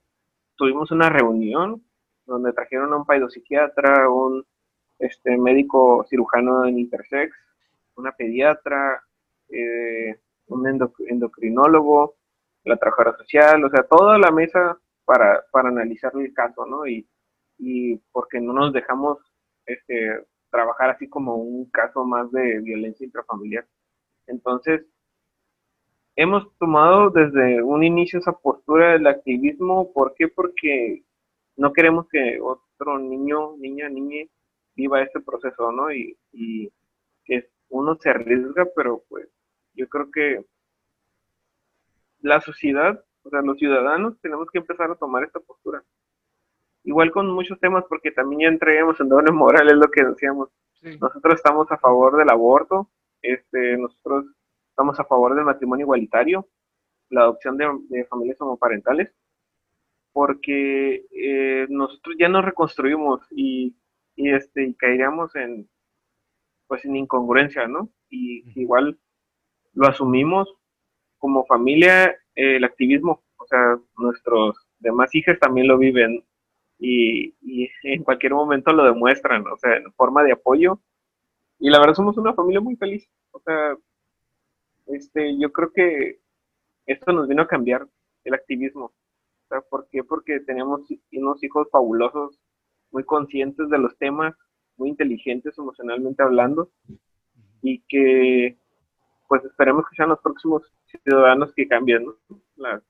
[0.54, 1.82] Tuvimos una reunión
[2.26, 4.46] donde trajeron a un paidopsiquiatra, un
[5.00, 7.34] este, médico cirujano en intersex,
[7.96, 9.02] una pediatra,
[9.48, 10.66] eh, un
[11.08, 12.17] endocrinólogo,
[12.68, 16.86] la trabajadora social, o sea, toda la mesa para, para analizar el caso, ¿no?
[16.86, 17.06] Y
[17.58, 19.18] y porque no nos dejamos
[19.66, 23.66] este, trabajar así como un caso más de violencia intrafamiliar.
[24.26, 24.86] Entonces,
[26.16, 29.92] hemos tomado desde un inicio esa postura del activismo.
[29.92, 30.28] ¿Por qué?
[30.28, 31.04] Porque
[31.56, 34.26] no queremos que otro niño, niña, niña
[34.74, 35.92] viva este proceso, ¿no?
[35.92, 36.70] Y, y
[37.24, 39.28] que uno se arriesga, pero pues
[39.74, 40.44] yo creo que
[42.20, 45.82] la sociedad, o sea, los ciudadanos tenemos que empezar a tomar esta postura.
[46.84, 50.48] Igual con muchos temas, porque también ya entremos en doble moral, es lo que decíamos.
[50.80, 52.88] Nosotros estamos a favor del aborto,
[53.20, 54.26] este, nosotros
[54.70, 56.48] estamos a favor del matrimonio igualitario,
[57.10, 59.12] la adopción de, familias homoparentales,
[60.12, 63.76] porque eh, nosotros ya nos reconstruimos y,
[64.14, 65.68] y, este, y caeríamos en,
[66.68, 67.90] pues, en incongruencia, ¿no?
[68.08, 68.98] Y igual
[69.74, 70.54] lo asumimos
[71.18, 76.24] como familia, eh, el activismo, o sea, nuestros demás hijas también lo viven
[76.78, 80.80] y, y, en cualquier momento lo demuestran, o sea, en forma de apoyo.
[81.58, 83.76] Y la verdad somos una familia muy feliz, o sea,
[84.86, 86.20] este, yo creo que
[86.86, 87.86] esto nos vino a cambiar
[88.24, 88.92] el activismo.
[89.70, 90.04] ¿Por qué?
[90.04, 90.82] Porque tenemos
[91.12, 92.38] unos hijos fabulosos,
[92.90, 94.34] muy conscientes de los temas,
[94.76, 96.70] muy inteligentes emocionalmente hablando,
[97.62, 98.56] y que
[99.28, 100.62] pues esperemos que sean los próximos
[101.04, 102.06] ciudadanos que cambien
[102.56, 102.82] la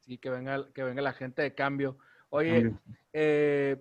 [0.00, 1.96] Sí, que venga, que venga la gente de cambio.
[2.28, 2.72] Oye,
[3.12, 3.80] eh,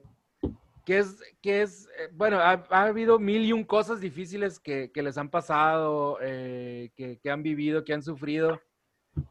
[0.85, 1.88] ¿qué es, qué es?
[1.97, 7.31] Eh, bueno, ha, habido mil y un cosas difíciles que, les han pasado, eh, que,
[7.31, 8.61] han vivido, que han sufrido.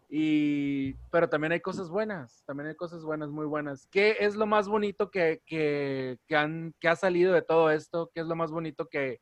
[0.09, 3.87] Y, pero también hay cosas buenas, también hay cosas buenas, muy buenas.
[3.91, 8.11] ¿Qué es lo más bonito que, que, han, que ha salido de todo esto?
[8.13, 9.21] ¿Qué es lo más bonito que,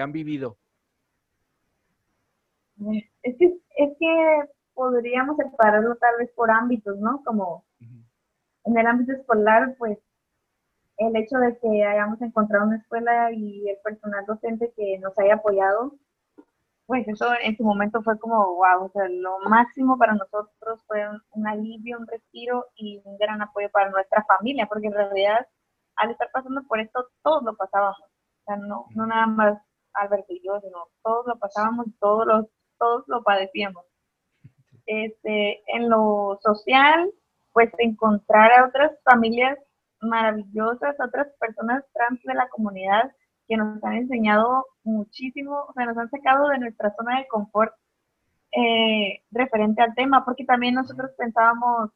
[0.00, 0.58] han vivido?
[3.22, 3.46] Es que,
[3.76, 7.22] es que podríamos separarlo tal vez por ámbitos, ¿no?
[7.24, 7.64] Como
[8.64, 9.98] en el ámbito escolar, pues
[10.98, 15.34] el hecho de que hayamos encontrado una escuela y el personal docente que nos haya
[15.34, 15.94] apoyado,
[16.86, 21.00] pues eso en su momento fue como, wow, o sea, lo máximo para nosotros fue
[21.30, 25.46] un, alivio, un respiro y un gran apoyo para nuestra familia, porque en realidad
[25.96, 29.58] al estar pasando por esto, todos lo pasábamos, o sea, no, no nada más
[29.94, 32.46] Alberto y yo, sino todos lo pasábamos, todos, los,
[32.82, 33.84] todos lo padecíamos.
[34.86, 37.08] Este, en lo social,
[37.52, 39.56] pues encontrar a otras familias
[40.00, 43.12] maravillosas, otras personas trans de la comunidad
[43.46, 47.72] que nos han enseñado muchísimo, o sea, nos han sacado de nuestra zona de confort
[48.50, 51.90] eh, referente al tema, porque también nosotros pensábamos,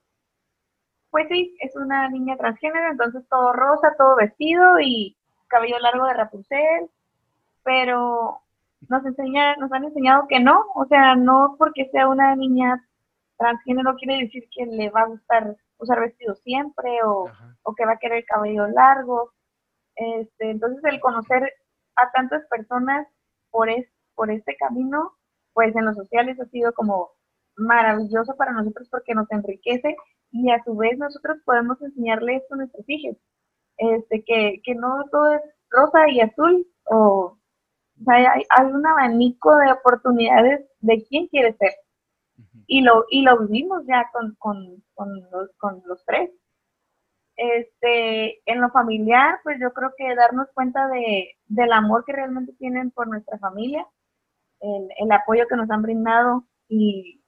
[1.11, 5.17] pues sí, es una niña transgénero, entonces todo rosa, todo vestido y
[5.49, 6.91] cabello largo de Rapunzel,
[7.65, 8.41] pero
[8.89, 12.83] nos enseña, nos han enseñado que no, o sea, no porque sea una niña
[13.39, 17.27] transgénero quiere decir que le va a gustar usar vestido siempre o,
[17.77, 19.33] que va a querer cabello largo.
[19.95, 21.53] Este, entonces el conocer
[21.97, 23.07] a tantas personas
[23.51, 25.13] por, es, por este camino,
[25.53, 27.11] pues en los sociales ha sido como
[27.57, 29.97] maravilloso para nosotros porque nos enriquece
[30.31, 33.17] y a su vez nosotros podemos enseñarle esto a nuestros hijos,
[33.79, 37.39] este, que, que no todo es rosa y azul o
[38.07, 41.73] hay, hay, un abanico de oportunidades de quién quiere ser.
[42.67, 46.31] Y lo, y lo vivimos ya con, con, con, los, con los tres.
[47.37, 52.55] Este, en lo familiar, pues yo creo que darnos cuenta de, del amor que realmente
[52.55, 53.87] tienen por nuestra familia,
[54.61, 57.23] el, el apoyo que nos han brindado y,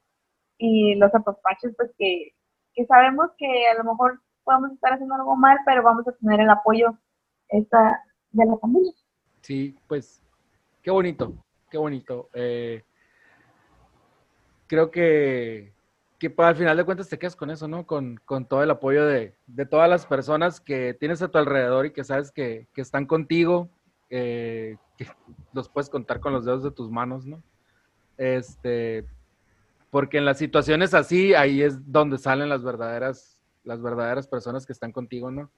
[0.56, 2.32] y los apapachos, pues que,
[2.72, 6.40] que sabemos que a lo mejor podemos estar haciendo algo mal, pero vamos a tener
[6.40, 6.98] el apoyo
[7.48, 8.92] esta, de la familia.
[9.42, 10.22] Sí, pues
[10.88, 11.34] Qué bonito,
[11.70, 12.30] qué bonito.
[12.32, 12.82] Eh,
[14.66, 15.74] creo que,
[16.18, 17.84] que al final de cuentas te quedas con eso, ¿no?
[17.84, 19.36] Con, todo el apoyo de,
[19.70, 23.68] todas las personas que tienes a tu alrededor y que sabes que, están contigo,
[24.08, 25.06] eh, que
[25.52, 27.42] los puedes contar con los dedos de tus manos, ¿no?
[28.16, 29.04] Este,
[29.90, 34.72] porque en las situaciones así, ahí es donde salen las verdaderas, las verdaderas personas que
[34.72, 35.50] están contigo, ¿no?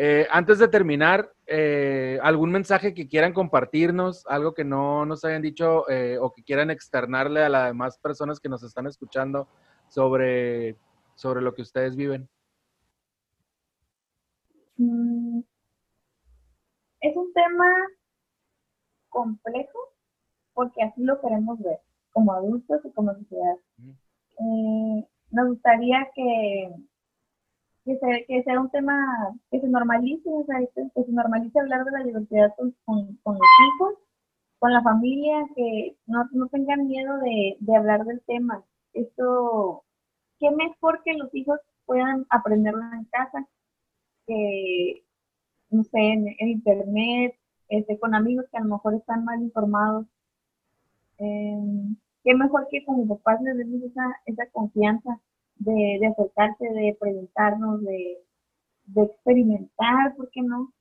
[0.00, 4.24] Eh, antes de terminar, eh, ¿algún mensaje que quieran compartirnos?
[4.28, 8.38] ¿Algo que no nos hayan dicho eh, o que quieran externarle a las demás personas
[8.38, 9.48] que nos están escuchando
[9.88, 10.76] sobre,
[11.16, 12.28] sobre lo que ustedes viven?
[14.76, 15.40] Mm,
[17.00, 17.74] es un tema
[19.08, 19.80] complejo
[20.54, 21.80] porque así lo queremos ver
[22.12, 23.56] como adultos y como sociedad.
[25.32, 26.72] nos gustaría que
[27.96, 32.04] que, sea un tema que se normalice, o sea, que se normalice hablar de la
[32.04, 33.94] diversidad con, los hijos,
[34.58, 38.64] con la familia, que no, tengan miedo de, hablar del tema.
[38.92, 39.84] Esto,
[40.38, 43.46] qué mejor que los hijos puedan aprenderlo en casa,
[44.26, 45.04] que,
[45.70, 47.36] no sé, en, internet,
[47.68, 50.06] este, con amigos que a lo mejor están mal informados.
[51.18, 55.20] Em, qué mejor que como papás les demos esa, esa confianza
[55.58, 58.18] de, de acercarse, de preguntarnos, de,
[58.96, 60.72] experimentar, ¿por qué no?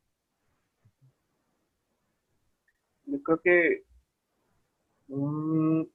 [3.05, 3.83] yo creo que
[5.07, 5.89] un,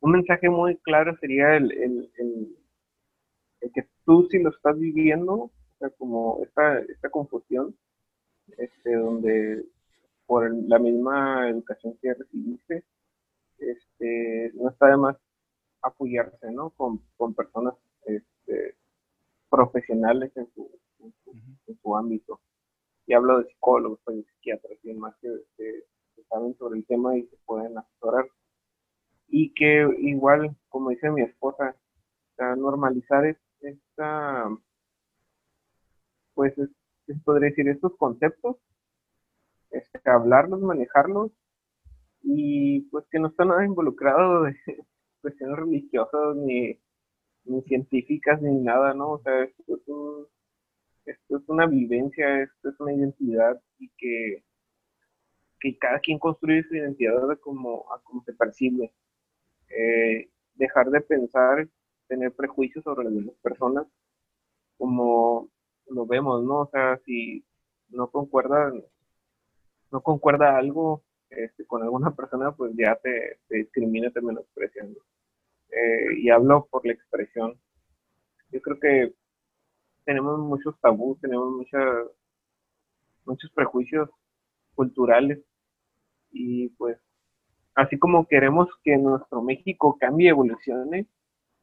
[0.00, 2.10] un mensaje muy claro sería el, el,
[3.60, 5.50] el, que tú si lo estás viviendo,
[5.98, 7.76] como esta, esta confusión,
[8.58, 9.64] este, donde
[10.26, 12.84] por la misma educación que recibiste,
[13.58, 15.16] este, no está de más
[15.86, 16.70] apoyarse, ¿no?
[16.70, 18.76] Con, con personas este,
[19.50, 20.70] profesionales en su,
[21.68, 22.40] en su, ámbito.
[23.06, 25.84] Y hablo de psicólogos, de psiquiatras y demás que, que,
[26.28, 28.26] saben sobre el tema y se pueden asesorar
[29.28, 31.76] y que igual, como dice mi esposa,
[32.56, 34.48] normalizar esta,
[36.34, 38.56] pues, se podría decir, estos conceptos,
[39.70, 41.32] este, hablarlos, manejarlos,
[42.22, 44.56] y pues que no está nada involucrado de
[45.26, 46.78] cuestiones religiosas, ni,
[47.46, 49.10] ni científicas, ni nada, ¿no?
[49.12, 49.74] O sea, esto
[51.04, 54.44] es, esto es una vivencia, esto es una identidad, y que,
[55.58, 58.92] que cada quien construye su identidad de como, a como se percibe
[59.68, 61.68] eh, dejar de pensar,
[62.06, 63.84] tener prejuicios sobre las personas,
[64.78, 65.50] como
[65.88, 66.60] lo vemos, ¿no?
[66.60, 67.44] O sea, si
[67.88, 68.72] no concuerda,
[69.90, 74.86] no concuerda algo este, con alguna persona, pues ya te, discrimina, te menosprecia,
[75.70, 77.58] eh, y hablo por la expresión.
[78.50, 79.14] Yo creo que
[80.04, 82.06] tenemos muchos tabús, tenemos muchas,
[83.24, 84.08] muchos prejuicios
[84.74, 85.40] culturales
[86.30, 86.98] y pues
[87.74, 91.06] así como queremos que nuestro México cambie, evolucione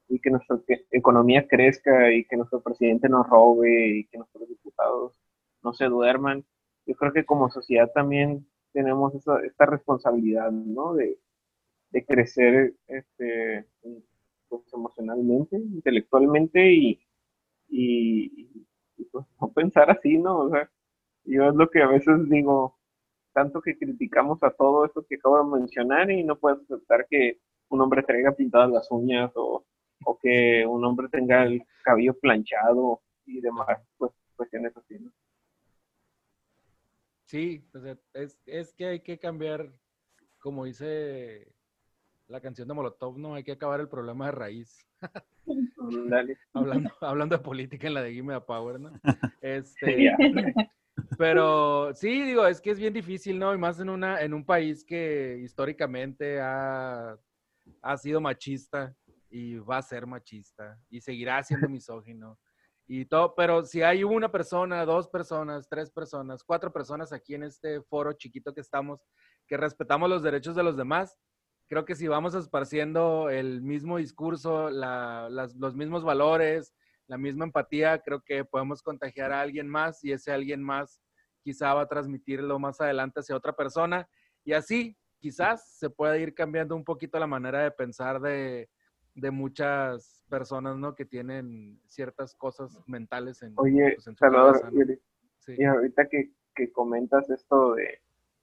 [0.10, 0.60] y que nuestra
[0.92, 5.18] economía crezca y que nuestro presidente nos robe y que nuestros diputados
[5.64, 6.46] no se duerman,
[6.86, 10.94] yo creo que como sociedad también tenemos esta responsabilidad, ¿no?
[10.94, 11.18] De,
[12.02, 13.65] crecer este,
[14.49, 16.99] pues, emocionalmente, intelectualmente y,
[17.70, 18.48] y,
[19.11, 20.40] pues, no pensar así, ¿no?
[20.40, 20.70] O sea,
[21.26, 22.78] yo es lo que a veces digo,
[23.34, 27.40] tanto que criticamos a todo esto que acabo de mencionar y no puedes aceptar que
[27.70, 29.65] un hombre traiga pintadas las uñas o,
[30.22, 35.11] que un hombre tenga el cabello planchado y demás, pues cuestiones así, ¿no?
[37.26, 37.65] Sí,
[38.14, 39.74] es, es que hay que cambiar,
[40.40, 41.53] como dice
[42.28, 44.86] la canción de Molotov, no hay que acabar el problema de raíz.
[46.54, 48.91] hablando, hablando de política en la de Gimme a Power, ¿no?
[49.41, 50.16] Este,
[51.18, 53.54] pero sí, digo, es que es bien difícil, ¿no?
[53.54, 57.18] Y más en, una, en un país que históricamente ha,
[57.82, 58.95] ha sido machista
[59.30, 62.40] y va a ser machista y seguirá siendo misógino
[62.86, 67.44] y todo, pero si hay una persona, dos personas, tres personas, cuatro personas aquí en
[67.44, 69.02] este foro chiquito que estamos,
[69.48, 71.18] que respetamos los derechos de los demás,
[71.74, 76.72] creo que si vamos esparciendo el mismo discurso, los mismos valores,
[77.08, 81.02] la misma empatía, creo que podemos contagiar a alguien más y ese alguien más
[81.41, 84.08] quizá va a transmitirlo más adelante hacia otra persona
[84.44, 88.70] y así quizás se pueda ir cambiando un poquito la manera de pensar de,
[89.32, 90.94] muchas personas, ¿no?
[90.94, 94.72] Que tienen ciertas cosas mentales en, Oye, pues, Salvador,
[95.48, 98.00] y, ahorita que, que, comentas esto de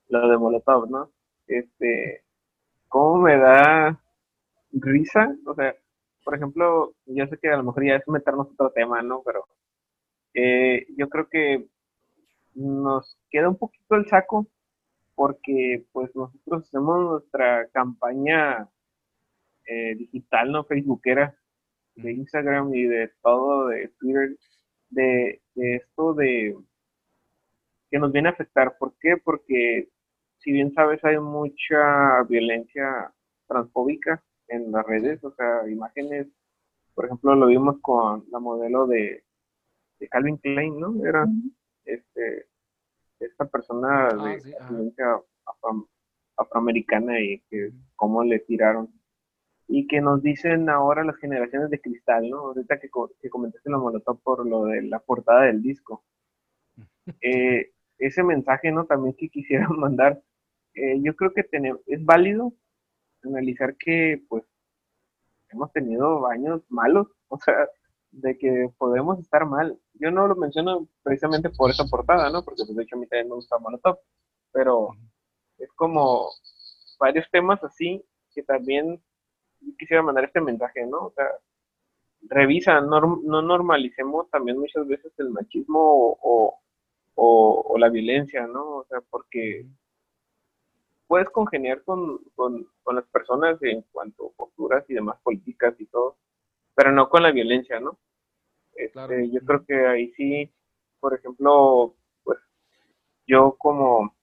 [0.08, 1.12] lo de Molotov, ¿no?
[1.46, 2.24] Este,
[2.90, 3.98] ¿cómo me da
[4.72, 5.34] risa?
[5.46, 5.74] O sea,
[6.24, 9.22] por ejemplo, yo sé que a lo mejor ya es meternos otro tema, ¿no?
[9.24, 9.46] Pero
[10.34, 11.66] eh, yo creo que
[12.54, 14.46] nos queda un poquito el saco
[15.14, 18.68] porque pues nosotros hacemos nuestra campaña
[19.66, 20.64] eh, digital, ¿no?
[20.64, 21.34] Facebookera,
[21.94, 24.36] de Instagram y de todo, de Twitter,
[24.90, 26.56] de, de esto de
[27.90, 28.76] que nos viene a afectar.
[28.78, 29.16] ¿Por qué?
[29.22, 29.88] Porque
[30.40, 33.12] si bien sabes hay mucha violencia
[33.46, 36.26] transfóbica en las redes, o sea, imágenes,
[36.94, 39.24] por ejemplo, lo vimos con la modelo de,
[39.98, 41.06] de Calvin Klein, ¿no?
[41.06, 41.26] Era
[41.84, 42.50] este
[43.20, 45.20] esta persona ah, de ascendencia
[46.36, 48.88] afroamericana y que cómo le tiraron.
[49.68, 52.38] Y que nos dicen ahora las generaciones de cristal, ¿no?
[52.38, 52.88] Ahorita que,
[53.20, 56.02] que comentaste la molotov por lo de la portada del disco.
[57.22, 58.84] Eh, ese mensaje, ¿no?
[58.86, 60.22] También que quisiera mandar.
[60.74, 62.52] Eh, yo creo que tenemos, es válido
[63.24, 64.44] analizar que pues
[65.50, 67.54] hemos tenido años malos, o sea,
[68.12, 69.78] de que podemos estar mal.
[69.94, 72.44] Yo no lo menciono precisamente por esa portada, ¿no?
[72.44, 73.98] Porque pues, de hecho a mí también me gusta Molotov,
[74.52, 74.90] pero
[75.58, 76.28] es como
[76.98, 79.02] varios temas así que también
[79.78, 81.06] quisiera mandar este mensaje, ¿no?
[81.06, 81.26] O sea,
[82.22, 86.58] revisa, no, no normalicemos también muchas veces el machismo o,
[87.14, 88.76] o, o, la violencia, ¿no?
[88.76, 89.66] O sea, porque
[91.10, 92.20] puedes congeniar con,
[92.94, 96.18] las personas en cuanto a posturas y demás políticas y todo,
[96.72, 97.98] pero no con la violencia, ¿no?
[98.76, 100.54] Este, yo creo que ahí sí,
[101.00, 102.38] por ejemplo, pues
[103.26, 104.14] yo como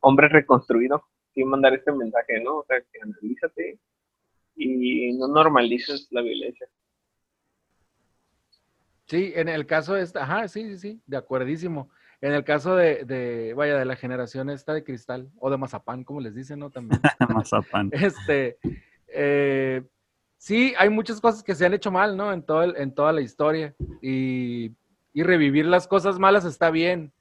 [0.00, 2.56] hombre reconstruido, sí mandar este mensaje, ¿no?
[2.56, 3.78] O sea, que analízate
[4.56, 6.66] y no normalices la violencia.
[9.04, 11.88] Sí, en el caso de esta, ajá, sí, sí, sí, de acuerdísimo.
[12.20, 16.04] En el caso de, de, vaya, de la generación esta de cristal o de mazapán,
[16.04, 16.70] como les dicen, ¿no?
[16.70, 17.00] También.
[17.28, 17.90] mazapán.
[17.92, 18.58] Este,
[19.08, 19.82] eh,
[20.38, 22.32] sí, hay muchas cosas que se han hecho mal, ¿no?
[22.32, 23.74] En, todo en toda la historia.
[24.00, 24.72] Y,
[25.12, 27.12] y, revivir las cosas malas está bien.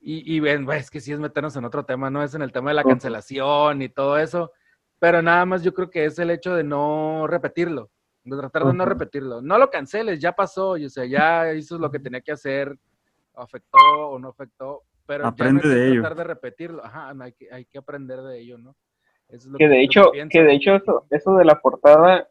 [0.00, 2.22] Y, y ven, es que sí es meternos en otro tema, ¿no?
[2.22, 4.52] Es en el tema de la cancelación y todo eso.
[4.98, 7.90] Pero nada más yo creo que es el hecho de no repetirlo
[8.34, 9.40] de tratar de no repetirlo.
[9.40, 12.76] No lo canceles, ya pasó, o sea, ya hizo lo que tenía que hacer,
[13.36, 16.00] afectó o no afectó, pero Aprende ya no hay de que ello.
[16.00, 18.74] tratar de repetirlo, ajá, hay que, hay que aprender de ello, ¿no?
[19.28, 21.60] Eso es lo que, que, de hecho, que, que de hecho eso, eso de la
[21.60, 22.28] portada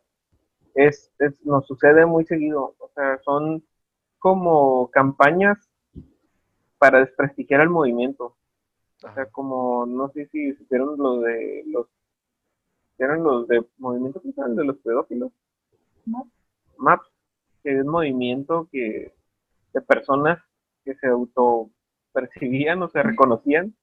[0.73, 3.63] es, es, nos sucede muy seguido, o sea, son
[4.19, 5.57] como campañas
[6.77, 8.35] para desprestigiar al movimiento.
[9.03, 11.87] O sea, como, no sé si supieron lo de los,
[12.97, 15.31] eran los de movimiento de los pedófilos.
[16.77, 17.07] MAPS,
[17.63, 19.13] que es un movimiento que,
[19.73, 20.39] de personas
[20.85, 21.69] que se auto
[22.13, 23.75] percibían o se reconocían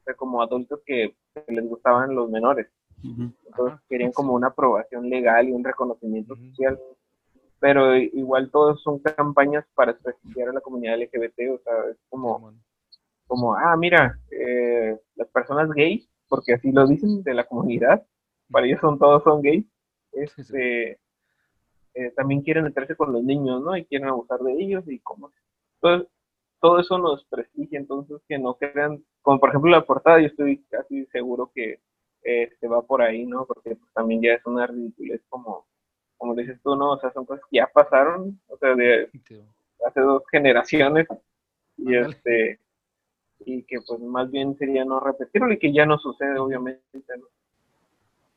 [0.00, 2.68] o sea, como adultos que, que, les gustaban los menores.
[3.02, 3.34] Uh -huh.
[3.46, 6.50] Entonces querían como una aprobación legal y un reconocimiento uh -huh.
[6.50, 6.78] social.
[7.60, 12.52] Pero igual todos son campañas para desprestigiar a la comunidad LGBT, o sea, es como,
[13.26, 18.04] como ah, mira, eh, las personas gays, porque así lo dicen de la comunidad,
[18.50, 19.64] para ellos son todos son gays,
[20.12, 20.98] este,
[21.94, 23.76] eh, también quieren meterse con los niños, ¿no?
[23.76, 25.30] Y quieren abusar de ellos y como...
[25.80, 26.08] Entonces,
[26.64, 30.64] todo eso nos prestigia, entonces que no crean, como por ejemplo la portada, yo estoy
[30.70, 31.78] casi seguro que
[32.22, 33.44] eh, se va por ahí, ¿no?
[33.44, 35.66] Porque pues, también ya es una ridiculez como,
[36.16, 36.92] como dices tú, ¿no?
[36.92, 39.10] O sea, son cosas que ya pasaron, o sea, de
[39.86, 41.06] hace dos generaciones,
[41.76, 42.58] y este
[43.40, 46.80] y que pues más bien sería no repetirlo y que ya no sucede, obviamente,
[47.18, 47.26] ¿no?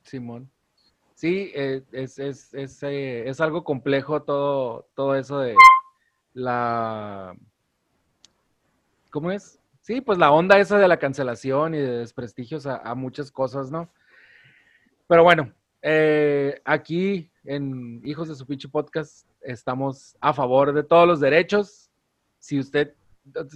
[0.02, 0.52] Simón.
[1.14, 5.56] Sí, eh, es, es, es, eh, es, algo complejo todo, todo eso de
[6.34, 7.34] la...
[9.18, 9.60] ¿Cómo es?
[9.82, 13.92] Sí, pues la onda esa de la cancelación y de desprestigios a, muchas cosas, ¿no?
[15.08, 21.08] Pero bueno, eh, aquí en Hijos de su pinche podcast estamos a favor de todos
[21.08, 21.90] los derechos.
[22.38, 22.94] Si usted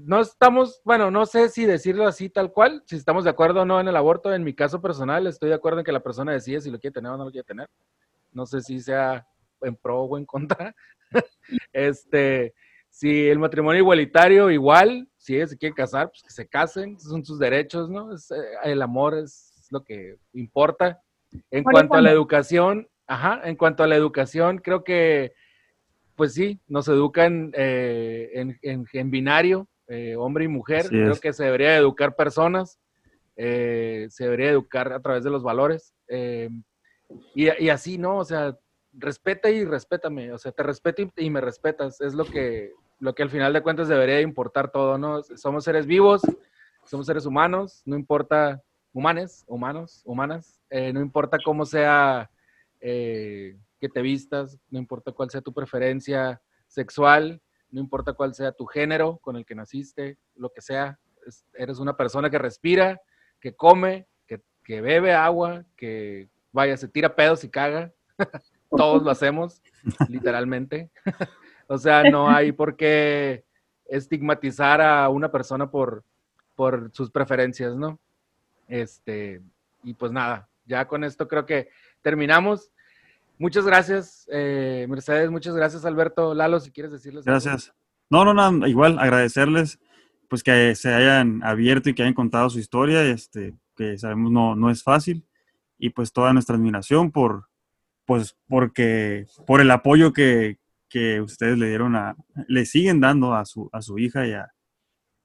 [0.03, 3.65] no estamos, bueno, no sé si decirlo así tal cual, si estamos de acuerdo o
[3.65, 4.33] no en el aborto.
[4.33, 6.95] En mi caso personal, estoy de acuerdo en que la persona decide si lo quiere
[6.95, 7.69] tener o no lo quiere tener.
[8.31, 9.27] No sé si sea
[9.61, 10.75] en pro o en contra.
[11.71, 12.55] este,
[12.91, 17.25] si el matrimonio igualitario, igual, si ellos se quieren casar, pues que se casen, son
[17.25, 18.13] sus derechos, ¿no?
[18.13, 18.29] Es,
[18.63, 21.01] el amor es lo que importa.
[21.49, 25.33] En cuanto a la educación, ajá, en cuanto a la educación, creo que
[26.15, 30.81] pues sí, nos educan eh, en, en, en, binario, eh, hombre y mujer.
[30.81, 31.19] Así Creo es.
[31.19, 32.79] que se debería educar personas,
[33.35, 35.95] eh, se debería educar a través de los valores.
[36.09, 36.49] Eh,
[37.33, 38.17] y, y, así, ¿no?
[38.17, 38.55] O sea,
[38.93, 40.31] respeta y respétame.
[40.31, 41.99] O sea, te respeto y, y, me respetas.
[42.01, 45.21] Es lo que, lo que al final de cuentas debería importar todo, ¿no?
[45.23, 46.21] Somos seres vivos,
[46.85, 48.63] somos seres humanos, no importa,
[48.93, 52.31] humanes, humanos, humanas, eh, no importa cómo sea
[53.81, 57.41] que te vistas, no importa cuál sea tu preferencia sexual,
[57.71, 61.79] no importa cuál sea tu género con el que naciste, lo que sea, es, eres
[61.79, 63.01] una persona que respira,
[63.39, 67.91] que come, que, que, bebe agua, que vaya, se tira pedos y caga.
[68.69, 69.61] Todos lo hacemos,
[70.07, 70.91] literalmente.
[71.71, 73.45] o sea, no hay por qué
[73.85, 76.03] estigmatizar a una persona por,
[76.55, 77.97] por sus preferencias, ¿no?
[78.67, 79.41] Este,
[79.83, 81.69] y pues nada, ya con esto creo que
[82.01, 82.71] terminamos.
[83.37, 85.31] Muchas gracias, eh, Mercedes.
[85.31, 86.33] Muchas gracias, Alberto.
[86.33, 87.23] Lalo, si quieres decirles.
[87.23, 87.73] Gracias.
[88.09, 89.79] No, no, no, igual agradecerles
[90.27, 94.55] pues que se hayan abierto y que hayan contado su historia, este, que sabemos no,
[94.55, 95.25] no es fácil,
[95.77, 97.49] y pues toda nuestra admiración por,
[98.05, 100.60] pues, porque, por el apoyo que,
[100.91, 102.15] que ustedes le dieron a,
[102.47, 104.53] le siguen dando a su, a su hija y, a,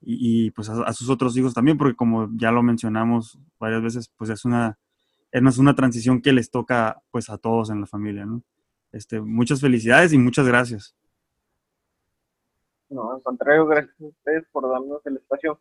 [0.01, 3.83] y, y pues a, a, sus otros hijos también, porque como ya lo mencionamos varias
[3.83, 4.79] veces, pues es una,
[5.31, 8.43] es una transición que les toca pues a todos en la familia, ¿no?
[8.91, 10.95] Este, muchas felicidades y muchas gracias.
[12.89, 15.59] No, al contrario, gracias a ustedes por darnos el espacio.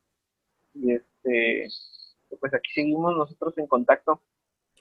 [0.75, 1.67] Y este,
[2.39, 4.23] pues aquí seguimos nosotros en contacto.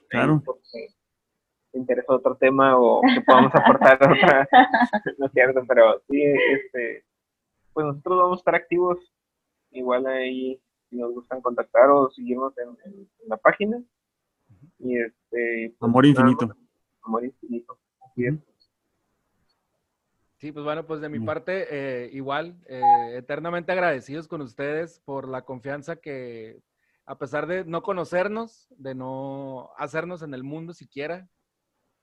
[0.08, 0.40] Claro.
[0.44, 0.94] Porque
[1.76, 4.48] te interesa otro tema o que podamos aportar otra,
[5.18, 7.04] no es cierto, pero sí, este,
[7.74, 8.98] pues nosotros vamos a estar activos.
[9.70, 10.58] Igual ahí,
[10.88, 13.82] si nos gustan contactar o seguirnos en, en, en la página,
[14.78, 16.60] y este pues, amor infinito nada,
[17.02, 18.34] amor infinito así es.
[20.36, 22.82] sí pues bueno pues de mi parte eh, igual eh,
[23.16, 26.60] eternamente agradecidos con ustedes por la confianza que
[27.06, 31.28] a pesar de no conocernos, de no hacernos en el mundo siquiera,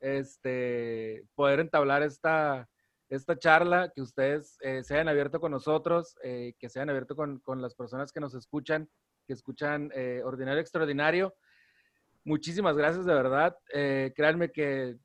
[0.04, 2.70] este, poder entablar esta,
[3.10, 7.16] esta charla, que ustedes eh, se hayan abierto con nosotros, eh, que se hayan abierto
[7.16, 8.90] con, con, las personas que nos escuchan,
[9.26, 11.34] que escuchan eh, Ordinario Extraordinario.
[12.26, 13.58] Muchísimas gracias, de verdad.
[14.16, 14.98] créanme que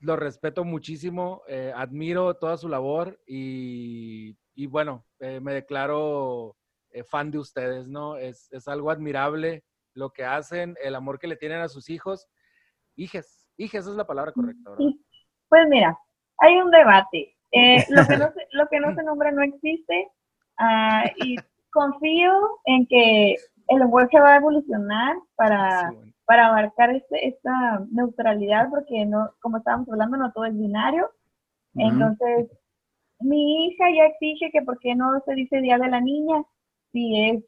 [0.00, 1.42] lo respeto muchísimo,
[1.74, 6.56] admiro toda su labor y, y bueno, me declaro
[7.06, 8.16] fan de ustedes, ¿no?
[8.16, 9.64] Es, es algo admirable
[9.94, 12.28] lo que hacen, el amor que le tienen a sus hijos.
[12.94, 14.94] Hijes, Hija, esa es la palabra correcta, ¿verdad?
[15.48, 15.98] Pues mira,
[16.38, 17.36] hay un debate.
[17.52, 20.08] Eh, lo, que no se, lo que no se nombra no existe
[20.60, 21.36] uh, y
[21.70, 22.32] confío
[22.64, 23.34] en que
[23.68, 25.92] el lenguaje va a evolucionar para,
[26.24, 31.10] para abarcar este, esta neutralidad, porque no, como estábamos hablando, no todo es binario.
[31.74, 32.48] Entonces,
[33.20, 36.42] mi hija ya exige que por qué no se dice Día de la Niña
[36.92, 37.44] si es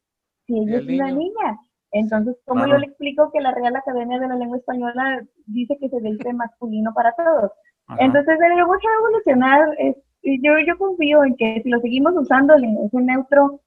[0.46, 1.58] si ella es una niña.
[1.92, 5.88] Entonces, ¿cómo yo le explico que la Real Academia de la Lengua Española dice que
[5.90, 7.52] se dice masculino para todos?
[7.98, 9.76] Entonces, el lenguaje va a evolucionar.
[10.22, 13.60] yo, yo confío en que si lo seguimos usando, el lenguaje neutro,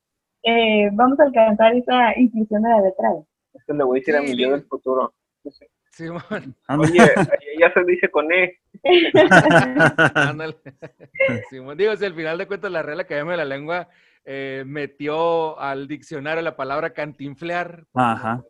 [0.44, 3.10] eh, vamos a alcanzar esa inclusión de la letra.
[3.54, 5.14] Esto le voy a decir a mi yo del futuro.
[5.92, 7.00] Sí, Oye,
[7.60, 8.58] ya se dice con E.
[10.16, 10.56] Ándale.
[11.78, 13.90] digo, si al final de cuentas la Real Academia de la Lengua
[14.24, 17.86] eh, metió al diccionario la palabra cantinflear.
[17.94, 18.44] Ajá.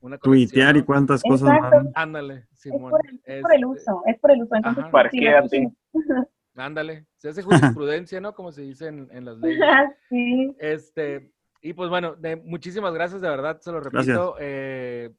[0.00, 1.72] una Tuitear y cuántas cosas más.
[1.94, 2.92] Ándale, Simón.
[3.24, 4.56] Es por, el, uso, es por el uso.
[4.56, 5.70] Entonces, Parquéate.
[6.56, 8.34] Ándale, se hace jurisprudencia, ¿no?
[8.34, 9.60] Como se dice en, las leyes.
[10.08, 10.54] sí.
[10.58, 14.36] Este, y pues bueno, muchísimas gracias, de verdad, se lo repito.
[14.40, 15.10] Eh,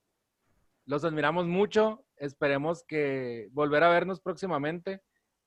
[0.85, 2.05] los admiramos mucho.
[2.17, 5.01] Esperemos que volver a vernos próximamente,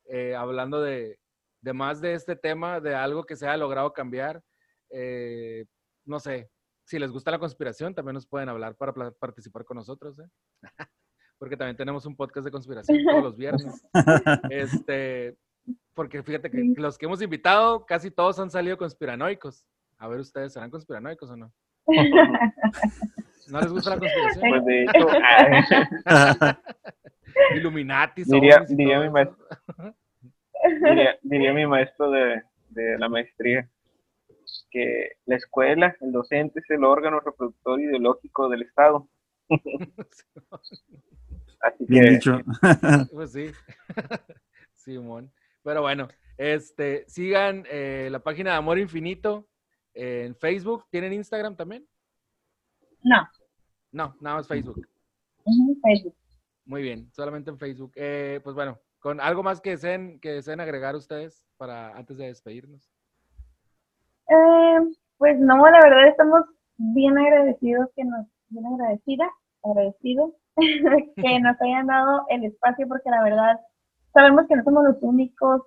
[0.07, 1.19] eh, hablando de,
[1.61, 4.43] de más de este tema, de algo que se ha logrado cambiar.
[4.91, 5.65] Eh,
[6.05, 6.51] no sé,
[6.85, 10.29] si les gusta la conspiración, también nos pueden hablar para participar con nosotros, ¿eh?
[11.39, 13.83] porque también tenemos un podcast de conspiración todos los viernes.
[14.51, 15.37] Este,
[15.95, 19.67] porque fíjate que los que hemos invitado, casi todos han salido conspiranoicos.
[19.99, 21.53] A ver, ¿ustedes serán conspiranoicos o no?
[23.51, 24.51] ¿No les gusta la conspiración?
[24.51, 25.09] Pues de hecho,
[27.57, 28.25] Illuminati.
[28.25, 29.47] Diría, diría mi maestro,
[31.23, 32.43] diría, mi maestro de,
[32.99, 33.69] la maestría
[34.71, 39.09] que la escuela, el docente es el órgano reproductor ideológico del Estado.
[41.61, 42.41] Así Bien dicho.
[43.13, 43.51] Pues sí,
[44.73, 45.33] Simón.
[45.63, 49.47] Pero bueno, este, sigan eh, la página de Amor Infinito
[49.95, 50.87] en Facebook.
[50.91, 51.87] ¿Tienen Instagram también?
[53.05, 53.29] No.
[53.93, 54.87] No, nada más Facebook.
[55.83, 56.15] Facebook.
[56.65, 57.93] Muy bien, solamente en Facebook.
[57.95, 62.25] Eh, pues bueno, ¿Con algo más que deseen, que deseen agregar ustedes para antes de
[62.25, 62.91] despedirnos?
[64.31, 64.79] Eh,
[65.19, 66.45] pues no, la verdad estamos
[66.79, 69.31] bien agradecidos que nos, bien agradecida,
[69.63, 73.61] agradecidos que nos hayan dado el espacio porque la verdad
[74.15, 75.61] sabemos que no somos los únicos.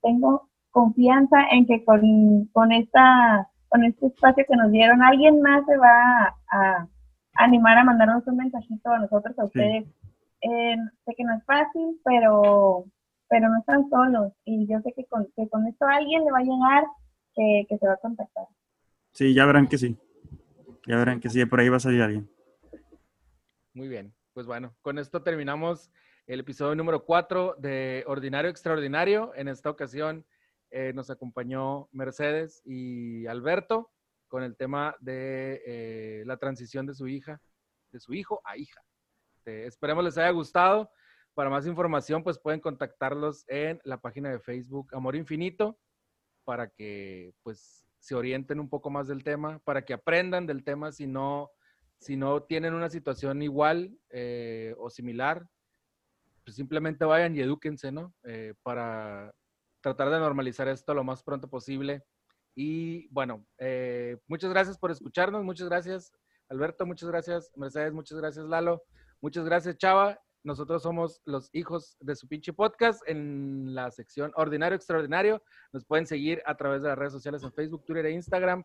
[0.00, 5.64] Tengo confianza en que con, con esta con este espacio que nos dieron, alguien más
[5.66, 6.86] se va a,
[7.34, 9.84] animar a mandarnos un mensajito a nosotros, a ustedes,
[10.40, 12.84] eh, sé que no es fácil, pero,
[13.28, 14.32] pero no están solos.
[14.44, 16.84] Y yo sé que con, que con esto alguien le va a llegar
[17.34, 18.46] que, que, se va a contactar.
[19.12, 19.96] Sí, ya verán que sí.
[20.86, 22.28] Ya verán que sí, por ahí va a salir alguien.
[23.74, 24.12] Muy bien.
[24.32, 25.90] Pues bueno, con esto terminamos
[26.26, 29.32] el episodio número 4 de Ordinario Extraordinario.
[29.34, 30.24] En esta ocasión
[30.70, 33.90] eh, nos acompañó Mercedes y Alberto
[34.28, 37.40] con el tema de eh, la transición de su hija,
[37.90, 38.82] de su hijo a hija.
[39.44, 40.90] Esperemos les haya gustado.
[41.32, 45.78] Para más información, pues pueden contactarlos en la página de Facebook Amor Infinito
[46.44, 50.92] para que pues se orienten un poco más del tema, para que aprendan del tema
[50.92, 51.50] si no,
[51.98, 55.48] si no tienen una situación igual eh, o similar,
[56.44, 58.12] pues simplemente vayan y edúquense, ¿no?
[58.62, 59.32] Para
[59.94, 62.04] tratar de normalizar esto lo más pronto posible.
[62.54, 66.12] Y bueno, eh, muchas gracias por escucharnos, muchas gracias
[66.48, 68.82] Alberto, muchas gracias Mercedes, muchas gracias Lalo.
[69.20, 70.20] Muchas gracias, Chava.
[70.44, 75.42] Nosotros somos los hijos de su pinche podcast en la sección Ordinario Extraordinario.
[75.72, 78.62] Nos pueden seguir a través de las redes sociales en Facebook, Twitter e Instagram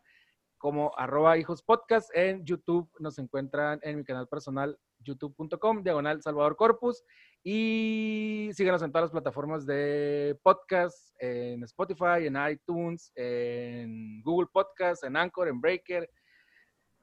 [0.59, 2.07] como arroba hijos podcast.
[2.13, 7.03] En YouTube nos encuentran en mi canal personal youtube.com, diagonal Salvador Corpus.
[7.43, 15.03] Y síganos en todas las plataformas de podcast, en Spotify, en iTunes, en Google Podcast,
[15.03, 16.09] en Anchor, en Breaker,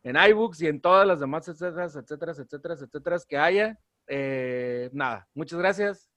[0.03, 3.79] en iBooks y en todas las demás, etcétera, etcétera, etcétera, etcétera, que haya.
[4.07, 6.11] Eh, nada, muchas gracias.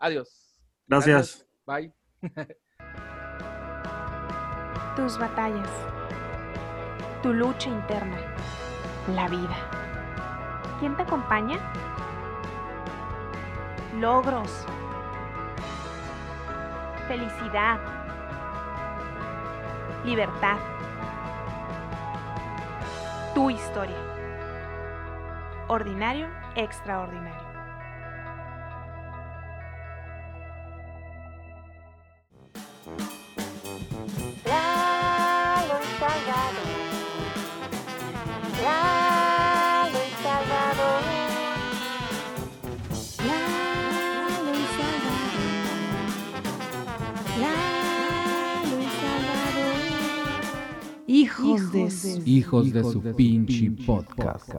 [0.00, 0.60] Adiós.
[0.88, 1.46] Gracias.
[1.64, 1.94] Bye.
[4.96, 5.70] Tus batallas.
[7.22, 8.18] Tu lucha interna.
[9.14, 10.76] la vida.
[10.80, 11.58] ¿Quién te acompaña?
[13.94, 14.64] Logros.
[17.08, 17.80] Felicidad.
[20.04, 20.58] Libertad.
[23.34, 23.96] Tu historia.
[25.66, 27.49] Ordinario, extraordinario.
[51.42, 54.50] Hijos de su, hijos de su pinche podcast.